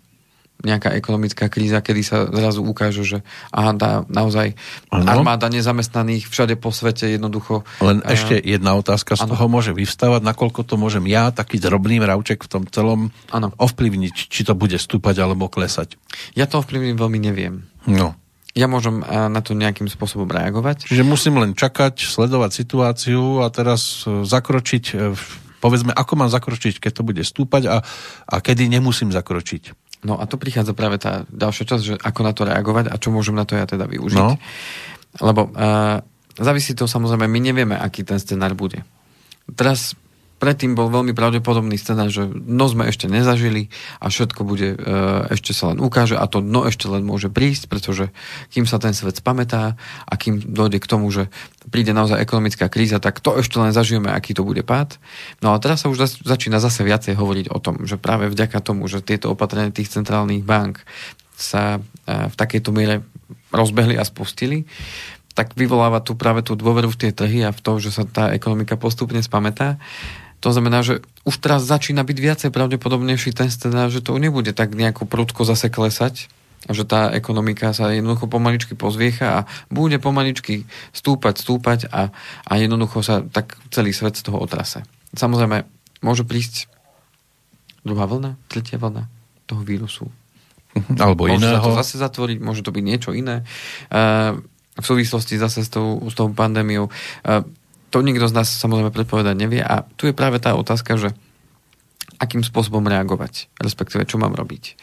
nejaká 0.64 0.96
ekonomická 0.96 1.52
kríza, 1.52 1.84
kedy 1.84 2.00
sa 2.00 2.24
zrazu 2.32 2.64
ukáže, 2.64 3.04
že 3.04 3.18
aha, 3.52 3.76
tá 3.76 3.90
naozaj 4.08 4.56
ano. 4.88 5.04
armáda 5.04 5.52
nezamestnaných 5.52 6.32
všade 6.32 6.56
po 6.56 6.72
svete 6.72 7.12
jednoducho... 7.12 7.68
Len 7.84 8.00
uh, 8.00 8.08
ešte 8.08 8.40
jedna 8.40 8.72
otázka 8.80 9.20
z 9.20 9.28
ano. 9.28 9.36
toho 9.36 9.52
môže 9.52 9.76
vyvstávať, 9.76 10.24
nakoľko 10.24 10.64
to 10.64 10.80
môžem 10.80 11.04
ja, 11.12 11.28
taký 11.28 11.60
drobný 11.60 12.00
mravček 12.00 12.40
v 12.40 12.48
tom 12.48 12.64
celom, 12.72 13.12
ano. 13.28 13.52
ovplyvniť, 13.60 14.32
či 14.32 14.48
to 14.48 14.56
bude 14.56 14.80
stúpať 14.80 15.20
alebo 15.20 15.52
klesať. 15.52 16.00
Ja 16.32 16.48
to 16.48 16.64
ovplyvním 16.64 16.96
veľmi 16.96 17.20
neviem. 17.20 17.68
No. 17.84 18.16
Ja 18.56 18.66
môžem 18.66 19.04
uh, 19.04 19.28
na 19.28 19.44
to 19.44 19.52
nejakým 19.52 19.86
spôsobom 19.86 20.26
reagovať. 20.32 20.88
Čiže 20.88 21.04
musím 21.04 21.36
len 21.36 21.52
čakať, 21.52 22.00
sledovať 22.00 22.50
situáciu 22.56 23.44
a 23.44 23.52
teraz 23.52 24.08
uh, 24.08 24.24
zakročiť 24.24 24.84
povedzme, 25.56 25.90
ako 25.90 26.12
mám 26.14 26.30
zakročiť, 26.30 26.78
keď 26.78 26.92
to 26.94 27.02
bude 27.02 27.22
stúpať 27.26 27.62
a, 27.66 27.76
a 28.28 28.36
kedy 28.38 28.70
nemusím 28.70 29.10
zakročiť. 29.10 29.74
No 30.06 30.20
a 30.20 30.28
tu 30.28 30.38
prichádza 30.38 30.76
práve 30.76 31.02
tá 31.02 31.26
ďalšia 31.26 31.64
časť, 31.66 31.82
že 31.82 31.94
ako 31.98 32.20
na 32.22 32.32
to 32.36 32.46
reagovať 32.46 32.92
a 32.92 33.00
čo 33.00 33.10
môžem 33.10 33.34
na 33.34 33.42
to 33.42 33.58
ja 33.58 33.66
teda 33.66 33.90
využiť. 33.90 34.14
No. 34.22 34.38
Lebo 35.18 35.50
uh, 35.50 35.98
závisí 36.38 36.76
to 36.78 36.86
samozrejme, 36.86 37.26
my 37.26 37.40
nevieme, 37.42 37.74
aký 37.74 38.06
ten 38.06 38.20
scenár 38.20 38.54
bude. 38.54 38.84
Teraz 39.58 39.98
predtým 40.36 40.76
bol 40.76 40.92
veľmi 40.92 41.16
pravdepodobný 41.16 41.80
scenár, 41.80 42.12
že 42.12 42.28
no 42.28 42.68
sme 42.68 42.88
ešte 42.88 43.08
nezažili 43.08 43.72
a 44.00 44.12
všetko 44.12 44.40
bude, 44.44 44.76
e, 44.76 44.78
ešte 45.32 45.56
sa 45.56 45.72
len 45.72 45.80
ukáže 45.80 46.16
a 46.16 46.24
to 46.28 46.44
no 46.44 46.68
ešte 46.68 46.86
len 46.92 47.02
môže 47.02 47.32
prísť, 47.32 47.72
pretože 47.72 48.12
kým 48.52 48.68
sa 48.68 48.76
ten 48.76 48.92
svet 48.92 49.16
spametá 49.16 49.80
a 50.04 50.14
kým 50.14 50.38
dojde 50.40 50.76
k 50.76 50.90
tomu, 50.90 51.08
že 51.08 51.32
príde 51.72 51.96
naozaj 51.96 52.20
ekonomická 52.20 52.68
kríza, 52.68 53.00
tak 53.00 53.24
to 53.24 53.40
ešte 53.40 53.56
len 53.56 53.72
zažijeme, 53.72 54.12
aký 54.12 54.36
to 54.36 54.44
bude 54.44 54.60
pád. 54.60 55.00
No 55.40 55.56
a 55.56 55.60
teraz 55.60 55.84
sa 55.84 55.90
už 55.90 56.04
začína 56.24 56.60
zase 56.60 56.84
viacej 56.84 57.16
hovoriť 57.16 57.46
o 57.50 57.58
tom, 57.58 57.88
že 57.88 57.96
práve 57.96 58.28
vďaka 58.28 58.60
tomu, 58.60 58.84
že 58.92 59.00
tieto 59.00 59.32
opatrenia 59.32 59.72
tých 59.72 59.88
centrálnych 59.88 60.44
bank 60.44 60.84
sa 61.32 61.80
e, 61.80 62.28
v 62.28 62.34
takejto 62.36 62.70
miere 62.76 63.00
rozbehli 63.56 63.96
a 63.96 64.04
spustili, 64.04 64.68
tak 65.36 65.52
vyvoláva 65.52 66.00
tu 66.00 66.16
práve 66.16 66.40
tú 66.40 66.56
dôveru 66.56 66.88
v 66.88 66.96
tie 66.96 67.10
trhy 67.12 67.44
a 67.44 67.52
v 67.52 67.60
to, 67.60 67.76
že 67.76 67.92
sa 67.92 68.08
tá 68.08 68.32
ekonomika 68.32 68.80
postupne 68.80 69.20
spametá 69.20 69.76
to 70.46 70.54
znamená, 70.54 70.86
že 70.86 71.02
už 71.26 71.42
teraz 71.42 71.66
začína 71.66 72.06
byť 72.06 72.18
viacej 72.22 72.50
pravdepodobnejší 72.54 73.34
ten 73.34 73.50
scenár, 73.50 73.90
že 73.90 73.98
to 73.98 74.14
nebude 74.14 74.54
tak 74.54 74.78
nejako 74.78 75.02
prudko 75.02 75.42
zase 75.42 75.66
klesať, 75.74 76.30
a 76.66 76.70
že 76.70 76.86
tá 76.86 77.10
ekonomika 77.10 77.74
sa 77.74 77.90
jednoducho 77.90 78.30
pomaličky 78.30 78.78
pozviecha 78.78 79.42
a 79.42 79.46
bude 79.74 79.98
pomaličky 79.98 80.70
stúpať, 80.94 81.42
stúpať 81.42 81.90
a, 81.90 82.14
a 82.46 82.52
jednoducho 82.62 83.02
sa 83.02 83.26
tak 83.26 83.58
celý 83.74 83.90
svet 83.90 84.14
z 84.18 84.30
toho 84.30 84.38
otrase. 84.38 84.86
Samozrejme, 85.18 85.66
môže 86.06 86.22
prísť 86.22 86.70
druhá 87.82 88.06
vlna, 88.06 88.38
tretia 88.46 88.78
vlna 88.78 89.10
toho 89.50 89.66
vírusu. 89.66 90.06
Mhm. 90.78 90.94
Alebo 90.94 91.26
môže 91.26 91.42
iného. 91.42 91.58
Môže 91.58 91.74
to 91.74 91.78
zase 91.82 91.94
zatvoriť, 91.98 92.38
môže 92.38 92.62
to 92.62 92.70
byť 92.70 92.84
niečo 92.86 93.10
iné. 93.18 93.42
Uh, 93.90 94.38
v 94.78 94.84
súvislosti 94.86 95.42
zase 95.42 95.66
s 95.66 95.70
tou, 95.74 96.02
s 96.06 96.14
tou 96.14 96.30
pandémiou. 96.30 96.86
Uh, 97.26 97.42
to 97.90 98.02
nikto 98.02 98.26
z 98.26 98.36
nás 98.36 98.48
samozrejme 98.50 98.90
predpovedať 98.90 99.34
nevie 99.38 99.62
a 99.62 99.86
tu 99.96 100.10
je 100.10 100.16
práve 100.16 100.42
tá 100.42 100.54
otázka, 100.58 100.98
že 100.98 101.14
akým 102.16 102.40
spôsobom 102.40 102.84
reagovať, 102.84 103.52
respektíve 103.60 104.08
čo 104.08 104.16
mám 104.16 104.32
robiť. 104.32 104.76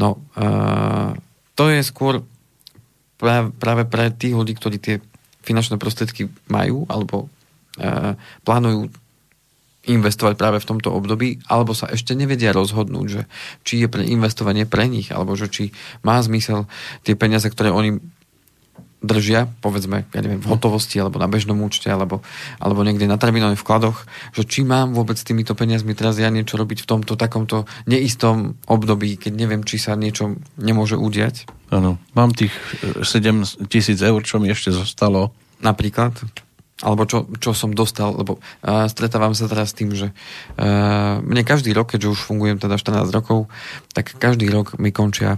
No, 0.00 0.20
uh, 0.36 1.12
to 1.54 1.68
je 1.68 1.84
skôr 1.84 2.24
práve, 3.20 3.52
práve 3.52 3.84
pre 3.84 4.08
tých 4.08 4.32
ľudí, 4.32 4.56
ktorí 4.56 4.76
tie 4.80 4.96
finančné 5.44 5.76
prostriedky 5.76 6.32
majú 6.48 6.88
alebo 6.88 7.28
uh, 7.80 8.16
plánujú 8.44 8.88
investovať 9.88 10.36
práve 10.36 10.60
v 10.60 10.68
tomto 10.68 10.92
období, 10.92 11.40
alebo 11.48 11.72
sa 11.72 11.88
ešte 11.88 12.12
nevedia 12.12 12.52
rozhodnúť, 12.52 13.06
že 13.08 13.22
či 13.64 13.80
je 13.80 13.88
pre 13.88 14.04
investovanie 14.04 14.68
pre 14.68 14.84
nich, 14.84 15.08
alebo 15.08 15.32
že 15.32 15.48
či 15.48 15.72
má 16.04 16.20
zmysel 16.20 16.68
tie 17.00 17.16
peniaze, 17.16 17.48
ktoré 17.48 17.72
oni 17.72 17.96
držia, 19.00 19.48
povedzme, 19.64 20.04
ja 20.12 20.20
neviem, 20.20 20.40
v 20.40 20.50
hotovosti 20.52 21.00
alebo 21.00 21.16
na 21.16 21.28
bežnom 21.28 21.56
účte 21.64 21.88
alebo, 21.88 22.20
alebo 22.60 22.84
niekde 22.84 23.08
na 23.08 23.16
termínových 23.16 23.64
vkladoch, 23.64 24.04
že 24.36 24.44
či 24.44 24.60
mám 24.62 24.92
vôbec 24.92 25.16
s 25.16 25.24
týmito 25.24 25.56
peniazmi 25.56 25.96
teraz 25.96 26.20
ja 26.20 26.28
niečo 26.28 26.60
robiť 26.60 26.84
v 26.84 26.88
tomto 26.88 27.16
takomto 27.16 27.64
neistom 27.88 28.60
období, 28.68 29.16
keď 29.16 29.32
neviem, 29.32 29.64
či 29.64 29.80
sa 29.80 29.96
niečo 29.96 30.36
nemôže 30.60 31.00
udiať. 31.00 31.48
Áno, 31.72 31.96
mám 32.12 32.36
tých 32.36 32.52
7 32.82 33.00
e, 33.00 33.68
tisíc 33.72 33.98
eur, 34.04 34.20
čo 34.20 34.36
mi 34.36 34.52
ešte 34.52 34.68
zostalo. 34.70 35.32
Napríklad? 35.60 36.16
alebo 36.80 37.04
čo, 37.04 37.28
čo 37.36 37.52
som 37.52 37.76
dostal, 37.76 38.16
lebo 38.16 38.40
uh, 38.40 38.88
stretávam 38.88 39.36
sa 39.36 39.44
teraz 39.52 39.72
s 39.72 39.76
tým, 39.76 39.92
že 39.92 40.16
uh, 40.56 41.20
mne 41.20 41.44
každý 41.44 41.76
rok, 41.76 41.92
keďže 41.92 42.16
už 42.16 42.20
fungujem 42.24 42.56
teda 42.56 42.80
14 42.80 43.04
rokov, 43.12 43.52
tak 43.92 44.16
každý 44.16 44.48
rok 44.48 44.80
mi 44.80 44.88
končia 44.88 45.36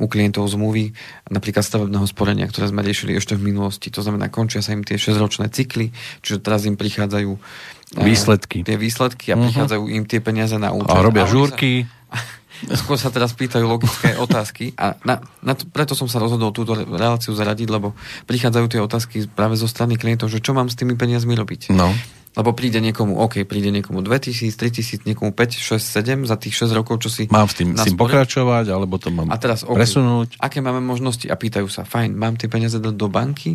u 0.00 0.06
klientov 0.08 0.48
zmluvy, 0.48 0.96
napríklad 1.28 1.60
stavebného 1.60 2.08
sporenia, 2.08 2.48
ktoré 2.48 2.72
sme 2.72 2.80
riešili 2.80 3.12
ešte 3.20 3.36
v 3.36 3.52
minulosti. 3.52 3.92
To 3.92 4.00
znamená, 4.00 4.32
končia 4.32 4.64
sa 4.64 4.72
im 4.72 4.80
tie 4.80 4.96
6-ročné 4.96 5.52
cykly, 5.52 5.92
čiže 6.24 6.40
teraz 6.40 6.64
im 6.64 6.80
prichádzajú 6.80 7.36
výsledky. 8.00 8.64
Tie 8.64 8.80
výsledky 8.80 9.30
a 9.30 9.36
uh-huh. 9.36 9.44
prichádzajú 9.48 9.84
im 9.92 10.04
tie 10.08 10.24
peniaze 10.24 10.56
na 10.56 10.72
účet. 10.72 10.90
A 10.90 11.04
robia 11.04 11.28
a 11.28 11.30
žúrky. 11.30 11.84
Sa, 12.64 12.74
skôr 12.80 12.96
sa 12.96 13.12
teraz 13.12 13.36
pýtajú 13.36 13.68
logické 13.68 14.16
otázky 14.24 14.72
a 14.80 14.96
na, 15.04 15.20
na 15.44 15.52
to, 15.52 15.68
preto 15.68 15.92
som 15.92 16.08
sa 16.08 16.16
rozhodol 16.16 16.50
túto 16.50 16.72
reláciu 16.72 17.36
zaradiť, 17.36 17.68
lebo 17.68 17.92
prichádzajú 18.24 18.66
tie 18.72 18.80
otázky 18.80 19.16
práve 19.30 19.60
zo 19.60 19.68
strany 19.68 20.00
klientov, 20.00 20.32
že 20.32 20.40
čo 20.40 20.56
mám 20.56 20.72
s 20.72 20.78
tými 20.80 20.96
peniazmi 20.96 21.36
robiť. 21.36 21.76
No. 21.76 21.92
Lebo 22.34 22.50
príde 22.50 22.82
niekomu, 22.82 23.14
OK, 23.22 23.46
príde 23.46 23.70
niekomu 23.70 24.02
2000, 24.02 24.50
3000, 24.50 25.06
niekomu 25.06 25.30
5, 25.30 25.54
6, 25.54 25.78
7 25.78 26.26
za 26.26 26.34
tých 26.34 26.54
6 26.58 26.74
rokov, 26.74 26.98
čo 26.98 27.06
si... 27.06 27.30
Mám 27.30 27.46
s 27.46 27.54
tým, 27.54 27.78
s 27.78 27.86
tým 27.86 27.94
pokračovať, 27.94 28.74
alebo 28.74 28.98
to 28.98 29.14
mám 29.14 29.30
A 29.30 29.38
teraz, 29.38 29.62
OK, 29.62 29.78
presunúť? 29.78 30.34
aké 30.42 30.58
máme 30.58 30.82
možnosti? 30.82 31.30
A 31.30 31.38
pýtajú 31.38 31.70
sa, 31.70 31.86
fajn, 31.86 32.10
mám 32.12 32.34
tie 32.34 32.50
peniaze 32.50 32.74
dať 32.74 32.90
do 32.90 33.06
banky? 33.06 33.54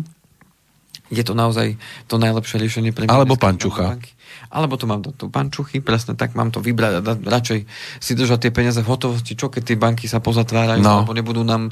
Je 1.12 1.20
to 1.20 1.36
naozaj 1.36 1.76
to 2.06 2.16
najlepšie 2.16 2.56
riešenie 2.56 2.96
pre 2.96 3.04
mňa? 3.04 3.12
Alebo 3.12 3.36
pančucha. 3.36 4.00
Alebo 4.48 4.78
to 4.80 4.88
mám 4.88 5.04
do, 5.04 5.12
do 5.12 5.28
pančuchy, 5.28 5.84
presne 5.84 6.16
tak, 6.16 6.32
mám 6.32 6.48
to 6.48 6.64
vybrať 6.64 6.92
a 6.96 7.00
dať, 7.04 7.18
radšej 7.20 7.60
si 8.00 8.12
držať 8.16 8.48
tie 8.48 8.52
peniaze 8.54 8.80
v 8.80 8.88
hotovosti, 8.88 9.36
čo 9.36 9.52
keď 9.52 9.62
tie 9.62 9.76
banky 9.76 10.08
sa 10.08 10.24
pozatvárajú, 10.24 10.80
No. 10.80 11.04
alebo 11.04 11.12
nebudú 11.12 11.44
nám... 11.44 11.68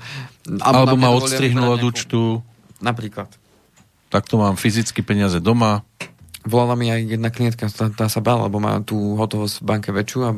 Alebo 0.60 0.92
nám 0.92 1.02
ma 1.02 1.08
odstrihnú 1.16 1.72
od 1.72 1.80
účtu, 1.80 2.44
Napríklad. 2.78 3.32
tak 4.12 4.28
to 4.28 4.36
mám 4.36 4.60
fyzicky 4.60 5.00
peniaze 5.00 5.40
doma. 5.40 5.87
Volala 6.48 6.74
mi 6.80 6.88
aj 6.88 7.04
jedna 7.04 7.28
klientka, 7.28 7.68
tá, 7.68 7.92
tá 7.92 8.06
sa 8.08 8.24
bála, 8.24 8.48
lebo 8.48 8.56
má 8.56 8.80
tú 8.80 9.20
hotovosť 9.20 9.60
v 9.60 9.64
banke 9.68 9.90
väčšiu 9.92 10.20
a 10.24 10.32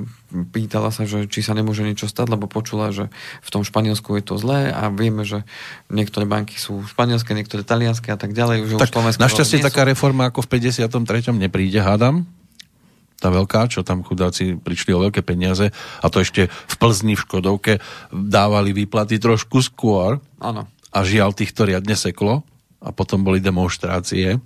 pýtala 0.51 0.91
sa, 0.91 1.07
že 1.07 1.31
či 1.31 1.47
sa 1.47 1.55
nemôže 1.55 1.87
niečo 1.87 2.11
stať, 2.11 2.35
lebo 2.35 2.51
počula, 2.51 2.91
že 2.91 3.15
v 3.41 3.49
tom 3.55 3.63
Španielsku 3.63 4.19
je 4.19 4.25
to 4.27 4.35
zlé 4.35 4.75
a 4.75 4.91
vieme, 4.91 5.23
že 5.23 5.47
niektoré 5.87 6.27
banky 6.27 6.59
sú 6.59 6.83
španielské, 6.83 7.31
niektoré 7.39 7.63
talianské 7.63 8.11
a 8.11 8.19
tak 8.19 8.35
ďalej. 8.35 8.67
Že 8.67 8.75
už 8.77 8.81
Tak 8.83 8.91
Slovensko 8.91 9.23
našťastie 9.23 9.63
taká 9.63 9.87
reforma 9.87 10.35
ako 10.35 10.43
v 10.43 10.49
53. 10.59 11.31
nepríde, 11.39 11.79
hádam. 11.79 12.27
Tá 13.21 13.29
veľká, 13.29 13.69
čo 13.71 13.87
tam 13.87 14.03
chudáci 14.03 14.57
prišli 14.57 14.97
o 14.97 15.05
veľké 15.07 15.23
peniaze 15.23 15.71
a 16.01 16.07
to 16.11 16.25
ešte 16.25 16.49
v 16.51 16.75
Plzni, 16.81 17.15
v 17.15 17.23
Škodovke 17.23 17.73
dávali 18.11 18.75
výplaty 18.75 19.21
trošku 19.21 19.61
skôr 19.63 20.19
Áno. 20.41 20.65
a 20.91 20.99
žiaľ 21.05 21.37
týchto 21.37 21.69
riadne 21.69 21.95
seklo 21.95 22.43
a 22.81 22.89
potom 22.97 23.21
boli 23.21 23.45
demonstrácie. 23.45 24.41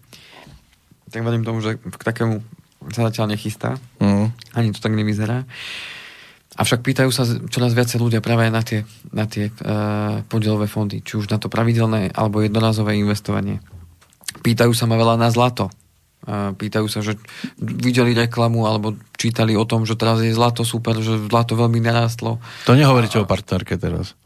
Tak 1.15 1.23
verím 1.23 1.47
tomu, 1.47 1.62
že 1.62 1.79
k 1.79 2.03
takému 2.03 2.43
sa 2.91 3.07
zatiaľ 3.07 3.31
nechystá. 3.31 3.79
Mm. 4.03 4.35
Ani 4.59 4.75
to 4.75 4.83
tak 4.83 4.99
nevyzerá. 4.99 5.47
Avšak 6.59 6.83
pýtajú 6.83 7.11
sa 7.15 7.23
čoraz 7.47 7.71
viacej 7.75 8.03
ľudia 8.03 8.19
práve 8.19 8.51
na 8.51 8.62
tie, 8.67 8.83
na 9.15 9.31
tie 9.31 9.51
uh, 9.51 10.27
podielové 10.27 10.67
fondy, 10.67 11.07
či 11.07 11.19
už 11.19 11.31
na 11.31 11.39
to 11.39 11.47
pravidelné 11.47 12.11
alebo 12.11 12.43
jednorazové 12.43 12.99
investovanie. 12.99 13.62
Pýtajú 14.43 14.75
sa 14.75 14.91
ma 14.91 14.99
veľa 14.99 15.15
na 15.15 15.31
zlato. 15.31 15.71
Uh, 16.27 16.55
pýtajú 16.55 16.87
sa, 16.91 16.99
že 17.03 17.15
videli 17.59 18.15
reklamu 18.15 18.67
alebo 18.67 18.99
čítali 19.15 19.55
o 19.55 19.67
tom, 19.67 19.87
že 19.87 19.99
teraz 19.99 20.19
je 20.23 20.35
zlato 20.35 20.67
super, 20.67 20.99
že 20.99 21.31
zlato 21.31 21.55
veľmi 21.59 21.79
narástlo. 21.79 22.43
To 22.67 22.75
nehovoríte 22.75 23.23
o 23.23 23.27
partnerke 23.27 23.79
teraz. 23.79 24.19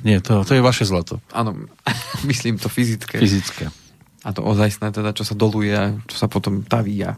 Nie, 0.00 0.24
to, 0.24 0.44
to 0.48 0.56
je 0.56 0.64
vaše 0.64 0.88
zlato. 0.88 1.20
Áno, 1.32 1.56
myslím 2.30 2.56
to 2.56 2.68
fyzické. 2.68 3.20
Fyzické. 3.20 3.68
A 4.20 4.36
to 4.36 4.44
ozajstné, 4.44 4.92
teda, 4.92 5.16
čo 5.16 5.24
sa 5.24 5.32
doluje 5.32 5.72
a 5.72 5.96
čo 6.04 6.16
sa 6.20 6.28
potom 6.28 6.60
taví. 6.60 7.00
A... 7.00 7.16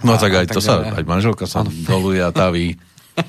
No 0.00 0.16
A- 0.16 0.20
tak 0.20 0.32
a 0.32 0.40
aj 0.40 0.46
tak 0.48 0.56
to 0.56 0.60
sa, 0.64 0.80
ďalej. 0.80 0.96
aj 0.96 1.04
manželka 1.04 1.44
sa 1.44 1.60
Áno. 1.60 1.68
doluje 1.84 2.24
a 2.24 2.32
taví. 2.32 2.80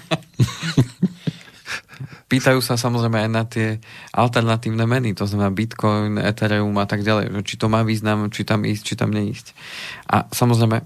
Pýtajú 2.32 2.66
sa 2.66 2.80
samozrejme 2.80 3.28
aj 3.28 3.30
na 3.30 3.43
tie 3.45 3.78
alternatívne 4.10 4.89
meny, 4.89 5.14
to 5.14 5.30
znamená 5.30 5.54
Bitcoin, 5.54 6.18
Ethereum 6.18 6.74
a 6.82 6.88
tak 6.89 7.06
ďalej, 7.06 7.30
či 7.45 7.62
to 7.62 7.70
má 7.70 7.86
význam, 7.86 8.34
či 8.34 8.41
tam 8.41 8.66
ísť, 8.66 8.82
či 8.82 8.95
tam 8.97 9.14
neísť. 9.14 9.54
A 10.10 10.26
samozrejme, 10.34 10.82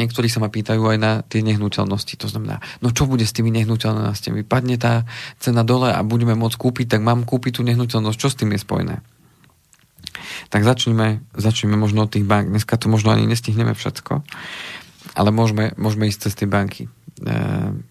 niektorí 0.00 0.32
sa 0.32 0.40
ma 0.40 0.48
pýtajú 0.48 0.80
aj 0.88 0.98
na 1.02 1.20
tie 1.20 1.44
nehnuteľnosti, 1.44 2.16
to 2.16 2.32
znamená, 2.32 2.64
no 2.80 2.88
čo 2.96 3.04
bude 3.04 3.28
s 3.28 3.36
tými 3.36 3.52
nehnuteľnostiami? 3.52 4.40
Padne 4.48 4.80
tá 4.80 5.04
cena 5.36 5.66
dole 5.68 5.92
a 5.92 6.00
budeme 6.00 6.32
môcť 6.32 6.56
kúpiť, 6.56 6.96
tak 6.96 7.04
mám 7.04 7.28
kúpiť 7.28 7.60
tú 7.60 7.62
nehnuteľnosť, 7.68 8.16
čo 8.16 8.32
s 8.32 8.38
tým 8.38 8.56
je 8.56 8.64
spojené? 8.64 8.96
Tak 10.48 10.64
začneme, 10.64 11.24
začneme 11.34 11.76
možno 11.76 12.06
od 12.06 12.12
tých 12.12 12.26
bank. 12.26 12.50
Dneska 12.50 12.76
to 12.76 12.92
možno 12.92 13.12
ani 13.12 13.28
nestihneme 13.28 13.74
všetko, 13.74 14.22
ale 15.14 15.28
môžeme, 15.30 15.72
môžeme 15.78 16.08
ísť 16.10 16.30
cez 16.30 16.32
tie 16.34 16.48
banky. 16.48 16.88
Ehm, 17.22 17.86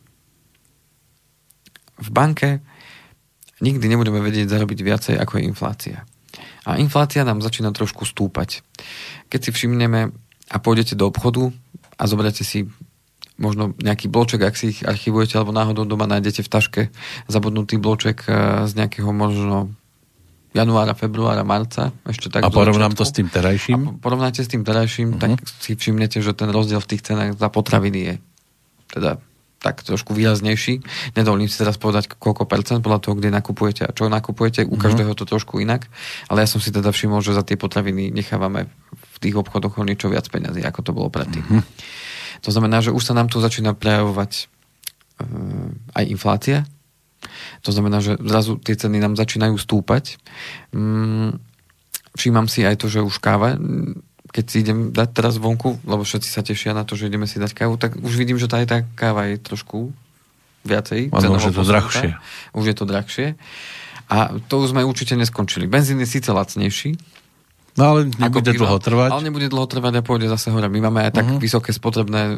v 2.00 2.10
banke 2.12 2.60
nikdy 3.64 3.86
nebudeme 3.88 4.20
vedieť 4.20 4.52
zarobiť 4.52 4.80
viacej, 4.84 5.16
ako 5.16 5.40
je 5.40 5.48
inflácia. 5.48 5.98
A 6.68 6.80
inflácia 6.80 7.24
nám 7.24 7.44
začína 7.44 7.72
trošku 7.72 8.04
stúpať. 8.04 8.64
Keď 9.32 9.40
si 9.40 9.50
všimneme 9.52 10.12
a 10.52 10.58
pôjdete 10.60 11.00
do 11.00 11.08
obchodu 11.08 11.52
a 11.96 12.04
zoberiete 12.08 12.44
si 12.44 12.68
možno 13.38 13.74
nejaký 13.82 14.08
bloček, 14.12 14.42
ak 14.46 14.56
si 14.58 14.76
ich 14.76 14.80
archivujete, 14.86 15.38
alebo 15.38 15.56
náhodou 15.56 15.88
doma 15.88 16.06
nájdete 16.06 16.46
v 16.46 16.52
taške 16.52 16.82
zabudnutý 17.26 17.82
bloček 17.82 18.26
eh, 18.28 18.68
z 18.70 18.72
nejakého 18.78 19.10
možno 19.10 19.74
januára, 20.54 20.94
februára, 20.94 21.42
marca, 21.42 21.90
ešte 22.06 22.30
tak 22.30 22.46
A 22.46 22.54
porovnám 22.54 22.94
to 22.94 23.04
s 23.04 23.12
tým 23.12 23.28
terajším. 23.28 23.74
A 23.74 23.78
po- 23.82 23.98
porovnáte 23.98 24.46
s 24.46 24.50
tým 24.50 24.62
terajším, 24.62 25.18
uh-huh. 25.18 25.22
tak 25.22 25.32
si 25.44 25.74
všimnete, 25.74 26.22
že 26.22 26.38
ten 26.38 26.54
rozdiel 26.54 26.78
v 26.80 26.90
tých 26.94 27.02
cenách 27.02 27.36
za 27.36 27.50
potraviny 27.50 28.00
je 28.00 28.14
teda 28.94 29.12
tak 29.64 29.80
trošku 29.80 30.12
výraznejší. 30.12 30.84
Nedovolím 31.16 31.48
si 31.48 31.56
teraz 31.56 31.80
povedať 31.80 32.12
koľko 32.20 32.44
percent 32.44 32.84
podľa 32.84 33.00
toho, 33.00 33.16
kde 33.16 33.32
nakupujete 33.32 33.88
a 33.88 33.96
čo 33.96 34.12
nakupujete. 34.12 34.68
U 34.68 34.76
každého 34.76 35.16
to 35.16 35.24
trošku 35.24 35.64
inak. 35.64 35.88
Ale 36.28 36.44
ja 36.44 36.48
som 36.52 36.60
si 36.60 36.68
teda 36.68 36.92
všimol, 36.92 37.24
že 37.24 37.32
za 37.32 37.48
tie 37.48 37.56
potraviny 37.56 38.12
nechávame 38.12 38.68
v 38.92 39.18
tých 39.24 39.40
obchodoch 39.40 39.80
o 39.80 39.88
niečo 39.88 40.12
viac 40.12 40.28
peniazy, 40.28 40.60
ako 40.68 40.80
to 40.84 40.92
bolo 40.92 41.08
predtým. 41.08 41.64
To 42.44 42.50
znamená, 42.52 42.84
že 42.84 42.92
už 42.92 43.08
sa 43.08 43.16
nám 43.16 43.32
tu 43.32 43.40
začína 43.40 43.72
prejavovať 43.72 44.52
uh, 45.24 45.72
aj 45.96 46.04
inflácia. 46.12 46.68
To 47.64 47.70
znamená, 47.72 48.04
že 48.04 48.20
zrazu 48.20 48.60
tie 48.60 48.76
ceny 48.76 49.00
nám 49.00 49.14
začínajú 49.16 49.56
stúpať. 49.58 50.18
Mm, 50.76 51.40
všímam 52.18 52.48
si 52.50 52.64
aj 52.64 52.80
to, 52.80 52.88
že 52.90 53.02
už 53.02 53.18
káva, 53.18 53.58
keď 54.34 54.46
si 54.50 54.56
idem 54.66 54.90
dať 54.90 55.10
teraz 55.14 55.38
vonku, 55.38 55.78
lebo 55.86 56.02
všetci 56.02 56.30
sa 56.30 56.42
tešia 56.42 56.74
na 56.74 56.84
to, 56.84 56.98
že 56.98 57.08
ideme 57.08 57.30
si 57.30 57.38
dať 57.38 57.54
kávu, 57.54 57.78
tak 57.78 58.02
už 58.02 58.14
vidím, 58.18 58.42
že 58.42 58.50
tá, 58.50 58.62
aj 58.62 58.68
tá 58.68 58.78
káva 58.98 59.30
je 59.30 59.38
trošku 59.38 59.94
viacej. 60.66 61.14
Cenovo 61.14 61.38
už 61.38 61.44
je 61.44 61.54
to 61.54 61.62
posunutá. 61.62 61.72
drahšie. 61.72 62.10
Už 62.56 62.66
je 62.66 62.76
to 62.76 62.86
drahšie. 62.90 63.28
A 64.10 64.18
to 64.50 64.64
už 64.64 64.74
sme 64.76 64.84
určite 64.84 65.14
neskončili. 65.16 65.70
Benzín 65.70 66.02
je 66.02 66.08
síce 66.10 66.28
lacnejší, 66.28 66.98
No 67.74 67.84
ale 67.90 68.00
nebude 68.06 68.54
dlho 68.54 68.78
trvať. 68.78 69.10
Ale 69.10 69.26
nebude 69.26 69.50
dlho 69.50 69.66
trvať 69.66 69.94
a 69.98 70.02
pôjde 70.06 70.30
zase 70.30 70.54
hore. 70.54 70.70
My 70.70 70.80
máme 70.90 71.10
aj 71.10 71.12
tak 71.18 71.26
uh-huh. 71.26 71.42
vysoké 71.42 71.74
spotrebné 71.74 72.22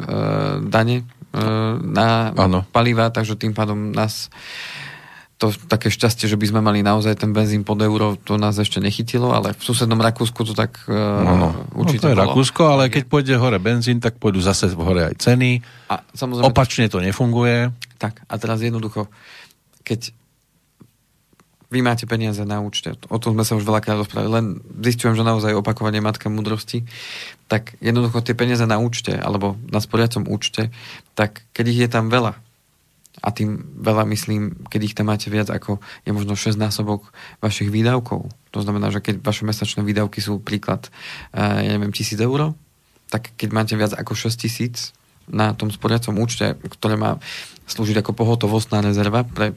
dane 0.64 1.04
uh, 1.04 1.76
na 1.76 2.32
Áno. 2.32 2.64
paliva, 2.72 3.12
takže 3.12 3.36
tým 3.36 3.52
pádom 3.52 3.92
nás 3.92 4.32
to 5.36 5.52
také 5.52 5.92
šťastie, 5.92 6.32
že 6.32 6.40
by 6.40 6.48
sme 6.48 6.60
mali 6.64 6.80
naozaj 6.80 7.20
ten 7.20 7.36
benzín 7.36 7.60
pod 7.60 7.76
euro, 7.84 8.16
to 8.16 8.40
nás 8.40 8.56
ešte 8.56 8.80
nechytilo, 8.80 9.36
ale 9.36 9.52
v 9.52 9.60
susednom 9.60 10.00
Rakúsku 10.00 10.48
to 10.48 10.56
tak 10.56 10.80
Áno, 10.88 11.28
no 11.28 11.48
určite 11.76 12.08
to 12.08 12.12
je 12.12 12.16
bolo. 12.16 12.32
Rakúsko, 12.32 12.62
ale 12.72 12.88
keď 12.88 13.04
pôjde 13.04 13.36
hore 13.36 13.60
benzín, 13.60 14.00
tak 14.00 14.16
pôjdu 14.16 14.40
zase 14.40 14.72
hore 14.72 15.12
aj 15.12 15.20
ceny. 15.20 15.60
A 15.92 16.00
samozrejme, 16.16 16.48
Opačne 16.48 16.88
to 16.88 17.04
nefunguje. 17.04 17.68
Tak, 18.00 18.24
a 18.24 18.34
teraz 18.40 18.64
jednoducho, 18.64 19.12
keď 19.84 20.16
vy 21.66 21.82
máte 21.82 22.06
peniaze 22.06 22.42
na 22.46 22.62
účte, 22.62 22.94
o 23.10 23.18
tom 23.18 23.34
sme 23.34 23.42
sa 23.42 23.58
už 23.58 23.66
veľakrát 23.66 23.98
rozprávali, 23.98 24.30
len 24.30 24.46
zistujem, 24.86 25.18
že 25.18 25.26
naozaj 25.26 25.58
opakovanie 25.58 25.98
matka 25.98 26.30
múdrosti, 26.30 26.86
tak 27.50 27.74
jednoducho 27.82 28.22
tie 28.22 28.38
peniaze 28.38 28.62
na 28.66 28.78
účte, 28.78 29.14
alebo 29.18 29.58
na 29.70 29.82
sporiacom 29.82 30.30
účte, 30.30 30.70
tak 31.18 31.42
keď 31.50 31.64
ich 31.66 31.80
je 31.82 31.90
tam 31.90 32.06
veľa, 32.06 32.38
a 33.24 33.32
tým 33.32 33.80
veľa 33.80 34.04
myslím, 34.12 34.68
keď 34.68 34.80
ich 34.84 34.94
tam 34.94 35.08
máte 35.08 35.32
viac 35.32 35.48
ako 35.48 35.80
je 36.04 36.12
možno 36.12 36.36
6 36.36 36.60
násobok 36.60 37.10
vašich 37.40 37.72
výdavkov. 37.72 38.28
To 38.52 38.60
znamená, 38.60 38.92
že 38.92 39.00
keď 39.00 39.24
vaše 39.24 39.48
mesačné 39.48 39.80
výdavky 39.82 40.20
sú 40.20 40.36
príklad, 40.36 40.92
uh, 41.32 41.64
ja 41.64 41.70
neviem, 41.74 41.90
1000 41.96 42.20
eur, 42.20 42.52
tak 43.08 43.32
keď 43.40 43.48
máte 43.56 43.74
viac 43.74 43.96
ako 43.96 44.12
6 44.12 44.36
tisíc 44.36 44.92
na 45.26 45.56
tom 45.56 45.72
sporiacom 45.72 46.14
účte, 46.20 46.54
ktoré 46.60 46.94
má 46.94 47.18
slúžiť 47.66 48.04
ako 48.04 48.12
pohotovostná 48.14 48.84
rezerva 48.84 49.26
pre 49.26 49.56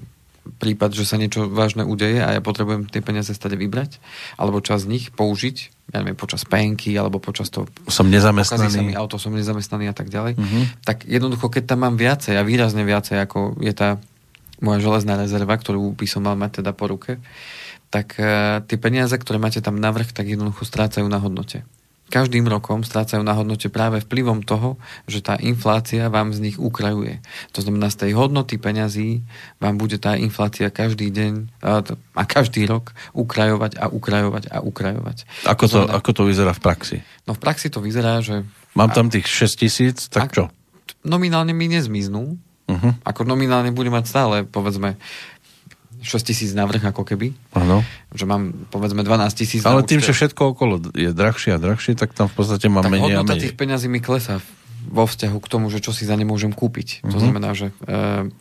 prípad, 0.58 0.97
že 0.97 1.06
sa 1.06 1.22
niečo 1.22 1.45
vážne 1.45 1.86
udeje 1.86 2.20
a 2.20 2.34
ja 2.38 2.41
potrebujem 2.41 2.89
tie 2.89 3.06
peniaze 3.06 3.30
stade 3.32 3.54
vybrať, 3.60 4.02
alebo 4.36 4.64
čas 4.64 4.86
z 4.86 4.91
nich 4.91 5.06
použiť, 5.14 5.58
ja 5.93 6.02
neviem, 6.02 6.18
počas 6.18 6.45
penky, 6.45 6.97
alebo 6.97 7.22
počas 7.22 7.54
toho 7.54 7.70
Som 7.86 8.10
Pokazí 8.10 8.18
sa 8.18 8.34
mi 8.34 8.41
nezamestnaný. 8.41 8.93
auto, 8.97 9.16
som 9.22 9.34
nezamestnaný 9.34 9.86
a 9.89 9.95
tak 9.95 10.10
ďalej. 10.10 10.34
Mhm. 10.38 10.60
Tak 10.86 11.06
jednoducho, 11.06 11.47
keď 11.54 11.64
tam 11.76 11.86
mám 11.86 11.95
viacej 11.95 12.38
a 12.38 12.43
výrazne 12.45 12.82
viacej, 12.82 13.22
ako 13.22 13.62
je 13.62 13.74
tá 13.74 14.02
moja 14.60 14.84
železná 14.84 15.16
rezerva, 15.16 15.56
ktorú 15.56 15.95
by 15.95 16.06
som 16.08 16.28
mal 16.28 16.36
mať 16.36 16.64
teda 16.64 16.76
po 16.76 16.91
ruke, 16.91 17.20
tak 17.89 18.20
uh, 18.22 18.62
tie 18.70 18.78
peniaze, 18.78 19.16
ktoré 19.16 19.41
máte 19.41 19.64
tam 19.64 19.80
navrh, 19.80 20.12
tak 20.14 20.30
jednoducho 20.30 20.68
strácajú 20.68 21.08
na 21.10 21.18
hodnote. 21.18 21.66
Každým 22.10 22.45
rokom 22.45 22.82
strácajú 22.82 23.22
na 23.22 23.32
hodnote 23.32 23.70
práve 23.70 24.01
vplyvom 24.01 24.41
toho, 24.41 24.76
že 25.05 25.22
tá 25.22 25.38
inflácia 25.38 26.10
vám 26.10 26.34
z 26.34 26.41
nich 26.41 26.57
ukrajuje. 26.57 27.22
To 27.53 27.62
znamená, 27.62 27.88
z 27.88 28.01
tej 28.03 28.12
hodnoty 28.18 28.57
peňazí 28.57 29.22
vám 29.57 29.78
bude 29.78 29.95
tá 29.95 30.14
inflácia 30.14 30.68
každý 30.68 31.10
deň 31.10 31.34
a, 31.62 31.86
t- 31.86 31.93
a 31.95 32.24
každý 32.26 32.66
rok 32.66 32.91
ukrajovať 33.14 33.78
a 33.78 33.88
ukrajovať 33.88 34.49
a 34.49 34.57
ukrajovať. 34.60 35.18
Ako 35.45 35.66
to, 35.66 35.86
znamená- 35.86 35.93
ako 35.95 36.10
to 36.12 36.22
vyzerá 36.26 36.51
v 36.51 36.62
praxi? 36.62 36.97
No 37.24 37.38
v 37.38 37.39
praxi 37.39 37.70
to 37.70 37.78
vyzerá, 37.78 38.20
že 38.20 38.41
Mám 38.74 38.89
tam 38.91 39.10
tých 39.10 39.26
6 39.26 39.53
tisíc, 39.55 39.97
tak 40.10 40.30
Ak- 40.30 40.34
čo? 40.34 40.45
nominálne 41.01 41.53
mi 41.53 41.66
nezmiznú. 41.66 42.38
Uh-huh. 42.66 42.93
Ako 43.01 43.26
nominálne 43.26 43.70
bude 43.70 43.89
mať 43.89 44.05
stále, 44.05 44.36
povedzme, 44.43 44.93
6 46.00 46.30
tisíc 46.32 46.52
navrh 46.56 46.80
ako 46.80 47.04
keby. 47.04 47.36
Áno. 47.56 47.84
Že 48.16 48.26
mám 48.26 48.43
povedzme 48.72 49.04
12 49.04 49.39
tisíc 49.39 49.62
Ale 49.68 49.84
tým, 49.84 50.00
že 50.00 50.16
všetko 50.16 50.56
okolo 50.56 50.80
je 50.95 51.12
drahšie 51.12 51.56
a 51.56 51.60
drahšie, 51.60 52.00
tak 52.00 52.16
tam 52.16 52.32
v 52.32 52.36
podstate 52.39 52.72
mám 52.72 52.88
tak 52.88 52.93
menej 52.95 53.20
a 53.20 53.24
menej. 53.24 53.52
tých 53.52 53.56
peňazí 53.60 53.91
mi 53.91 54.00
klesá 54.00 54.39
vo 54.88 55.04
vzťahu 55.06 55.38
k 55.43 55.47
tomu, 55.52 55.68
že 55.68 55.84
čo 55.84 55.91
si 55.91 56.08
za 56.08 56.16
ne 56.16 56.24
môžem 56.24 56.56
kúpiť. 56.56 57.04
Mhm. 57.04 57.12
To 57.12 57.18
znamená, 57.20 57.50
že 57.52 57.76
e, 57.84 58.32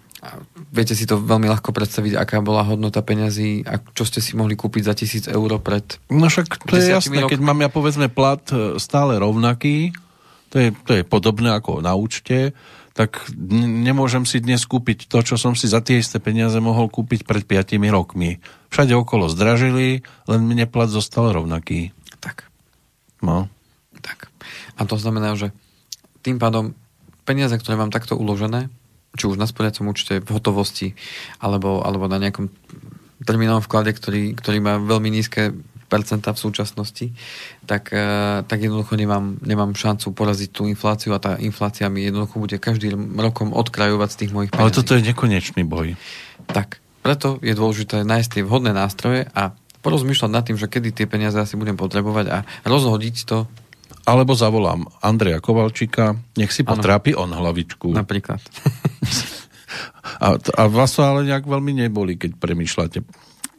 viete 0.71 0.95
si 0.95 1.05
to 1.07 1.19
veľmi 1.19 1.47
ľahko 1.47 1.71
predstaviť, 1.71 2.19
aká 2.19 2.39
bola 2.43 2.67
hodnota 2.67 3.03
peňazí 3.03 3.67
a 3.67 3.83
čo 3.95 4.07
ste 4.07 4.19
si 4.19 4.35
mohli 4.35 4.55
kúpiť 4.55 4.83
za 4.87 4.95
tisíc 4.95 5.25
eur 5.27 5.59
pred... 5.63 5.85
No 6.11 6.27
však 6.27 6.63
to 6.67 6.75
je 6.79 6.95
jasné, 6.95 7.27
keď 7.27 7.39
rokmi. 7.39 7.47
mám 7.47 7.61
ja 7.63 7.71
povedzme 7.71 8.07
plat 8.11 8.43
e, 8.51 8.79
stále 8.83 9.19
rovnaký, 9.19 9.95
to 10.49 10.57
je, 10.57 10.69
to 10.89 10.93
je 10.97 11.03
podobné 11.05 11.53
ako 11.53 11.85
na 11.85 11.93
účte, 11.93 12.57
tak 12.99 13.31
nemôžem 13.39 14.27
si 14.27 14.43
dnes 14.43 14.67
kúpiť 14.67 15.07
to, 15.07 15.23
čo 15.23 15.39
som 15.39 15.55
si 15.55 15.71
za 15.71 15.79
tie 15.79 16.03
isté 16.03 16.19
peniaze 16.19 16.59
mohol 16.59 16.91
kúpiť 16.91 17.23
pred 17.23 17.47
5 17.47 17.79
rokmi. 17.95 18.43
Všade 18.75 18.91
okolo 18.99 19.31
zdražili, 19.31 20.03
len 20.27 20.41
mne 20.43 20.67
plat 20.67 20.91
zostal 20.91 21.31
rovnaký. 21.31 21.95
Tak, 22.19 22.51
No. 23.23 23.47
tak. 24.03 24.35
A 24.75 24.83
to 24.83 24.99
znamená, 24.99 25.39
že 25.39 25.55
tým 26.27 26.43
pádom 26.43 26.75
peniaze, 27.23 27.55
ktoré 27.55 27.79
mám 27.79 27.95
takto 27.95 28.19
uložené, 28.19 28.67
či 29.15 29.31
už 29.31 29.39
na 29.39 29.47
sporiacom 29.47 29.95
účte, 29.95 30.19
v 30.19 30.31
hotovosti, 30.35 30.99
alebo, 31.39 31.87
alebo 31.87 32.11
na 32.11 32.19
nejakom 32.19 32.51
termínovom 33.23 33.63
vklade, 33.63 33.95
ktorý, 33.95 34.35
ktorý 34.35 34.59
má 34.59 34.83
veľmi 34.83 35.07
nízke 35.15 35.55
v 35.89 36.39
súčasnosti, 36.39 37.17
tak, 37.65 37.91
eh, 37.91 38.45
tak 38.45 38.59
jednoducho 38.61 38.95
nemám, 38.95 39.41
nemám 39.41 39.73
šancu 39.73 40.13
poraziť 40.13 40.51
tú 40.53 40.63
infláciu 40.69 41.17
a 41.17 41.19
tá 41.19 41.41
inflácia 41.41 41.89
mi 41.89 42.05
jednoducho 42.05 42.37
bude 42.39 42.61
každým 42.61 43.17
rokom 43.17 43.57
odkrajovať 43.57 44.09
z 44.13 44.17
tých 44.21 44.33
mojich 44.37 44.53
Ale 44.53 44.69
peniazí. 44.69 44.77
toto 44.77 44.93
je 44.95 45.03
nekonečný 45.09 45.63
boj. 45.65 45.97
Tak, 46.49 46.79
preto 47.01 47.41
je 47.41 47.57
dôležité 47.57 48.05
nájsť 48.05 48.29
tie 48.39 48.43
vhodné 48.45 48.77
nástroje 48.77 49.25
a 49.33 49.57
porozmýšľať 49.81 50.31
nad 50.31 50.45
tým, 50.45 50.61
že 50.61 50.69
kedy 50.69 50.93
tie 50.93 51.07
peniaze 51.09 51.39
asi 51.41 51.57
budem 51.57 51.79
potrebovať 51.79 52.27
a 52.29 52.39
rozhodiť 52.69 53.17
to 53.25 53.49
Alebo 54.09 54.33
zavolám 54.33 54.89
Andreja 55.05 55.37
Kovalčíka, 55.37 56.17
nech 56.41 56.49
si 56.49 56.65
potrápi 56.65 57.13
on 57.13 57.29
hlavičku. 57.29 57.93
napríklad. 57.93 58.41
A, 60.19 60.35
a 60.35 60.63
vás 60.73 60.97
to 60.97 61.05
ale 61.05 61.29
nejak 61.29 61.45
veľmi 61.45 61.77
neboli, 61.77 62.17
keď 62.17 62.41
premýšľate. 62.41 63.05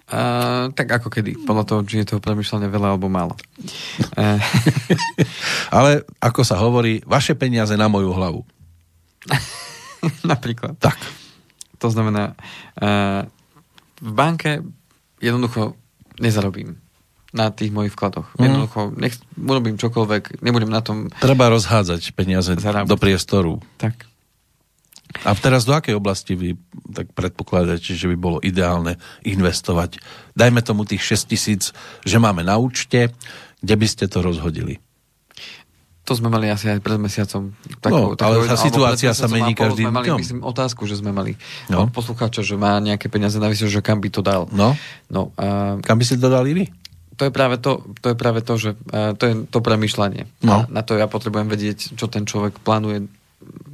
Uh, 0.09 0.73
tak 0.73 0.89
ako 0.89 1.13
kedy, 1.13 1.45
podľa 1.45 1.63
toho, 1.69 1.79
či 1.85 2.01
je 2.01 2.09
toho 2.09 2.21
premyšľania 2.21 2.65
veľa 2.65 2.97
alebo 2.97 3.13
málo. 3.13 3.37
Uh, 4.17 4.41
Ale 5.77 6.01
ako 6.17 6.41
sa 6.41 6.57
hovorí, 6.57 7.05
vaše 7.05 7.37
peniaze 7.37 7.77
na 7.77 7.85
moju 7.85 8.09
hlavu. 8.09 8.41
napríklad. 10.31 10.81
Tak. 10.81 10.97
To 11.77 11.87
znamená, 11.93 12.33
uh, 12.81 13.29
v 14.01 14.11
banke 14.11 14.65
jednoducho 15.21 15.77
nezarobím 16.17 16.81
na 17.29 17.53
tých 17.53 17.69
mojich 17.69 17.93
vkladoch. 17.93 18.33
Mhm. 18.35 18.41
Jednoducho, 18.41 18.79
nech 18.97 19.15
urobím 19.37 19.77
čokoľvek, 19.77 20.41
nebudem 20.41 20.73
na 20.73 20.81
tom 20.81 21.13
Treba 21.21 21.53
rozhádzať 21.53 22.17
peniaze 22.17 22.57
Zarábať. 22.57 22.89
do 22.89 22.97
priestoru. 22.97 23.53
tak. 23.77 24.09
A 25.25 25.33
teraz 25.33 25.65
do 25.65 25.73
akej 25.73 25.97
oblasti 25.97 26.37
vy 26.37 26.53
tak 26.93 27.09
predpokladáte, 27.17 27.97
že 27.97 28.05
by 28.05 28.17
bolo 28.17 28.37
ideálne 28.45 29.01
investovať? 29.25 29.97
Dajme 30.37 30.61
tomu 30.61 30.85
tých 30.85 31.01
6 31.01 31.31
tisíc, 31.33 31.63
že 32.05 32.17
máme 32.21 32.45
na 32.45 32.61
účte, 32.61 33.09
kde 33.59 33.75
by 33.75 33.87
ste 33.89 34.05
to 34.05 34.21
rozhodili? 34.21 34.77
To 36.05 36.17
sme 36.17 36.29
mali 36.29 36.49
asi 36.49 36.73
aj 36.73 36.81
pred 36.81 36.97
mesiacom. 36.97 37.53
No, 37.85 38.17
ale 38.17 38.49
tá 38.49 38.57
situácia 38.57 39.13
sa 39.13 39.29
mení 39.29 39.53
každým 39.53 39.89
sme 39.89 39.93
mali, 39.93 40.09
myslím, 40.17 40.41
otázku, 40.41 40.89
že 40.89 40.97
sme 40.97 41.13
mali 41.13 41.37
No. 41.69 41.85
no. 41.85 41.93
poslucháča, 41.93 42.41
že 42.41 42.57
má 42.57 42.81
nejaké 42.81 43.13
peniaze 43.13 43.37
na 43.37 43.49
že 43.53 43.81
kam 43.85 44.01
by 44.01 44.09
to 44.09 44.21
dal. 44.25 44.49
No, 44.49 44.73
No, 45.09 45.29
a 45.37 45.77
kam 45.85 46.01
by 46.01 46.05
ste 46.05 46.17
to 46.17 46.29
dali 46.29 46.53
vy? 46.53 46.65
to 47.19 47.27
je 47.27 47.35
práve 47.35 47.59
to, 47.59 47.83
to, 47.99 48.15
je 48.15 48.15
práve 48.15 48.39
to 48.39 48.55
že 48.55 48.79
uh, 48.95 49.11
to 49.11 49.23
je 49.27 49.33
to 49.51 49.59
premyšľanie. 49.59 50.23
No. 50.39 50.63
A 50.63 50.71
na 50.71 50.87
to 50.87 50.95
ja 50.95 51.03
potrebujem 51.11 51.51
vedieť, 51.51 51.99
čo 51.99 52.07
ten 52.07 52.23
človek 52.23 52.63
plánuje 52.63 53.11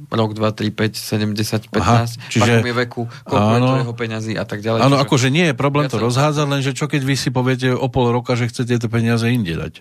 rok, 0.08 0.30
2, 0.32 0.52
3, 0.52 0.70
5, 0.70 0.94
7, 0.94 1.34
10, 1.34 1.66
15, 1.68 1.74
Aha, 1.76 2.06
čiže- 2.28 2.62
je 2.62 2.74
veku, 2.76 3.10
koľko 3.22 3.50
je 3.50 3.58
Áno. 3.58 3.66
to 3.66 3.74
jeho 3.82 3.94
peňazí 3.94 4.32
a 4.34 4.44
tak 4.44 4.60
ďalej. 4.60 4.80
Áno, 4.80 4.96
Čiže 4.96 5.04
akože 5.04 5.28
nie 5.28 5.44
je 5.50 5.54
problém 5.54 5.86
to 5.86 5.96
viacero- 5.96 6.06
rozhádzať, 6.06 6.46
lenže 6.46 6.70
čo 6.72 6.86
keď 6.86 7.02
vy 7.02 7.14
si 7.14 7.28
poviete 7.28 7.68
o 7.70 7.86
pol 7.86 8.10
roka, 8.10 8.32
že 8.32 8.46
chcete 8.46 8.72
tie 8.72 8.88
peniaze 8.88 9.26
inde 9.26 9.52
dať? 9.52 9.74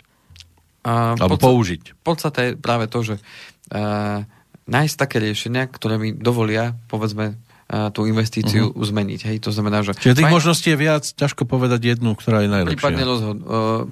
a 0.82 1.14
Alebo 1.16 1.34
podsta- 1.34 1.46
použiť. 1.48 1.82
Podstata 2.00 2.40
je 2.44 2.52
práve 2.56 2.86
to, 2.86 3.02
že 3.02 3.16
uh, 3.18 4.22
nájsť 4.66 4.96
také 4.96 5.18
riešenia, 5.18 5.66
ktoré 5.66 5.98
mi 5.98 6.10
dovolia, 6.12 6.78
povedzme, 6.88 7.38
tú 7.66 8.06
investíciu 8.06 8.70
uh-huh. 8.70 8.86
zmeniť. 8.86 9.26
Hej, 9.26 9.38
to 9.42 9.50
znamená, 9.50 9.82
že... 9.82 9.98
Čiže 9.98 10.22
tých 10.22 10.30
fajn- 10.30 10.38
možností 10.38 10.70
je 10.70 10.78
viac, 10.78 11.02
ťažko 11.02 11.50
povedať 11.50 11.98
jednu, 11.98 12.14
ktorá 12.14 12.46
je 12.46 12.50
najlepšia. 12.54 12.78
Prípadne 12.78 13.04
rozhod, 13.04 13.38
uh, 13.42 13.90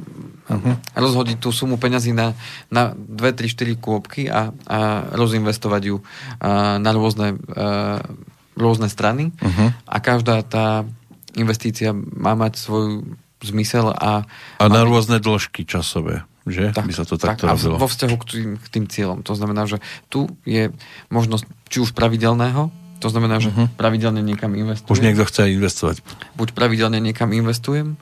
uh-huh. 0.53 0.73
rozhodiť 0.93 1.37
tú 1.41 1.49
sumu 1.49 1.81
peňazí 1.81 2.13
na, 2.13 2.37
na 2.69 2.93
2, 2.93 3.17
3, 3.17 3.49
4 3.49 3.73
kôpky 3.81 4.29
a, 4.29 4.53
a 4.69 4.77
rozinvestovať 5.17 5.81
ju 5.89 5.97
uh, 5.97 6.77
na 6.77 6.91
rôzne, 6.93 7.33
uh, 7.49 7.97
rôzne 8.53 8.85
strany 8.93 9.33
Uh-huh. 9.41 9.73
a 9.89 9.97
každá 9.97 10.45
tá 10.45 10.85
investícia 11.33 11.89
má 11.97 12.37
mať 12.37 12.61
svoj 12.61 13.01
zmysel 13.41 13.89
a, 13.89 14.23
A 14.61 14.63
na 14.69 14.85
byť- 14.85 14.87
rôzne 14.87 15.17
dĺžky 15.17 15.65
časové, 15.65 16.21
že? 16.45 16.69
tak, 16.77 16.85
by 16.85 16.93
sa 16.93 17.09
to 17.09 17.17
tak, 17.17 17.41
takto 17.41 17.49
a 17.49 17.57
robilo. 17.57 17.81
vo 17.81 17.89
vzťahu 17.89 18.15
k 18.21 18.25
tým, 18.29 18.49
k 18.61 18.67
tým 18.69 18.85
cieľom. 18.85 19.25
To 19.25 19.33
znamená, 19.33 19.65
že 19.65 19.81
tu 20.13 20.29
je 20.45 20.69
možnosť 21.09 21.43
či 21.67 21.81
už 21.81 21.97
pravidelného, 21.97 22.69
to 23.03 23.11
znamená, 23.11 23.43
že 23.43 23.51
Mhm. 23.51 23.75
pravidelne 23.75 24.23
niekam 24.23 24.55
investujem. 24.55 24.95
Už 24.95 25.03
niekto 25.03 25.27
chce 25.27 25.51
investovať. 25.51 25.99
Buď 26.39 26.55
pravidelne 26.55 27.03
niekam 27.03 27.35
investujem, 27.35 27.99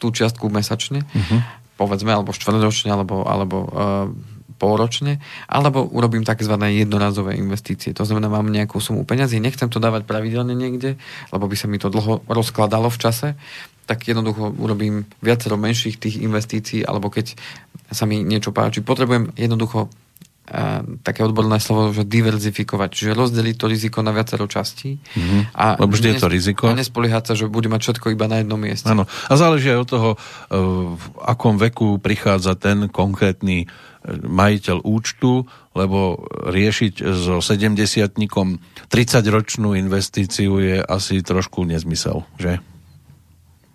tú 0.00 0.08
čiastku 0.08 0.48
mesačne, 0.48 1.04
Mhm. 1.04 1.36
povedzme, 1.76 2.16
alebo 2.16 2.32
štvrťročne, 2.32 2.88
alebo, 2.88 3.28
alebo 3.28 3.56
uh, 3.68 4.08
polročne, 4.56 5.20
alebo 5.44 5.84
urobím 5.84 6.24
tzv. 6.24 6.56
jednorazové 6.56 7.36
investície. 7.36 7.92
To 7.92 8.08
znamená, 8.08 8.32
mám 8.32 8.48
nejakú 8.48 8.80
sumu 8.80 9.04
peňazí, 9.04 9.36
nechcem 9.36 9.68
to 9.68 9.76
dávať 9.76 10.08
pravidelne 10.08 10.56
niekde, 10.56 10.96
lebo 11.28 11.44
by 11.44 11.56
sa 11.60 11.68
mi 11.68 11.76
to 11.76 11.92
dlho 11.92 12.24
rozkladalo 12.24 12.88
v 12.88 12.96
čase, 12.96 13.28
tak 13.84 14.08
jednoducho 14.08 14.56
urobím 14.56 15.04
viacero 15.20 15.60
menších 15.60 16.00
tých 16.00 16.16
investícií, 16.24 16.80
alebo 16.88 17.12
keď 17.12 17.36
sa 17.92 18.08
mi 18.08 18.24
niečo 18.24 18.50
páči. 18.50 18.80
Potrebujem 18.80 19.36
jednoducho 19.36 19.92
také 21.02 21.26
odborné 21.26 21.58
slovo, 21.58 21.90
že 21.90 22.06
diverzifikovať, 22.06 22.90
čiže 22.94 23.18
rozdeliť 23.18 23.56
to 23.58 23.66
riziko 23.66 23.98
na 24.06 24.14
viacero 24.14 24.46
častí. 24.46 25.02
Mhm. 25.18 25.38
A 25.58 25.74
Lebo 25.74 25.90
vždy 25.90 26.14
je 26.14 26.22
to 26.22 26.30
riziko. 26.30 26.70
A 26.70 26.78
nespoliehať 26.78 27.24
sa, 27.26 27.34
že 27.34 27.50
bude 27.50 27.66
mať 27.66 27.82
všetko 27.82 28.14
iba 28.14 28.30
na 28.30 28.40
jednom 28.40 28.58
mieste. 28.58 28.86
Áno. 28.86 29.10
A 29.26 29.32
záleží 29.34 29.74
aj 29.74 29.80
od 29.82 29.88
toho, 29.90 30.10
e, 30.14 30.18
v 30.94 31.04
akom 31.26 31.58
veku 31.58 31.98
prichádza 31.98 32.54
ten 32.54 32.86
konkrétny 32.86 33.66
e, 33.66 33.66
majiteľ 34.22 34.86
účtu, 34.86 35.50
lebo 35.74 36.22
riešiť 36.46 36.94
so 37.02 37.42
70-tníkom 37.42 38.62
30-ročnú 38.86 39.74
investíciu 39.74 40.62
je 40.62 40.78
asi 40.78 41.26
trošku 41.26 41.66
nezmysel, 41.66 42.22
že? 42.38 42.62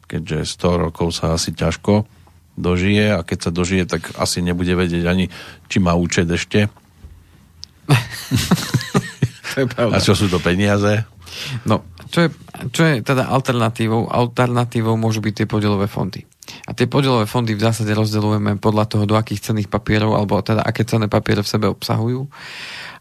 Keďže 0.07 0.47
100 0.47 0.83
rokov 0.87 1.15
sa 1.19 1.35
asi 1.35 1.51
ťažko 1.51 2.20
dožije 2.59 3.15
a 3.15 3.23
keď 3.23 3.49
sa 3.49 3.51
dožije, 3.51 3.83
tak 3.87 4.11
asi 4.19 4.43
nebude 4.43 4.71
vedieť 4.75 5.03
ani, 5.07 5.31
či 5.71 5.77
má 5.79 5.95
účet 5.95 6.27
ešte. 6.29 6.67
A 9.75 9.99
čo 9.99 10.15
sú 10.15 10.31
to 10.31 10.39
peniaze? 10.39 11.03
No, 11.67 11.83
čo 12.07 12.27
je, 12.27 12.29
čo 12.71 12.81
je 12.87 13.03
teda 13.03 13.27
alternatívou? 13.27 14.07
Alternatívou 14.07 14.95
môžu 14.95 15.19
byť 15.19 15.43
tie 15.43 15.47
podielové 15.47 15.91
fondy. 15.91 16.23
A 16.67 16.75
tie 16.75 16.87
podielové 16.87 17.27
fondy 17.27 17.55
v 17.55 17.63
zásade 17.63 17.91
rozdeľujeme 17.95 18.59
podľa 18.59 18.85
toho, 18.91 19.03
do 19.07 19.15
akých 19.15 19.51
cenných 19.51 19.71
papierov, 19.71 20.15
alebo 20.15 20.39
teda 20.43 20.63
aké 20.63 20.83
cenné 20.83 21.07
papiere 21.07 21.43
v 21.43 21.51
sebe 21.51 21.67
obsahujú. 21.71 22.27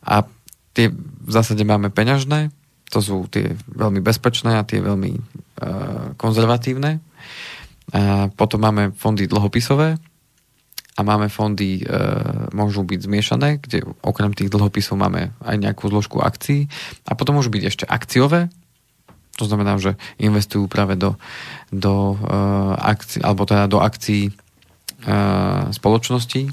A 0.07 0.27
tie 0.75 0.91
v 0.95 1.31
zásade 1.31 1.63
máme 1.67 1.91
peňažné, 1.91 2.55
to 2.91 2.99
sú 2.99 3.27
tie 3.31 3.55
veľmi 3.71 4.03
bezpečné 4.03 4.59
a 4.59 4.67
tie 4.67 4.83
veľmi 4.83 5.11
uh, 5.15 5.23
konzervatívne. 6.19 6.99
A 7.91 8.31
potom 8.31 8.63
máme 8.63 8.95
fondy 8.95 9.27
dlhopisové 9.27 9.99
a 10.95 11.01
máme 11.03 11.33
fondy, 11.33 11.81
e, 11.81 11.85
môžu 12.55 12.85
byť 12.87 13.01
zmiešané, 13.07 13.59
kde 13.63 13.87
okrem 14.05 14.35
tých 14.37 14.53
dlhopisov 14.53 14.99
máme 15.01 15.35
aj 15.43 15.57
nejakú 15.59 15.89
zložku 15.89 16.21
akcií. 16.21 16.69
A 17.09 17.17
potom 17.17 17.39
môžu 17.39 17.51
byť 17.51 17.63
ešte 17.67 17.85
akciové, 17.87 18.53
to 19.41 19.49
znamená, 19.49 19.81
že 19.81 19.97
investujú 20.21 20.69
práve 20.69 21.01
do, 21.01 21.17
do 21.73 22.15
e, 22.15 22.17
akcií, 22.77 23.25
alebo 23.25 23.49
teda 23.49 23.65
do 23.71 23.81
akcií 23.81 24.29
e, 24.29 24.33
spoločností. 25.73 26.53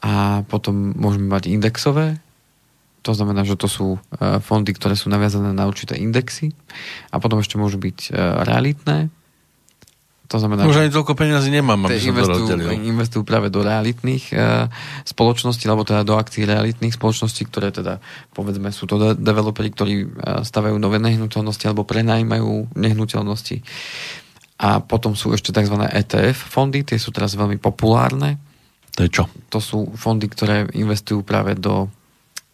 A 0.00 0.42
potom 0.48 0.96
môžeme 0.96 1.28
mať 1.30 1.52
indexové, 1.52 2.18
to 3.00 3.16
znamená, 3.16 3.48
že 3.48 3.56
to 3.56 3.68
sú 3.68 3.88
e, 3.96 4.40
fondy, 4.44 4.76
ktoré 4.76 4.92
sú 4.92 5.08
naviazané 5.08 5.56
na 5.56 5.64
určité 5.64 5.96
indexy. 5.96 6.52
A 7.08 7.16
potom 7.16 7.40
ešte 7.40 7.56
môžu 7.56 7.80
byť 7.80 7.98
e, 8.08 8.10
realitné, 8.44 9.08
To 10.30 10.38
znamená, 10.38 10.62
Už 10.62 10.78
ani 10.78 10.94
toľko 10.94 11.18
peniazy 11.18 11.50
nemám, 11.50 11.90
aby 11.90 11.98
som 11.98 12.06
to 12.06 12.12
investujú, 12.14 12.46
rozdelil. 12.46 12.70
investujú 12.86 13.22
práve 13.26 13.50
do 13.50 13.66
realitných 13.66 14.30
e, 14.30 14.70
spoločností, 15.02 15.66
alebo 15.66 15.82
teda 15.82 16.06
do 16.06 16.14
akcií 16.14 16.46
realitných 16.46 16.94
spoločností, 16.94 17.50
ktoré 17.50 17.74
teda, 17.74 17.98
povedzme, 18.30 18.70
sú 18.70 18.86
to 18.86 18.94
de- 18.94 19.18
developeri, 19.18 19.74
ktorí 19.74 19.94
e, 20.06 20.08
stavajú 20.46 20.78
nové 20.78 21.02
nehnuteľnosti 21.02 21.66
alebo 21.66 21.82
prenajímajú 21.82 22.78
nehnuteľnosti. 22.78 23.58
A 24.62 24.78
potom 24.78 25.18
sú 25.18 25.34
ešte 25.34 25.50
tzv. 25.50 25.74
ETF 25.82 26.38
fondy, 26.46 26.86
tie 26.86 27.00
sú 27.00 27.10
teraz 27.10 27.34
veľmi 27.34 27.58
populárne. 27.58 28.38
To 28.94 29.02
je 29.02 29.10
čo? 29.10 29.24
To 29.50 29.58
sú 29.58 29.90
fondy, 29.98 30.30
ktoré 30.30 30.70
investujú 30.78 31.26
práve 31.26 31.58
do, 31.58 31.90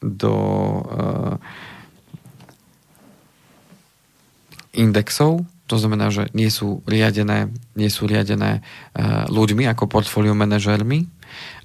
do 0.01 0.33
e, 0.33 0.81
indexov, 4.81 5.45
to 5.67 5.77
znamená, 5.77 6.15
že 6.15 6.31
nie 6.33 6.47
sú 6.47 6.81
riadené, 6.87 7.51
nie 7.75 7.91
sú 7.91 8.07
riadené 8.07 8.63
uh, 8.63 9.27
ľuďmi 9.27 9.67
ako 9.67 9.91
portfólio 9.91 10.33
manažérmi, 10.39 11.11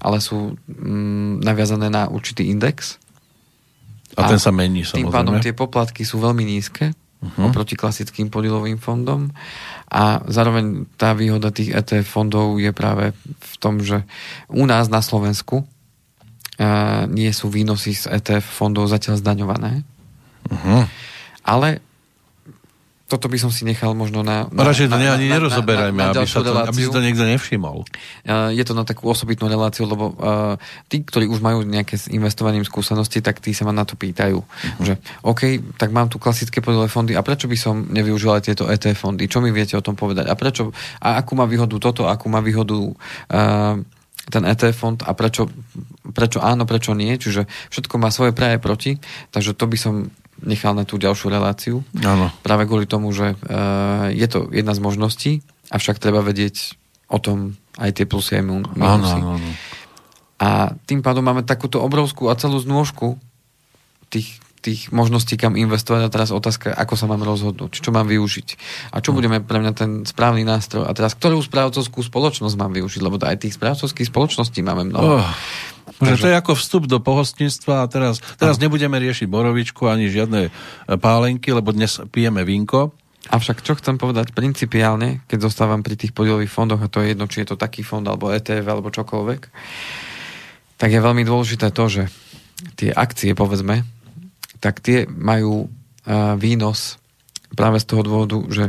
ale 0.02 0.18
sú 0.18 0.58
mm, 0.66 1.40
naviazané 1.46 1.86
na 1.86 2.10
určitý 2.10 2.50
index. 2.50 2.98
A, 4.18 4.28
ten 4.28 4.42
sa 4.42 4.52
mení, 4.52 4.84
Tým 4.84 5.08
samozrejme. 5.08 5.14
pádom 5.14 5.34
tie 5.40 5.54
poplatky 5.56 6.02
sú 6.04 6.20
veľmi 6.20 6.44
nízke 6.44 6.92
uh-huh. 6.92 7.48
oproti 7.48 7.78
klasickým 7.78 8.28
podielovým 8.28 8.76
fondom 8.76 9.32
a 9.88 10.20
zároveň 10.28 10.84
tá 11.00 11.16
výhoda 11.16 11.48
tých 11.54 11.72
ETF 11.72 12.04
fondov 12.04 12.60
je 12.60 12.74
práve 12.76 13.16
v 13.24 13.54
tom, 13.56 13.80
že 13.80 14.04
u 14.52 14.68
nás 14.68 14.92
na 14.92 15.00
Slovensku 15.00 15.64
uh, 15.64 17.08
nie 17.08 17.30
sú 17.32 17.48
výnosy 17.48 17.96
z 17.96 18.12
ETF 18.20 18.44
fondov 18.44 18.90
zatiaľ 18.90 19.22
zdaňované, 19.22 19.86
Uh-huh. 20.42 20.84
ale 21.46 21.78
toto 23.12 23.28
by 23.28 23.36
som 23.36 23.52
si 23.52 23.68
nechal 23.68 23.92
možno 23.92 24.24
na... 24.24 24.48
na 24.48 24.64
Radšej 24.64 24.88
to 24.88 24.96
ani 24.96 25.28
nerozoberajme, 25.28 26.00
na, 26.00 26.08
na, 26.08 26.16
na 26.16 26.24
aby, 26.24 26.30
sa 26.32 26.40
to, 26.40 26.56
aby 26.56 26.80
si 26.80 26.88
to 26.88 27.04
niekto 27.04 27.28
nevšimol. 27.28 27.84
Uh, 28.24 28.48
je 28.56 28.64
to 28.64 28.72
na 28.72 28.88
takú 28.88 29.12
osobitnú 29.12 29.52
reláciu, 29.52 29.84
lebo 29.84 30.16
uh, 30.16 30.56
tí, 30.88 31.04
ktorí 31.04 31.28
už 31.28 31.44
majú 31.44 31.60
nejaké 31.60 32.00
s 32.00 32.08
investovaním 32.08 32.64
skúsenosti, 32.64 33.20
tak 33.20 33.44
tí 33.44 33.52
sa 33.52 33.68
ma 33.68 33.76
na 33.76 33.84
to 33.84 34.00
pýtajú, 34.00 34.40
Mhm. 34.40 34.84
že 34.88 34.94
OK, 35.28 35.60
tak 35.76 35.92
mám 35.92 36.08
tu 36.08 36.16
klasické 36.16 36.64
podielové 36.64 36.88
fondy 36.88 37.12
a 37.12 37.20
prečo 37.20 37.44
by 37.44 37.58
som 37.60 37.84
nevyužil 37.84 38.32
aj 38.32 38.42
tieto 38.48 38.64
ETF 38.64 38.96
fondy? 38.96 39.28
Čo 39.28 39.44
mi 39.44 39.52
viete 39.52 39.76
o 39.76 39.84
tom 39.84 39.92
povedať? 39.92 40.30
A 40.30 40.34
prečo, 40.38 40.72
a 41.02 41.20
akú 41.20 41.36
má 41.36 41.44
výhodu 41.44 41.76
toto, 41.76 42.08
akú 42.08 42.32
má 42.32 42.40
výhodu 42.40 42.78
uh, 42.78 43.76
ten 44.30 44.42
ETF 44.46 44.76
fond 44.78 44.98
a 45.02 45.10
prečo, 45.18 45.50
prečo 46.14 46.38
áno, 46.38 46.62
prečo 46.62 46.94
nie? 46.94 47.18
Čiže 47.18 47.50
všetko 47.74 47.98
má 47.98 48.08
svoje 48.14 48.30
pre 48.30 48.54
aj 48.54 48.60
proti, 48.62 49.02
takže 49.34 49.58
to 49.58 49.66
by 49.66 49.74
som 49.74 49.94
nechal 50.42 50.74
na 50.74 50.82
tú 50.82 50.98
ďalšiu 50.98 51.30
reláciu. 51.30 51.76
Áno. 52.02 52.28
Práve 52.42 52.66
kvôli 52.66 52.84
tomu, 52.84 53.10
že 53.10 53.34
uh, 53.34 54.10
je 54.10 54.26
to 54.26 54.50
jedna 54.50 54.74
z 54.74 54.80
možností, 54.82 55.32
avšak 55.70 55.96
treba 55.96 56.20
vedieť 56.20 56.76
o 57.08 57.18
tom 57.18 57.54
aj 57.78 57.90
tie 57.96 58.06
plusy 58.06 58.38
aj 58.38 58.44
mu- 58.44 58.66
Áno, 58.76 59.00
minusy. 59.00 59.18
áno, 59.18 59.28
áno. 59.38 59.50
A 60.42 60.48
tým 60.84 61.00
pádom 61.00 61.22
máme 61.22 61.46
takúto 61.46 61.78
obrovskú 61.78 62.26
a 62.26 62.34
celú 62.34 62.58
znôžku 62.58 63.14
tých, 64.10 64.42
tých 64.62 64.94
možností, 64.94 65.34
kam 65.34 65.58
investovať. 65.58 66.06
A 66.06 66.12
teraz 66.12 66.30
otázka, 66.30 66.70
ako 66.70 66.94
sa 66.94 67.10
mám 67.10 67.26
rozhodnúť, 67.26 67.82
čo 67.82 67.90
mám 67.90 68.06
využiť. 68.06 68.48
A 68.94 69.02
čo 69.02 69.10
budeme 69.10 69.42
pre 69.42 69.58
mňa 69.58 69.72
ten 69.74 69.90
správny 70.06 70.46
nástroj. 70.46 70.86
A 70.86 70.94
teraz, 70.94 71.18
ktorú 71.18 71.42
správcovskú 71.42 72.06
spoločnosť 72.06 72.54
mám 72.54 72.70
využiť, 72.70 73.02
lebo 73.02 73.18
aj 73.18 73.42
tých 73.42 73.58
správcovských 73.58 74.08
spoločností 74.08 74.62
máme 74.62 74.94
mnoho. 74.94 75.18
Oh, 75.18 75.26
že 76.02 76.14
to 76.18 76.26
je 76.30 76.38
ako 76.38 76.54
vstup 76.54 76.86
do 76.86 77.02
pohostníctva 77.02 77.82
a 77.82 77.86
teraz, 77.90 78.22
teraz 78.38 78.62
nebudeme 78.62 78.94
riešiť 79.02 79.26
borovičku 79.26 79.90
ani 79.90 80.06
žiadne 80.06 80.48
e, 80.48 80.50
pálenky, 80.98 81.50
lebo 81.50 81.74
dnes 81.74 81.98
pijeme 82.14 82.46
vínko. 82.46 82.94
Avšak 83.30 83.62
čo 83.62 83.78
chcem 83.78 84.02
povedať 84.02 84.34
principiálne, 84.34 85.22
keď 85.30 85.46
zostávam 85.46 85.86
pri 85.86 85.94
tých 85.94 86.10
podielových 86.10 86.50
fondoch, 86.50 86.82
a 86.82 86.90
to 86.90 87.02
je 87.02 87.14
jedno, 87.14 87.30
či 87.30 87.46
je 87.46 87.54
to 87.54 87.56
taký 87.60 87.86
fond, 87.86 88.02
alebo 88.02 88.34
ETF, 88.34 88.66
alebo 88.66 88.90
čokoľvek, 88.90 89.40
tak 90.74 90.90
je 90.90 90.98
veľmi 90.98 91.22
dôležité 91.22 91.70
to, 91.70 91.86
že 91.86 92.02
tie 92.74 92.90
akcie, 92.90 93.38
povedzme, 93.38 93.86
tak 94.62 94.78
tie 94.78 95.10
majú 95.10 95.66
uh, 95.66 96.38
výnos 96.38 97.02
práve 97.58 97.82
z 97.82 97.86
toho 97.90 98.02
dôvodu, 98.06 98.38
že 98.48 98.64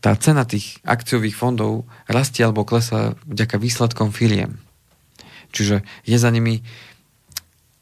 tá 0.00 0.14
cena 0.16 0.48
tých 0.48 0.80
akciových 0.86 1.36
fondov 1.36 1.84
rastie 2.08 2.46
alebo 2.46 2.64
klesá 2.64 3.18
vďaka 3.26 3.60
výsledkom 3.60 4.14
firiem. 4.14 4.56
Čiže 5.52 5.82
je 6.06 6.16
za 6.16 6.30
nimi 6.30 6.62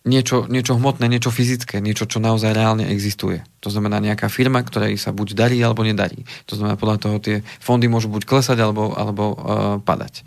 niečo, 0.06 0.46
niečo 0.46 0.78
hmotné, 0.78 1.10
niečo 1.10 1.34
fyzické, 1.34 1.82
niečo, 1.82 2.06
čo 2.06 2.22
naozaj 2.22 2.54
reálne 2.54 2.88
existuje. 2.88 3.42
To 3.60 3.68
znamená 3.68 3.98
nejaká 3.98 4.30
firma, 4.30 4.62
ktorej 4.62 4.96
sa 4.96 5.10
buď 5.10 5.34
darí, 5.34 5.58
alebo 5.60 5.82
nedarí. 5.82 6.24
To 6.46 6.54
znamená, 6.56 6.78
podľa 6.78 6.98
toho 7.02 7.16
tie 7.18 7.36
fondy 7.58 7.90
môžu 7.90 8.08
buď 8.08 8.22
klesať, 8.24 8.58
alebo, 8.62 8.94
alebo 8.94 9.24
uh, 9.34 9.36
padať. 9.82 10.22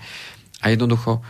A 0.59 0.75
jednoducho, 0.75 1.23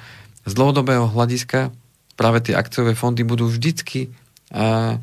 z 0.50 0.54
dlhodobého 0.58 1.06
hľadiska 1.06 1.70
práve 2.18 2.42
tie 2.42 2.58
akciové 2.58 2.98
fondy 2.98 3.22
budú 3.22 3.46
vždycky 3.46 4.10
uh, 4.50 4.98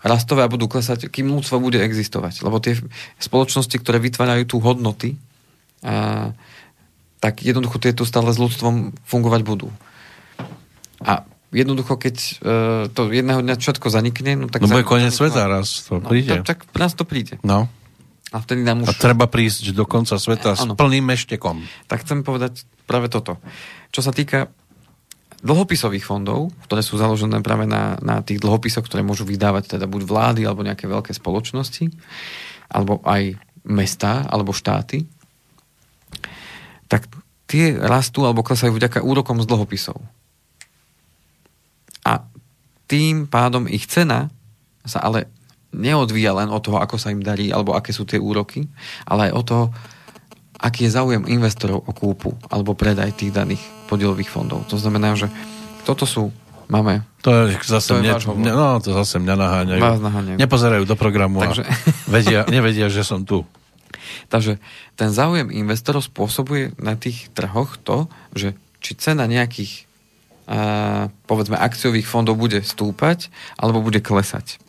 rastové 0.00 0.46
a 0.46 0.52
budú 0.52 0.70
klesať, 0.70 1.10
kým 1.10 1.32
ľudstvo 1.34 1.58
bude 1.58 1.80
existovať. 1.82 2.40
Lebo 2.46 2.62
tie 2.62 2.78
spoločnosti, 3.18 3.74
ktoré 3.80 3.98
vytvárajú 3.98 4.44
tu 4.46 4.56
hodnoty, 4.62 5.18
uh, 5.82 6.30
tak 7.18 7.40
jednoducho 7.40 7.80
tieto 7.80 8.04
stále 8.04 8.30
s 8.30 8.38
ľudstvom 8.38 8.92
fungovať 9.08 9.40
budú. 9.42 9.68
A 11.04 11.24
jednoducho, 11.50 11.96
keď 11.96 12.16
uh, 12.16 12.28
to 12.92 13.10
jedného 13.10 13.40
dňa 13.42 13.56
všetko 13.58 13.86
zanikne, 13.90 14.36
no 14.36 14.46
tak... 14.48 14.62
No 14.62 14.72
bude 14.72 14.86
koniec 14.86 15.12
sveta 15.12 15.48
raz, 15.48 15.88
to 15.88 15.98
No, 16.00 16.08
príde. 16.08 16.42
tak, 16.44 16.68
tak 16.68 16.76
nás 16.76 16.92
to 16.92 17.04
príde. 17.08 17.40
No. 17.42 17.66
A 18.34 18.42
vtedy 18.42 18.66
nám 18.66 18.82
A 18.82 18.90
už... 18.90 18.98
treba 18.98 19.30
prísť 19.30 19.70
do 19.70 19.86
konca 19.86 20.18
sveta 20.18 20.58
s 20.58 20.66
Áno. 20.66 20.74
plným 20.74 21.06
meštekom. 21.06 21.62
Tak 21.86 22.02
chcem 22.02 22.26
povedať 22.26 22.66
práve 22.82 23.06
toto. 23.06 23.38
Čo 23.94 24.02
sa 24.02 24.10
týka 24.10 24.50
dlhopisových 25.44 26.08
fondov, 26.08 26.56
ktoré 26.64 26.80
sú 26.80 26.96
založené 26.96 27.44
práve 27.44 27.68
na, 27.68 28.00
na 28.00 28.24
tých 28.24 28.40
dlhopisoch, 28.40 28.88
ktoré 28.88 29.04
môžu 29.04 29.28
vydávať 29.28 29.76
teda 29.76 29.84
buď 29.84 30.02
vlády, 30.08 30.40
alebo 30.48 30.64
nejaké 30.64 30.88
veľké 30.88 31.12
spoločnosti, 31.12 31.92
alebo 32.72 33.04
aj 33.04 33.36
mesta, 33.68 34.24
alebo 34.24 34.56
štáty, 34.56 35.04
tak 36.88 37.04
tie 37.44 37.76
rastú 37.76 38.24
alebo 38.24 38.40
klesajú 38.40 38.72
vďaka 38.72 39.04
úrokom 39.04 39.44
z 39.44 39.48
dlhopisov. 39.48 40.00
A 42.08 42.24
tým 42.88 43.28
pádom 43.28 43.68
ich 43.68 43.84
cena 43.84 44.32
sa 44.84 45.04
ale 45.04 45.28
neodvíja 45.76 46.32
len 46.36 46.48
od 46.48 46.60
toho, 46.64 46.80
ako 46.80 46.96
sa 46.96 47.12
im 47.12 47.20
darí, 47.20 47.52
alebo 47.52 47.76
aké 47.76 47.92
sú 47.92 48.08
tie 48.08 48.20
úroky, 48.20 48.64
ale 49.04 49.28
aj 49.28 49.32
od 49.36 49.44
toho, 49.44 49.64
aký 50.60 50.88
je 50.88 50.94
záujem 50.96 51.24
investorov 51.28 51.84
o 51.84 51.92
kúpu 51.92 52.32
alebo 52.48 52.72
predaj 52.72 53.12
tých 53.12 53.34
daných 53.34 53.73
podielových 53.86 54.30
fondov. 54.30 54.64
To 54.72 54.76
znamená, 54.80 55.14
že 55.14 55.28
toto 55.84 56.08
sú, 56.08 56.32
máme 56.72 57.04
To 57.20 57.30
je 57.32 57.60
zase 57.60 57.92
To 57.92 58.00
je 58.00 58.02
mne, 58.04 58.14
mne, 58.40 58.52
no, 58.56 58.68
to 58.80 58.90
zase 58.96 59.20
mňa 59.20 59.34
naháňajú. 59.36 59.80
Vás 59.80 60.00
naháňajú. 60.00 60.36
Nepozerajú 60.40 60.84
do 60.88 60.96
programu 60.96 61.44
Takže- 61.44 61.64
a 61.64 61.72
vedia, 62.14 62.40
nevedia, 62.48 62.88
že 62.88 63.04
som 63.04 63.22
tu. 63.24 63.44
Takže 64.32 64.58
ten 64.96 65.10
záujem 65.12 65.52
investorov 65.52 66.04
spôsobuje 66.04 66.76
na 66.80 66.96
tých 66.96 67.28
trhoch 67.32 67.76
to, 67.80 68.08
že 68.32 68.56
či 68.80 68.96
cena 68.96 69.24
nejakých 69.24 69.88
a, 70.44 71.08
povedzme 71.24 71.56
akciových 71.56 72.04
fondov 72.04 72.36
bude 72.36 72.60
stúpať 72.60 73.32
alebo 73.56 73.80
bude 73.80 74.04
klesať. 74.04 74.60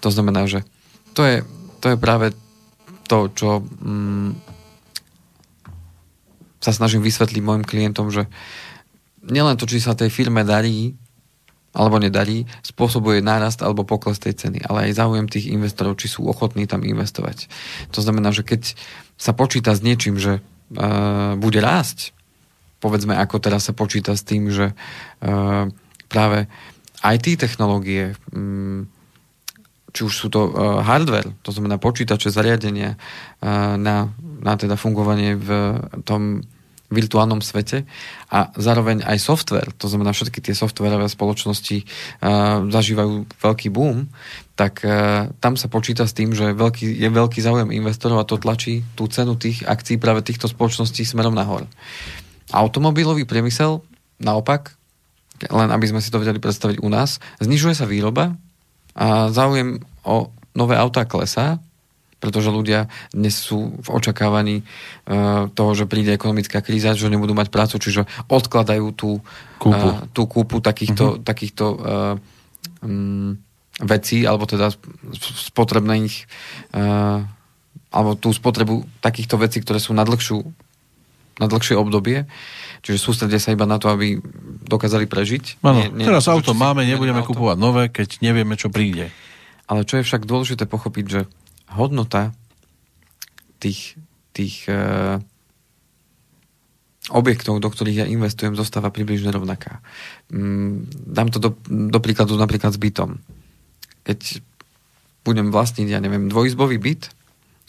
To 0.00 0.08
znamená, 0.08 0.48
že 0.48 0.64
to 1.12 1.20
je, 1.20 1.36
to 1.84 1.92
je 1.92 1.96
práve 2.00 2.32
to, 3.08 3.28
čo 3.36 3.60
mm, 3.60 4.47
sa 6.58 6.74
snažím 6.74 7.02
vysvetliť 7.02 7.42
mojim 7.42 7.64
klientom, 7.66 8.10
že 8.10 8.26
nielen 9.22 9.58
to, 9.58 9.66
či 9.66 9.82
sa 9.82 9.94
tej 9.94 10.10
firme 10.10 10.42
darí 10.42 10.94
alebo 11.76 12.00
nedarí, 12.00 12.48
spôsobuje 12.64 13.20
nárast 13.20 13.60
alebo 13.60 13.84
pokles 13.84 14.18
tej 14.18 14.34
ceny, 14.34 14.64
ale 14.66 14.90
aj 14.90 14.98
záujem 14.98 15.28
tých 15.28 15.52
investorov, 15.52 16.00
či 16.00 16.08
sú 16.10 16.26
ochotní 16.26 16.64
tam 16.64 16.82
investovať. 16.82 17.46
To 17.92 18.00
znamená, 18.00 18.32
že 18.32 18.42
keď 18.42 18.74
sa 19.20 19.36
počíta 19.36 19.76
s 19.76 19.84
niečím, 19.84 20.16
že 20.16 20.40
uh, 20.40 21.36
bude 21.36 21.60
rásť, 21.60 22.16
povedzme 22.80 23.14
ako 23.14 23.36
teraz 23.38 23.68
sa 23.68 23.76
počíta 23.76 24.16
s 24.16 24.24
tým, 24.24 24.48
že 24.48 24.72
uh, 24.72 25.68
práve 26.08 26.48
IT 27.04 27.38
technológie, 27.38 28.16
um, 28.34 28.88
či 29.92 30.02
už 30.02 30.14
sú 30.14 30.26
to 30.32 30.50
uh, 30.50 30.80
hardware, 30.82 31.30
to 31.44 31.52
znamená 31.52 31.76
počítače, 31.76 32.32
zariadenia 32.32 32.96
uh, 32.96 33.76
na, 33.76 34.08
na 34.40 34.54
teda 34.54 34.78
fungovanie 34.78 35.34
v 35.34 35.48
tom 36.02 36.42
virtuálnom 36.88 37.44
svete 37.44 37.84
a 38.32 38.48
zároveň 38.56 39.04
aj 39.04 39.20
software, 39.20 39.68
to 39.76 39.92
znamená 39.92 40.16
všetky 40.16 40.40
tie 40.40 40.56
softwarové 40.56 41.04
spoločnosti 41.12 41.84
uh, 41.84 42.64
zažívajú 42.64 43.28
veľký 43.44 43.68
boom, 43.68 44.08
tak 44.56 44.80
uh, 44.88 45.28
tam 45.36 45.60
sa 45.60 45.68
počíta 45.68 46.08
s 46.08 46.16
tým, 46.16 46.32
že 46.32 46.56
veľký, 46.56 46.88
je 46.88 47.08
veľký 47.12 47.44
záujem 47.44 47.68
investorov 47.76 48.24
a 48.24 48.28
to 48.28 48.40
tlačí 48.40 48.88
tú 48.96 49.04
cenu 49.04 49.36
tých 49.36 49.68
akcií 49.68 50.00
práve 50.00 50.24
týchto 50.24 50.48
spoločností 50.48 51.04
smerom 51.04 51.36
nahor. 51.36 51.68
Automobilový 52.56 53.28
priemysel 53.28 53.84
naopak, 54.16 54.72
len 55.44 55.68
aby 55.68 55.86
sme 55.92 56.00
si 56.00 56.08
to 56.08 56.18
vedeli 56.18 56.40
predstaviť 56.40 56.80
u 56.80 56.88
nás, 56.88 57.20
znižuje 57.44 57.76
sa 57.76 57.84
výroba 57.84 58.32
a 58.96 59.28
záujem 59.28 59.84
o 60.08 60.32
nové 60.56 60.74
autá 60.74 61.04
klesá, 61.04 61.60
pretože 62.18 62.50
ľudia 62.50 62.90
dnes 63.14 63.34
sú 63.34 63.78
v 63.78 63.88
očakávaní 63.88 64.62
uh, 64.62 65.46
toho, 65.54 65.72
že 65.74 65.86
príde 65.86 66.14
ekonomická 66.14 66.62
kríza, 66.62 66.98
že 66.98 67.10
nebudú 67.10 67.34
mať 67.34 67.48
prácu, 67.50 67.78
čiže 67.78 68.06
odkladajú 68.26 68.86
tú 68.94 69.22
Kúpu. 69.58 69.88
Uh, 69.90 70.06
tú 70.14 70.22
kúpu 70.30 70.62
takýchto, 70.62 71.18
uh-huh. 71.18 71.22
takýchto 71.26 71.66
uh, 71.66 72.14
um, 72.86 73.34
vecí, 73.82 74.22
alebo 74.22 74.46
teda 74.46 74.70
spotrebných 75.50 76.14
uh, 76.78 77.26
alebo 77.88 78.16
tú 78.16 78.28
spotrebu 78.32 78.84
takýchto 79.00 79.40
vecí, 79.40 79.64
ktoré 79.64 79.80
sú 79.80 79.96
na, 79.96 80.04
dlhšiu, 80.04 80.44
na 81.40 81.46
dlhšie 81.48 81.76
obdobie. 81.76 82.28
Čiže 82.84 82.98
sústredia 83.00 83.40
sa 83.40 83.56
iba 83.56 83.64
na 83.64 83.80
to, 83.80 83.90
aby 83.90 84.20
dokázali 84.68 85.08
prežiť. 85.08 85.64
Áno, 85.64 85.88
teraz 85.96 86.28
to, 86.28 86.36
auto 86.36 86.52
máme, 86.52 86.84
nebudeme 86.84 87.24
auto. 87.24 87.32
kupovať 87.34 87.56
nové, 87.58 87.84
keď 87.90 88.20
nevieme, 88.20 88.54
čo 88.54 88.68
príde. 88.68 89.10
Ale 89.66 89.88
čo 89.88 90.00
je 90.00 90.06
však 90.06 90.28
dôležité 90.28 90.68
pochopiť, 90.68 91.04
že 91.08 91.20
hodnota 91.74 92.32
tých, 93.58 93.98
tých 94.32 94.68
uh, 94.70 95.18
objektov, 97.10 97.60
do 97.60 97.68
ktorých 97.68 98.04
ja 98.04 98.06
investujem, 98.06 98.52
zostáva 98.54 98.92
približne 98.92 99.32
rovnaká. 99.32 99.80
Mm, 100.28 100.88
dám 101.08 101.28
to 101.32 101.38
do, 101.40 101.50
do 101.68 101.98
príkladu 102.00 102.36
napríklad 102.36 102.76
s 102.76 102.80
bytom. 102.80 103.20
Keď 104.04 104.40
budem 105.24 105.48
vlastniť, 105.52 105.88
ja 105.88 106.00
neviem, 106.00 106.28
dvojizbový 106.28 106.80
byt, 106.80 107.12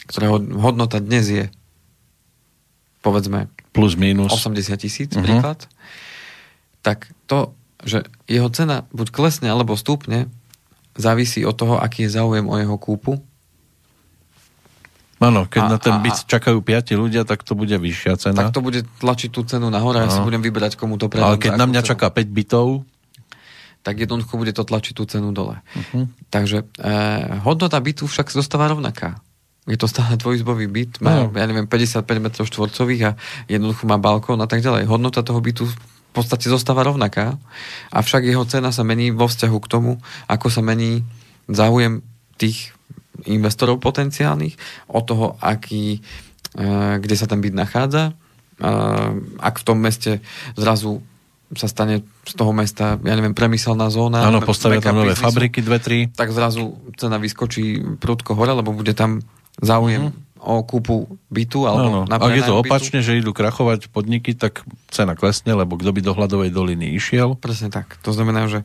ktorého 0.07 0.39
hodnota 0.59 0.99
dnes 1.03 1.25
je 1.27 1.45
povedzme 2.99 3.47
Plus, 3.71 3.95
minus. 3.95 4.33
80 4.33 4.75
tisíc, 4.81 5.11
Mhm. 5.15 5.23
príklad, 5.23 5.59
tak 6.83 7.07
to, 7.27 7.55
že 7.85 8.03
jeho 8.27 8.49
cena 8.51 8.83
buď 8.91 9.07
klesne 9.11 9.47
alebo 9.47 9.79
stúpne, 9.79 10.27
závisí 10.99 11.47
od 11.47 11.55
toho, 11.55 11.79
aký 11.79 12.07
je 12.07 12.15
záujem 12.19 12.43
o 12.43 12.55
jeho 12.59 12.75
kúpu. 12.75 13.23
Áno, 15.19 15.43
keď 15.45 15.61
A- 15.67 15.71
na 15.75 15.77
ten 15.77 15.95
byt 15.99 16.23
čakajú 16.25 16.63
piati 16.63 16.95
ľudia, 16.95 17.27
tak 17.27 17.43
to 17.43 17.51
bude 17.53 17.75
vyššia 17.75 18.15
cena. 18.15 18.47
Tak 18.47 18.55
to 18.55 18.63
bude 18.63 18.87
tlačiť 19.03 19.29
tú 19.35 19.43
cenu 19.43 19.67
nahore 19.67 19.99
ja 19.99 20.07
si 20.07 20.23
budem 20.23 20.39
vyberať, 20.39 20.79
komu 20.79 20.95
to 20.95 21.11
predám. 21.11 21.35
Ale 21.35 21.37
keď 21.37 21.59
na 21.59 21.67
mňa 21.67 21.81
cenu. 21.83 21.89
čaká 21.91 22.07
5 22.07 22.31
bytov, 22.31 22.67
tak 23.83 23.95
jednoducho 23.99 24.35
bude 24.35 24.51
to 24.55 24.63
tlačiť 24.63 24.93
tú 24.95 25.03
cenu 25.07 25.31
dole. 25.31 25.59
uh-huh. 25.59 26.07
Takže 26.31 26.67
eh, 26.79 27.39
hodnota 27.43 27.79
bytu 27.79 28.07
však 28.07 28.31
zostáva 28.31 28.67
rovnaká. 28.71 29.19
Je 29.69 29.77
to 29.77 29.85
stále 29.85 30.17
dvojizbový 30.17 30.65
byt, 30.65 31.03
má, 31.03 31.27
No. 31.27 31.35
ja 31.35 31.45
neviem, 31.45 31.67
55 31.69 32.01
m 32.07 32.27
štvorcových 32.31 33.01
a 33.05 33.11
jednoducho 33.45 33.85
má 33.85 34.01
balkón 34.01 34.41
a 34.41 34.47
tak 34.49 34.65
ďalej. 34.65 34.89
Hodnota 34.89 35.21
toho 35.21 35.37
bytu 35.37 35.67
v 35.67 35.75
podstate 36.09 36.49
zostáva 36.49 36.81
rovnaká, 36.81 37.37
avšak 37.93 38.25
jeho 38.25 38.41
cena 38.49 38.73
sa 38.73 38.81
mení 38.81 39.13
vo 39.13 39.29
vzťahu 39.29 39.57
k 39.61 39.67
tomu, 39.69 39.91
ako 40.25 40.47
sa 40.49 40.65
mení 40.65 41.05
záujem 41.45 42.01
tých 42.41 42.73
investorov 43.25 43.79
potenciálnych, 43.79 44.55
od 44.87 45.03
toho, 45.03 45.25
aký, 45.39 45.99
eh, 46.53 46.95
kde 46.97 47.15
sa 47.15 47.25
ten 47.25 47.39
byt 47.39 47.53
nachádza. 47.53 48.13
Eh, 48.59 49.11
Ak 49.39 49.59
v 49.59 49.65
tom 49.65 49.79
meste 49.79 50.19
zrazu 50.53 50.99
sa 51.49 51.65
stane 51.65 52.05
z 52.23 52.33
toho 52.37 52.53
mesta, 52.53 53.01
ja 53.01 53.13
neviem, 53.13 53.33
premyselná 53.33 53.89
zóna. 53.89 54.21
áno, 54.21 54.37
postavia 54.39 54.77
tam 54.77 55.01
nové 55.01 55.17
fabriky, 55.17 55.59
dve, 55.59 55.81
tri. 55.81 56.05
Tak 56.05 56.29
zrazu 56.29 56.77
cena 56.93 57.17
vyskočí 57.17 57.97
prudko 57.97 58.37
hore, 58.37 58.53
lebo 58.53 58.69
bude 58.69 58.93
tam 58.93 59.17
záujem 59.57 60.13
o 60.39 60.61
kúpu 60.63 61.09
bytu 61.27 61.67
alebo 61.67 61.87
Áno. 61.89 62.01
na 62.07 62.15
Ak 62.15 62.31
je 62.31 62.45
to 62.45 62.55
bytu. 62.55 62.63
opačne, 62.63 62.99
že 63.01 63.17
idú 63.17 63.33
krachovať 63.33 63.89
podniky, 63.89 64.37
tak 64.37 64.61
cena 64.87 65.11
klesne, 65.11 65.51
lebo 65.51 65.75
kto 65.75 65.89
by 65.89 65.99
do 65.99 66.13
hľadovej 66.15 66.53
doliny 66.53 66.95
išiel. 66.95 67.33
Presne 67.35 67.67
tak. 67.67 67.97
To 68.05 68.13
znamená, 68.13 68.47
že 68.47 68.61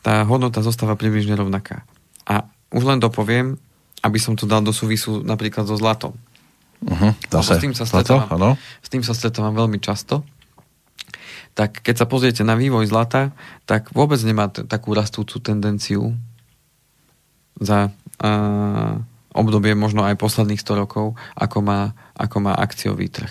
tá 0.00 0.22
hodnota 0.22 0.62
zostáva 0.62 0.94
približne 0.94 1.34
rovnaká. 1.34 1.82
A 2.24 2.46
už 2.70 2.86
len 2.86 3.02
dopoviem, 3.02 3.58
aby 4.04 4.18
som 4.20 4.36
to 4.36 4.44
dal 4.44 4.60
do 4.60 4.70
súvisu 4.70 5.24
napríklad 5.24 5.64
so 5.64 5.80
zlatom. 5.80 6.12
Uh-huh. 6.84 7.16
Lebo 7.16 7.40
s 7.40 7.56
tým 7.56 7.72
sa 7.72 7.88
Zlato, 7.88 8.20
stretávam. 8.20 8.36
áno. 8.36 8.50
S 8.84 8.88
tým 8.92 9.00
sa 9.00 9.16
stretávam 9.16 9.56
veľmi 9.56 9.80
často. 9.80 10.20
Tak 11.56 11.80
keď 11.80 12.04
sa 12.04 12.06
pozriete 12.10 12.44
na 12.44 12.58
vývoj 12.58 12.84
zlata, 12.90 13.32
tak 13.64 13.88
vôbec 13.96 14.20
nemá 14.20 14.52
t- 14.52 14.66
takú 14.68 14.92
rastúcu 14.92 15.40
tendenciu 15.40 16.12
za 17.56 17.88
uh, 18.20 18.92
obdobie 19.32 19.72
možno 19.72 20.04
aj 20.04 20.18
posledných 20.18 20.60
100 20.60 20.82
rokov, 20.84 21.16
ako 21.38 21.58
má, 21.64 21.94
ako 22.18 22.36
má 22.42 22.52
akciový 22.58 23.08
trh. 23.08 23.30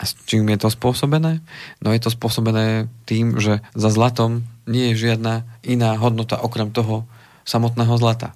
A 0.00 0.08
s 0.08 0.16
čím 0.24 0.48
je 0.48 0.60
to 0.60 0.68
spôsobené? 0.72 1.44
No 1.84 1.92
je 1.92 2.00
to 2.00 2.12
spôsobené 2.12 2.88
tým, 3.04 3.36
že 3.36 3.60
za 3.76 3.90
zlatom 3.92 4.48
nie 4.64 4.92
je 4.92 5.10
žiadna 5.10 5.44
iná 5.60 5.96
hodnota 6.00 6.40
okrem 6.40 6.72
toho 6.72 7.04
samotného 7.44 7.96
zlata. 8.00 8.32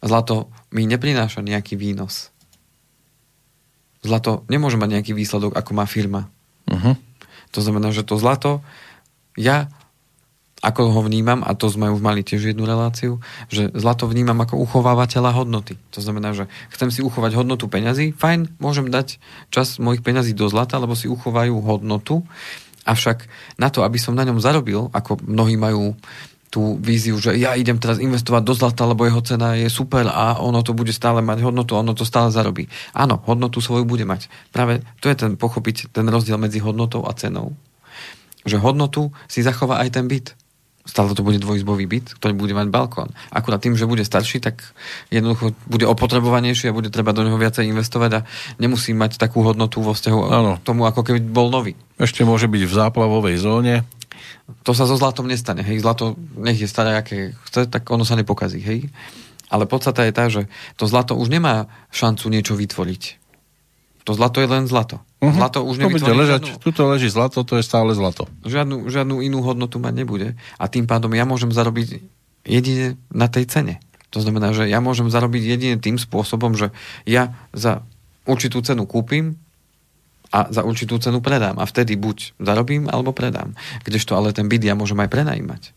Zlato 0.00 0.48
mi 0.72 0.88
neprináša 0.88 1.44
nejaký 1.44 1.76
výnos. 1.76 2.32
Zlato 4.00 4.48
nemôže 4.48 4.80
mať 4.80 4.96
nejaký 4.96 5.12
výsledok, 5.12 5.52
ako 5.52 5.70
má 5.76 5.84
firma. 5.84 6.32
Uh-huh. 6.64 6.96
To 7.52 7.60
znamená, 7.60 7.92
že 7.92 8.06
to 8.06 8.16
zlato, 8.16 8.64
ja 9.36 9.68
ako 10.60 10.92
ho 10.92 11.00
vnímam, 11.08 11.40
a 11.40 11.56
to 11.56 11.72
sme 11.72 11.88
už 11.88 12.04
mali 12.04 12.20
tiež 12.20 12.52
jednu 12.52 12.68
reláciu, 12.68 13.16
že 13.48 13.72
zlato 13.72 14.04
vnímam 14.04 14.36
ako 14.44 14.60
uchovávateľa 14.60 15.32
hodnoty. 15.32 15.80
To 15.96 16.04
znamená, 16.04 16.36
že 16.36 16.52
chcem 16.68 16.92
si 16.92 17.00
uchovať 17.00 17.32
hodnotu 17.32 17.64
peňazí, 17.64 18.12
fajn, 18.12 18.60
môžem 18.60 18.92
dať 18.92 19.16
čas 19.48 19.80
mojich 19.80 20.04
peňazí 20.04 20.36
do 20.36 20.52
zlata, 20.52 20.76
lebo 20.76 20.92
si 20.92 21.08
uchovajú 21.08 21.64
hodnotu, 21.64 22.28
avšak 22.84 23.24
na 23.56 23.72
to, 23.72 23.80
aby 23.80 23.96
som 23.96 24.12
na 24.12 24.24
ňom 24.28 24.36
zarobil, 24.36 24.92
ako 24.92 25.24
mnohí 25.24 25.56
majú 25.56 25.96
tú 26.50 26.74
víziu, 26.82 27.14
že 27.22 27.38
ja 27.38 27.54
idem 27.54 27.78
teraz 27.78 28.02
investovať 28.02 28.42
do 28.42 28.54
zlata, 28.58 28.82
lebo 28.82 29.06
jeho 29.06 29.22
cena 29.22 29.54
je 29.54 29.70
super 29.70 30.10
a 30.10 30.42
ono 30.42 30.66
to 30.66 30.74
bude 30.74 30.90
stále 30.90 31.22
mať 31.22 31.46
hodnotu, 31.46 31.78
ono 31.78 31.94
to 31.94 32.02
stále 32.02 32.34
zarobí. 32.34 32.66
Áno, 32.90 33.22
hodnotu 33.22 33.62
svoju 33.62 33.86
bude 33.86 34.02
mať. 34.02 34.26
Práve 34.50 34.82
to 34.98 35.06
je 35.06 35.14
ten 35.14 35.38
pochopiť 35.38 35.94
ten 35.94 36.04
rozdiel 36.10 36.42
medzi 36.42 36.58
hodnotou 36.58 37.06
a 37.06 37.14
cenou. 37.14 37.54
Že 38.42 38.58
hodnotu 38.58 39.14
si 39.30 39.46
zachová 39.46 39.78
aj 39.78 39.94
ten 39.94 40.10
byt. 40.10 40.34
Stále 40.90 41.14
to 41.14 41.22
bude 41.22 41.38
dvojizbový 41.38 41.86
byt, 41.86 42.18
ktorý 42.18 42.34
bude 42.34 42.56
mať 42.56 42.72
balkón. 42.72 43.14
Akurát 43.30 43.62
tým, 43.62 43.78
že 43.78 43.86
bude 43.86 44.02
starší, 44.02 44.42
tak 44.42 44.64
jednoducho 45.12 45.54
bude 45.70 45.86
opotrebovanejší 45.86 46.72
a 46.72 46.74
bude 46.74 46.90
treba 46.90 47.14
do 47.14 47.22
neho 47.22 47.38
viacej 47.38 47.68
investovať 47.70 48.10
a 48.10 48.20
nemusí 48.58 48.90
mať 48.90 49.22
takú 49.22 49.46
hodnotu 49.46 49.84
vo 49.84 49.94
vzťahu 49.94 50.18
Áno. 50.34 50.58
k 50.58 50.66
tomu, 50.66 50.88
ako 50.88 51.06
keby 51.06 51.22
bol 51.22 51.52
nový. 51.52 51.78
Ešte 52.00 52.26
môže 52.26 52.50
byť 52.50 52.62
v 52.66 52.72
záplavovej 52.74 53.38
zóne. 53.38 53.86
To 54.66 54.72
sa 54.72 54.84
so 54.84 54.96
zlatom 54.96 55.26
nestane, 55.26 55.62
hej. 55.62 55.80
Zlato, 55.82 56.16
nech 56.36 56.58
je 56.58 56.68
staré, 56.68 56.96
aké 56.96 57.36
chce, 57.48 57.70
tak 57.70 57.88
ono 57.90 58.04
sa 58.06 58.18
nepokazí, 58.18 58.60
hej. 58.60 58.90
Ale 59.50 59.66
podstata 59.66 60.06
je 60.06 60.12
tá, 60.14 60.30
že 60.30 60.46
to 60.78 60.86
zlato 60.86 61.18
už 61.18 61.26
nemá 61.26 61.66
šancu 61.90 62.30
niečo 62.30 62.54
vytvoriť. 62.54 63.18
To 64.08 64.16
zlato 64.16 64.40
je 64.40 64.48
len 64.48 64.64
zlato. 64.64 65.02
Uh-huh. 65.20 65.34
Zlato 65.34 65.60
už 65.66 65.76
nevytvorí 65.76 66.16
ležať, 66.16 66.56
žiadnu, 66.56 66.62
tuto 66.64 66.82
leží 66.88 67.12
zlato, 67.12 67.44
to 67.44 67.60
je 67.60 67.64
stále 67.66 67.92
zlato. 67.92 68.24
žiadnu, 68.46 68.88
žiadnu 68.88 69.20
inú 69.20 69.44
hodnotu 69.44 69.76
mať 69.76 69.94
nebude. 69.94 70.28
A 70.56 70.64
tým 70.70 70.88
pádom 70.88 71.12
ja 71.12 71.28
môžem 71.28 71.52
zarobiť 71.52 72.00
jedine 72.48 72.96
na 73.12 73.28
tej 73.28 73.44
cene. 73.50 73.74
To 74.10 74.18
znamená, 74.18 74.50
že 74.56 74.66
ja 74.66 74.80
môžem 74.80 75.12
zarobiť 75.12 75.42
jedine 75.44 75.76
tým 75.76 76.00
spôsobom, 76.00 76.56
že 76.56 76.72
ja 77.04 77.36
za 77.52 77.84
určitú 78.24 78.64
cenu 78.64 78.88
kúpim 78.88 79.36
a 80.30 80.46
za 80.50 80.62
určitú 80.62 80.98
cenu 81.02 81.18
predám. 81.18 81.58
A 81.58 81.66
vtedy 81.66 81.98
buď 81.98 82.38
zarobím, 82.38 82.86
alebo 82.86 83.10
predám. 83.10 83.54
Kdežto 83.82 84.14
ale 84.14 84.30
ten 84.30 84.46
byt 84.46 84.62
ja 84.62 84.78
môžem 84.78 84.98
aj 85.02 85.10
prenajímať. 85.10 85.74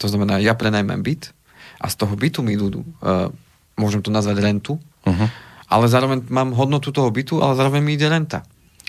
To 0.00 0.08
znamená, 0.08 0.40
ja 0.40 0.56
prenajmem 0.56 1.00
byt 1.00 1.32
a 1.80 1.92
z 1.92 1.94
toho 1.96 2.16
bytu 2.16 2.40
mi 2.40 2.56
idú, 2.56 2.84
uh, 3.04 3.28
môžem 3.76 4.00
to 4.00 4.08
nazvať 4.12 4.40
rentu, 4.40 4.80
Uh-huh. 5.06 5.30
ale 5.70 5.86
zároveň 5.86 6.26
mám 6.34 6.50
hodnotu 6.50 6.90
toho 6.90 7.06
bytu, 7.14 7.38
ale 7.38 7.54
zároveň 7.54 7.78
mi 7.78 7.94
ide 7.94 8.10
renta. 8.10 8.42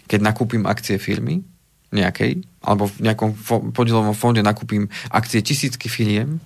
Keď 0.09 0.17
nakúpim 0.17 0.65
akcie 0.65 0.97
firmy 0.97 1.45
nejakej, 1.93 2.41
alebo 2.65 2.89
v 2.89 3.05
nejakom 3.05 3.37
fo- 3.37 3.69
podielovom 3.69 4.17
fonde 4.17 4.41
nakúpim 4.41 4.89
akcie 5.13 5.45
tisícky 5.45 5.85
firiem 5.93 6.41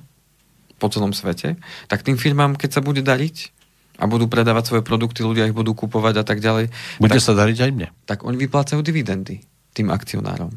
po 0.76 0.92
celom 0.92 1.16
svete, 1.16 1.56
tak 1.88 2.04
tým 2.04 2.20
firmám, 2.20 2.60
keď 2.60 2.68
sa 2.68 2.82
bude 2.84 3.00
dariť 3.00 3.61
a 4.02 4.10
budú 4.10 4.26
predávať 4.26 4.74
svoje 4.74 4.84
produkty, 4.84 5.22
ľudia 5.22 5.46
ich 5.46 5.54
budú 5.54 5.78
kupovať 5.78 6.20
a 6.20 6.26
tak 6.26 6.42
ďalej, 6.42 6.74
Bude 6.98 7.14
tak, 7.14 7.22
sa 7.22 7.38
dariť 7.38 7.58
aj 7.62 7.72
mne. 7.72 7.88
tak 8.10 8.26
oni 8.26 8.34
vyplácajú 8.42 8.82
dividendy 8.82 9.46
tým 9.78 9.94
akcionárom. 9.94 10.50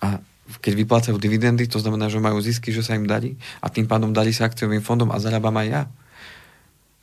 A 0.00 0.16
keď 0.64 0.72
vyplácajú 0.80 1.20
dividendy, 1.20 1.68
to 1.68 1.76
znamená, 1.76 2.08
že 2.08 2.16
majú 2.22 2.40
zisky, 2.40 2.72
že 2.72 2.80
sa 2.80 2.96
im 2.96 3.04
darí 3.04 3.36
a 3.60 3.68
tým 3.68 3.84
pádom 3.84 4.16
darí 4.16 4.32
sa 4.32 4.48
akciovým 4.48 4.80
fondom 4.80 5.12
a 5.12 5.20
zarábam 5.20 5.52
aj 5.60 5.66
ja. 5.68 5.82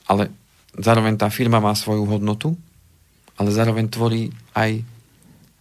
Ale 0.10 0.34
zároveň 0.74 1.14
tá 1.16 1.30
firma 1.30 1.62
má 1.62 1.72
svoju 1.78 2.10
hodnotu, 2.10 2.58
ale 3.38 3.54
zároveň 3.54 3.86
tvorí 3.88 4.34
aj 4.58 4.82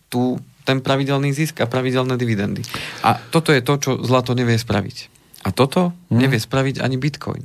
tú, 0.09 0.41
ten 0.65 0.81
pravidelný 0.81 1.35
zisk 1.35 1.61
a 1.61 1.69
pravidelné 1.69 2.17
dividendy. 2.17 2.65
A 3.05 3.19
toto 3.19 3.53
je 3.53 3.61
to, 3.61 3.75
čo 3.79 3.91
zlato 4.01 4.33
nevie 4.33 4.57
spraviť. 4.57 4.97
A 5.43 5.51
toto 5.51 5.93
Hmm. 6.09 6.23
nevie 6.23 6.39
spraviť 6.39 6.79
ani 6.81 6.97
bitcoin. 6.97 7.43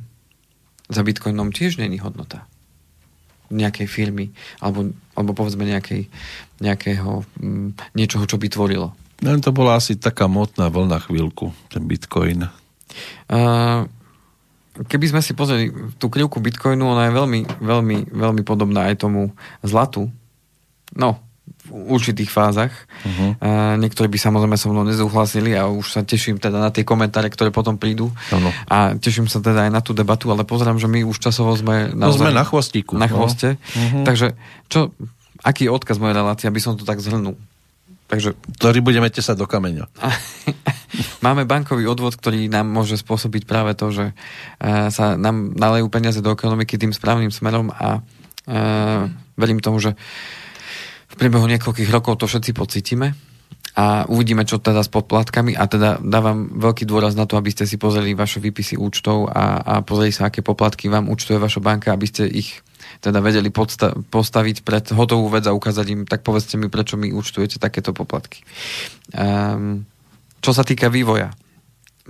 Za 0.87 1.01
bitcoinom 1.03 1.51
tiež 1.51 1.81
není 1.81 1.97
hodnota 1.99 2.45
nejakej 3.49 3.87
firmy 3.87 4.31
alebo, 4.59 4.91
alebo 5.15 5.31
povedzme 5.33 5.63
nejakej, 5.67 6.07
nejakého 6.59 7.23
mm, 7.39 7.95
niečoho, 7.95 8.23
čo 8.27 8.39
by 8.39 8.47
tvorilo. 8.51 8.93
Len 9.25 9.41
to 9.41 9.49
bola 9.49 9.81
asi 9.81 9.97
taká 9.97 10.29
motná 10.29 10.69
vlna 10.69 11.01
chvíľku, 11.01 11.49
ten 11.73 11.89
bitcoin. 11.89 12.45
Uh, 13.25 13.89
keby 14.85 15.09
sme 15.09 15.21
si 15.25 15.33
pozreli 15.33 15.73
tú 15.97 16.13
krivku 16.13 16.37
Bitcoinu, 16.37 16.85
ona 16.85 17.09
je 17.09 17.17
veľmi, 17.17 17.39
veľmi, 17.57 17.97
veľmi 18.13 18.41
podobná 18.45 18.93
aj 18.93 19.01
tomu 19.01 19.33
zlatu. 19.65 20.13
No, 20.93 21.17
určitých 21.71 22.31
fázach. 22.31 22.73
Uh-huh. 23.03 23.35
Uh, 23.37 23.75
niektorí 23.79 24.07
by 24.07 24.19
samozrejme 24.19 24.55
so 24.55 24.71
mnou 24.71 24.87
nezúhlasili 24.87 25.53
a 25.53 25.67
už 25.67 25.97
sa 25.97 26.01
teším 26.03 26.39
teda 26.39 26.57
na 26.57 26.69
tie 26.71 26.87
komentáre, 26.87 27.27
ktoré 27.27 27.53
potom 27.53 27.75
prídu. 27.75 28.09
Uh-huh. 28.11 28.51
A 28.67 28.97
teším 28.97 29.31
sa 29.31 29.39
teda 29.39 29.67
aj 29.67 29.71
na 29.71 29.81
tú 29.83 29.91
debatu, 29.91 30.31
ale 30.31 30.43
pozerám, 30.47 30.79
že 30.79 30.87
my 30.89 31.03
už 31.07 31.19
časovo 31.19 31.53
sme... 31.55 31.91
No 31.93 32.11
sme 32.11 32.35
na 32.35 32.47
chvostíku. 32.47 32.95
Na 32.95 33.07
no. 33.07 33.13
chvoste. 33.19 33.55
No. 33.55 33.79
Uh-huh. 33.79 34.03
Takže 34.07 34.35
čo, 34.67 34.91
aký 35.43 35.67
je 35.67 35.73
odkaz 35.73 35.99
mojej 35.99 36.17
relácie, 36.17 36.45
aby 36.47 36.59
som 36.59 36.75
to 36.75 36.83
tak 36.83 36.99
zhrnul? 36.99 37.39
Takže... 38.07 38.39
Ktorý 38.55 38.79
budeme 38.79 39.11
tesať 39.11 39.35
do 39.35 39.47
kameňa. 39.47 39.91
Máme 41.25 41.43
bankový 41.43 41.83
odvod, 41.91 42.15
ktorý 42.15 42.47
nám 42.47 42.71
môže 42.71 42.95
spôsobiť 42.95 43.43
práve 43.43 43.75
to, 43.75 43.91
že 43.91 44.05
uh, 44.15 44.87
sa 44.87 45.19
nám 45.19 45.51
nalejú 45.59 45.91
peniaze 45.91 46.23
do 46.23 46.31
ekonomiky 46.31 46.79
tým 46.79 46.95
správnym 46.95 47.35
smerom 47.35 47.67
a 47.75 47.99
uh, 47.99 49.11
verím 49.35 49.59
tomu, 49.59 49.83
že 49.83 49.99
v 51.07 51.15
priebehu 51.15 51.47
niekoľkých 51.47 51.89
rokov 51.91 52.19
to 52.19 52.25
všetci 52.27 52.51
pocítime 52.51 53.15
a 53.77 54.09
uvidíme, 54.09 54.41
čo 54.41 54.57
teda 54.57 54.81
s 54.81 54.89
podplatkami 54.89 55.53
a 55.53 55.69
teda 55.69 56.01
dávam 56.01 56.49
veľký 56.49 56.89
dôraz 56.89 57.13
na 57.13 57.29
to, 57.29 57.37
aby 57.37 57.53
ste 57.53 57.69
si 57.69 57.77
pozreli 57.77 58.17
vaše 58.17 58.41
výpisy 58.41 58.73
účtov 58.73 59.29
a, 59.29 59.61
a 59.61 59.73
pozreli 59.85 60.09
sa, 60.09 60.33
aké 60.33 60.41
poplatky 60.41 60.89
vám 60.89 61.13
účtuje 61.13 61.37
vaša 61.37 61.61
banka, 61.61 61.93
aby 61.93 62.09
ste 62.09 62.25
ich 62.25 62.65
teda 63.05 63.21
vedeli 63.21 63.53
podsta- 63.53 63.93
postaviť 64.09 64.65
pred 64.65 64.81
hotovú 64.97 65.29
vec 65.29 65.45
a 65.45 65.53
ukázať 65.53 65.85
im, 65.93 66.01
tak 66.09 66.25
povedzte 66.25 66.57
mi, 66.57 66.73
prečo 66.73 66.97
mi 66.97 67.13
účtujete 67.13 67.61
takéto 67.61 67.93
poplatky. 67.93 68.41
Um, 69.13 69.85
čo 70.41 70.57
sa 70.57 70.65
týka 70.65 70.89
vývoja, 70.89 71.29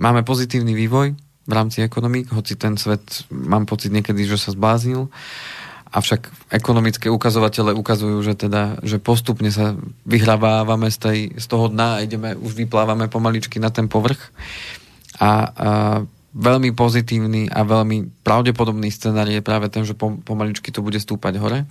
máme 0.00 0.24
pozitívny 0.24 0.72
vývoj 0.72 1.12
v 1.48 1.52
rámci 1.52 1.84
ekonomík, 1.84 2.32
hoci 2.32 2.56
ten 2.56 2.80
svet, 2.80 3.28
mám 3.28 3.68
pocit 3.68 3.92
niekedy, 3.92 4.24
že 4.24 4.40
sa 4.40 4.56
zbláznil. 4.56 5.12
Uh, 5.12 5.57
Avšak 5.88 6.52
ekonomické 6.52 7.08
ukazovatele 7.08 7.72
ukazujú, 7.72 8.20
že, 8.20 8.36
teda, 8.36 8.76
že 8.84 9.00
postupne 9.00 9.48
sa 9.48 9.72
vyhrávávame 10.04 10.92
z, 10.92 10.98
tej, 11.00 11.18
z 11.40 11.46
toho 11.48 11.72
dna 11.72 11.98
a 11.98 12.02
ideme, 12.04 12.36
už 12.36 12.52
vyplávame 12.52 13.08
pomaličky 13.08 13.56
na 13.56 13.72
ten 13.72 13.88
povrch. 13.88 14.20
A, 15.18 15.28
a 15.28 15.30
veľmi 16.36 16.76
pozitívny 16.76 17.48
a 17.48 17.64
veľmi 17.64 18.22
pravdepodobný 18.22 18.92
scenár 18.92 19.26
je 19.26 19.40
práve 19.40 19.72
ten, 19.72 19.82
že 19.82 19.96
pomaličky 19.98 20.68
to 20.68 20.84
bude 20.84 21.00
stúpať 21.00 21.40
hore 21.40 21.64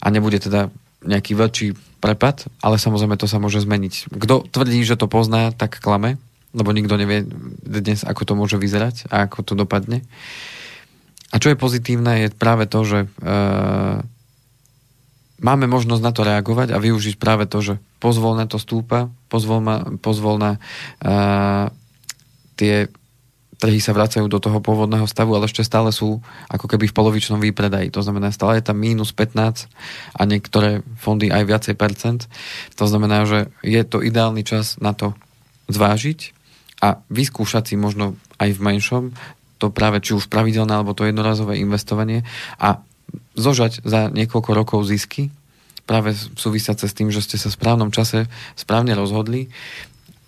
a 0.00 0.06
nebude 0.08 0.40
teda 0.40 0.72
nejaký 1.02 1.34
väčší 1.34 1.68
prepad, 2.02 2.46
ale 2.62 2.78
samozrejme 2.78 3.18
to 3.18 3.30
sa 3.30 3.38
môže 3.38 3.62
zmeniť. 3.62 4.10
Kto 4.10 4.46
tvrdí, 4.48 4.82
že 4.82 4.98
to 4.98 5.10
pozná, 5.10 5.54
tak 5.54 5.82
klame, 5.82 6.18
lebo 6.50 6.74
nikto 6.74 6.98
nevie 6.98 7.26
dnes, 7.62 8.02
ako 8.06 8.22
to 8.26 8.34
môže 8.38 8.56
vyzerať 8.58 9.06
a 9.10 9.26
ako 9.26 9.38
to 9.46 9.52
dopadne. 9.54 10.02
A 11.32 11.40
čo 11.40 11.48
je 11.48 11.56
pozitívne, 11.56 12.28
je 12.28 12.28
práve 12.28 12.68
to, 12.68 12.84
že 12.84 12.98
e, 13.04 13.08
máme 15.40 15.66
možnosť 15.66 16.02
na 16.04 16.12
to 16.12 16.22
reagovať 16.28 16.76
a 16.76 16.78
využiť 16.78 17.16
práve 17.16 17.48
to, 17.48 17.64
že 17.64 17.74
pozvolné 17.98 18.44
to 18.44 18.60
stúpa, 18.60 19.08
pozvolná, 19.32 19.96
pozvolná 20.04 20.60
e, 21.00 21.10
tie 22.60 22.92
trhy 23.62 23.78
sa 23.78 23.94
vracajú 23.94 24.26
do 24.26 24.42
toho 24.42 24.58
pôvodného 24.58 25.06
stavu, 25.06 25.38
ale 25.38 25.46
ešte 25.46 25.62
stále 25.62 25.94
sú 25.94 26.18
ako 26.50 26.66
keby 26.66 26.90
v 26.90 26.96
polovičnom 26.98 27.38
výpredaji. 27.38 27.94
To 27.94 28.02
znamená, 28.02 28.34
stále 28.34 28.58
je 28.58 28.66
tam 28.66 28.82
mínus 28.82 29.14
15 29.14 29.70
a 30.18 30.22
niektoré 30.26 30.82
fondy 30.98 31.30
aj 31.30 31.46
viacej 31.46 31.74
percent. 31.78 32.26
To 32.74 32.90
znamená, 32.90 33.22
že 33.22 33.54
je 33.62 33.78
to 33.86 34.02
ideálny 34.02 34.42
čas 34.42 34.82
na 34.82 34.98
to 34.98 35.14
zvážiť 35.70 36.34
a 36.82 36.98
vyskúšať 37.06 37.70
si 37.70 37.74
možno 37.78 38.18
aj 38.42 38.50
v 38.58 38.60
menšom 38.66 39.04
to 39.62 39.70
práve 39.70 40.02
či 40.02 40.18
už 40.18 40.26
pravidelné 40.26 40.74
alebo 40.74 40.98
to 40.98 41.06
jednorazové 41.06 41.62
investovanie 41.62 42.26
a 42.58 42.82
zožať 43.38 43.86
za 43.86 44.10
niekoľko 44.10 44.50
rokov 44.50 44.90
zisky, 44.90 45.30
práve 45.86 46.14
súvisiace 46.16 46.90
s 46.90 46.96
tým, 46.96 47.14
že 47.14 47.22
ste 47.22 47.38
sa 47.38 47.46
v 47.50 47.58
správnom 47.58 47.90
čase 47.94 48.26
správne 48.58 48.98
rozhodli. 48.98 49.50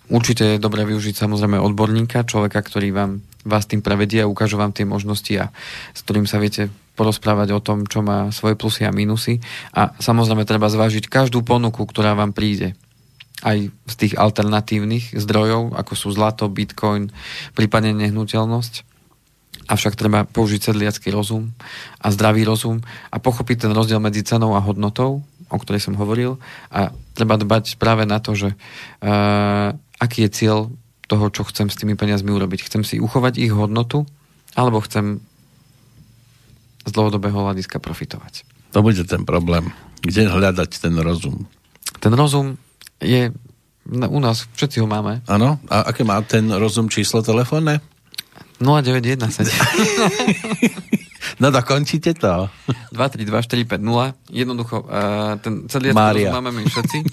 Určite 0.07 0.55
je 0.55 0.63
dobré 0.63 0.85
využiť 0.85 1.17
samozrejme 1.17 1.57
odborníka, 1.57 2.29
človeka, 2.29 2.61
ktorý 2.61 2.93
vám, 2.93 3.11
vás 3.41 3.65
tým 3.65 3.81
prevedie 3.81 4.21
a 4.21 4.29
ukáže 4.29 4.55
vám 4.55 4.71
tie 4.71 4.85
možnosti 4.85 5.33
a 5.35 5.49
s 5.97 5.99
ktorým 6.05 6.29
sa 6.29 6.37
viete 6.37 6.69
porozprávať 6.93 7.57
o 7.57 7.59
tom, 7.59 7.89
čo 7.89 8.05
má 8.05 8.29
svoje 8.29 8.53
plusy 8.55 8.85
a 8.85 8.93
mínusy. 8.93 9.41
A 9.73 9.97
samozrejme 9.97 10.45
treba 10.45 10.69
zvážiť 10.69 11.09
každú 11.09 11.41
ponuku, 11.41 11.81
ktorá 11.83 12.13
vám 12.13 12.31
príde 12.31 12.77
aj 13.43 13.67
z 13.67 13.93
tých 13.97 14.13
alternatívnych 14.15 15.17
zdrojov, 15.17 15.75
ako 15.75 15.93
sú 15.97 16.07
zlato, 16.13 16.47
bitcoin, 16.47 17.11
prípadne 17.57 17.91
nehnuteľnosť 17.97 18.94
Avšak 19.65 19.97
treba 19.97 20.29
použiť 20.29 20.71
sedliacký 20.71 21.09
rozum 21.09 21.53
a 21.97 22.13
zdravý 22.13 22.45
rozum 22.45 22.85
a 23.09 23.17
pochopiť 23.17 23.65
ten 23.65 23.71
rozdiel 23.73 23.97
medzi 23.97 24.21
cenou 24.21 24.53
a 24.53 24.61
hodnotou, 24.61 25.25
o 25.49 25.57
ktorej 25.57 25.81
som 25.81 25.97
hovoril. 25.97 26.37
A 26.69 26.93
treba 27.17 27.37
dbať 27.37 27.81
práve 27.81 28.05
na 28.05 28.21
to, 28.21 28.37
že 28.37 28.53
uh, 28.53 29.73
aký 29.97 30.29
je 30.29 30.33
cieľ 30.33 30.59
toho, 31.05 31.29
čo 31.29 31.45
chcem 31.49 31.69
s 31.69 31.77
tými 31.77 31.93
peniazmi 31.97 32.33
urobiť. 32.33 32.65
Chcem 32.65 32.81
si 32.81 32.97
uchovať 32.97 33.37
ich 33.37 33.53
hodnotu, 33.53 34.09
alebo 34.57 34.81
chcem 34.81 35.21
z 36.85 36.91
dlhodobého 36.93 37.35
hľadiska 37.35 37.81
profitovať. 37.81 38.45
To 38.73 38.85
bude 38.85 39.01
ten 39.05 39.25
problém. 39.25 39.73
Kde 40.05 40.29
hľadať 40.29 40.69
ten 40.81 40.93
rozum? 41.01 41.49
Ten 41.97 42.13
rozum 42.13 42.61
je 43.01 43.33
u 43.89 44.19
nás, 44.19 44.49
všetci 44.57 44.81
ho 44.81 44.87
máme. 44.89 45.21
Áno? 45.29 45.61
A 45.69 45.93
aké 45.93 46.01
má 46.01 46.17
ten 46.25 46.49
rozum 46.49 46.89
číslo 46.89 47.21
telefónne? 47.21 47.81
0917. 48.59 51.39
no 51.41 51.51
dokončite 51.51 52.13
to. 52.15 52.47
232450. 52.95 54.15
Jednoducho, 54.31 54.83
uh, 54.83 55.35
ten 55.43 55.67
celý 55.67 55.91
máme 55.91 56.51
my 56.51 56.63
všetci. 56.63 57.03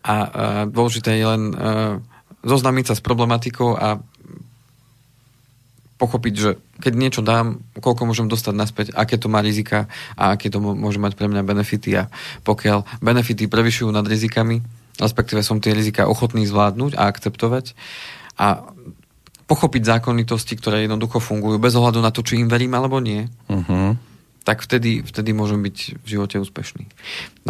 A 0.00 0.14
uh, 0.16 0.64
dôležité 0.66 1.20
je 1.20 1.26
len 1.28 1.42
uh, 1.52 2.00
zoznámiť 2.42 2.84
sa 2.90 2.94
s 2.96 3.04
problematikou 3.04 3.76
a 3.76 4.00
pochopiť, 6.00 6.34
že 6.34 6.56
keď 6.80 6.92
niečo 6.96 7.20
dám, 7.20 7.60
koľko 7.76 8.08
môžem 8.08 8.24
dostať 8.24 8.54
naspäť, 8.56 8.86
aké 8.96 9.20
to 9.20 9.28
má 9.28 9.44
rizika 9.44 9.84
a 10.16 10.32
aké 10.32 10.48
to 10.48 10.56
môže 10.56 10.96
mať 10.96 11.12
pre 11.12 11.28
mňa 11.28 11.44
benefity 11.44 11.92
a 12.00 12.08
pokiaľ 12.40 12.88
benefity 13.04 13.44
prevyšujú 13.44 13.92
nad 13.92 14.08
rizikami, 14.08 14.64
respektíve 14.96 15.44
som 15.44 15.60
tie 15.60 15.76
rizika 15.76 16.08
ochotný 16.08 16.48
zvládnuť 16.48 16.96
a 16.96 17.04
akceptovať 17.04 17.76
a 18.40 18.72
pochopiť 19.50 19.82
zákonitosti, 19.98 20.54
ktoré 20.54 20.86
jednoducho 20.86 21.18
fungujú, 21.18 21.58
bez 21.58 21.74
ohľadu 21.74 21.98
na 21.98 22.14
to, 22.14 22.22
či 22.22 22.38
im 22.38 22.46
verím 22.46 22.78
alebo 22.78 23.02
nie, 23.02 23.26
uh-huh. 23.50 23.98
tak 24.46 24.62
vtedy, 24.62 25.02
vtedy 25.02 25.34
môžem 25.34 25.58
byť 25.58 25.98
v 25.98 26.06
živote 26.06 26.38
úspešný. 26.38 26.86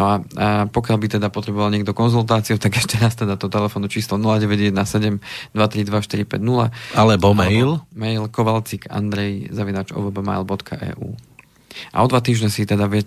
No 0.01 0.09
a, 0.09 0.15
a 0.33 0.47
pokiaľ 0.65 0.97
by 0.97 1.07
teda 1.21 1.29
potreboval 1.29 1.69
niekto 1.69 1.93
konzultáciu, 1.93 2.57
tak 2.57 2.81
ešte 2.81 2.97
raz 2.97 3.13
teda 3.13 3.37
to 3.37 3.53
telefónu 3.53 3.85
číslo 3.85 4.17
0917 4.17 4.73
232 5.53 6.33
450 6.33 6.97
alebo 6.97 7.37
mail 7.37 7.85
mail 7.93 8.25
kovalcik 8.33 8.89
andrej 8.89 9.53
zavinač 9.53 9.93
ovbmail.eu 9.93 11.13
a 11.91 12.03
o 12.03 12.07
dva 12.07 12.19
týždne 12.19 12.51
si 12.51 12.67
teda 12.67 12.87
vie, 12.91 13.03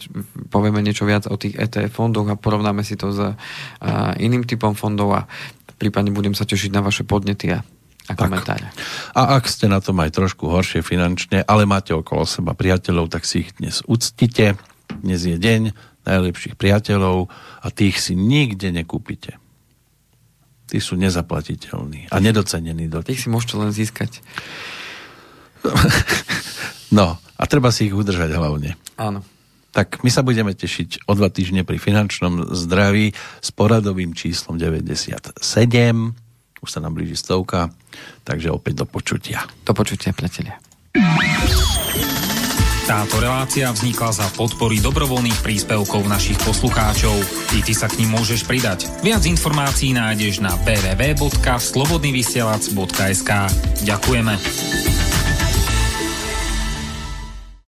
povieme 0.48 0.80
niečo 0.80 1.04
viac 1.04 1.28
o 1.28 1.36
tých 1.36 1.56
ETF 1.56 1.92
fondoch 1.92 2.26
a 2.32 2.40
porovnáme 2.40 2.80
si 2.80 2.96
to 2.96 3.12
s 3.12 3.20
uh, 3.20 3.36
iným 4.16 4.48
typom 4.48 4.72
fondov 4.72 5.12
a 5.12 5.20
prípadne 5.76 6.14
budem 6.14 6.32
sa 6.32 6.48
tešiť 6.48 6.72
na 6.72 6.80
vaše 6.80 7.04
podnety 7.04 7.52
a 7.52 7.60
a 8.04 8.12
komentáre. 8.12 8.68
A 9.16 9.40
ak 9.40 9.48
ste 9.48 9.64
na 9.64 9.80
tom 9.80 9.96
aj 10.04 10.12
trošku 10.12 10.44
horšie 10.44 10.84
finančne, 10.84 11.40
ale 11.48 11.64
máte 11.64 11.96
okolo 11.96 12.28
seba 12.28 12.52
priateľov, 12.52 13.08
tak 13.08 13.24
si 13.24 13.48
ich 13.48 13.56
dnes 13.56 13.80
uctite. 13.88 14.60
Dnes 15.00 15.24
je 15.24 15.40
deň 15.40 15.72
najlepších 16.04 16.60
priateľov 16.60 17.32
a 17.64 17.66
tých 17.72 17.96
si 17.96 18.12
nikde 18.12 18.68
nekúpite. 18.68 19.40
Tí 20.68 20.78
sú 20.80 21.00
nezaplatiteľní 21.00 22.12
a 22.12 22.16
nedocenení. 22.20 22.92
Do 22.92 23.00
tých 23.00 23.24
si 23.24 23.28
môžete 23.32 23.56
len 23.56 23.72
získať. 23.72 24.20
no, 26.98 27.16
a 27.16 27.42
treba 27.48 27.72
si 27.72 27.88
ich 27.88 27.96
udržať 27.96 28.36
hlavne. 28.36 28.76
Áno. 29.00 29.24
Tak 29.74 30.06
my 30.06 30.10
sa 30.12 30.22
budeme 30.22 30.54
tešiť 30.54 31.08
o 31.10 31.18
dva 31.18 31.32
týždne 31.32 31.66
pri 31.66 31.82
finančnom 31.82 32.54
zdraví 32.54 33.10
s 33.42 33.48
poradovým 33.50 34.14
číslom 34.14 34.54
97 34.60 35.40
už 36.64 36.72
sa 36.72 36.80
nám 36.80 36.96
blíži 36.96 37.20
stovka, 37.20 37.68
takže 38.24 38.48
opäť 38.48 38.82
do 38.82 38.86
počutia. 38.88 39.44
Do 39.62 39.76
počutia, 39.76 40.16
priatelia. 40.16 40.56
Táto 42.84 43.16
relácia 43.16 43.72
vznikla 43.72 44.12
za 44.12 44.28
podpory 44.36 44.76
dobrovoľných 44.76 45.40
príspevkov 45.40 46.04
našich 46.04 46.36
poslucháčov. 46.44 47.16
I 47.56 47.64
ty 47.64 47.72
sa 47.72 47.88
k 47.88 48.04
ním 48.04 48.12
môžeš 48.12 48.44
pridať. 48.44 48.92
Viac 49.00 49.24
informácií 49.24 49.96
nájdeš 49.96 50.44
na 50.44 50.52
www.slobodnyvysielac.sk 50.68 53.30
Ďakujeme. 53.88 55.13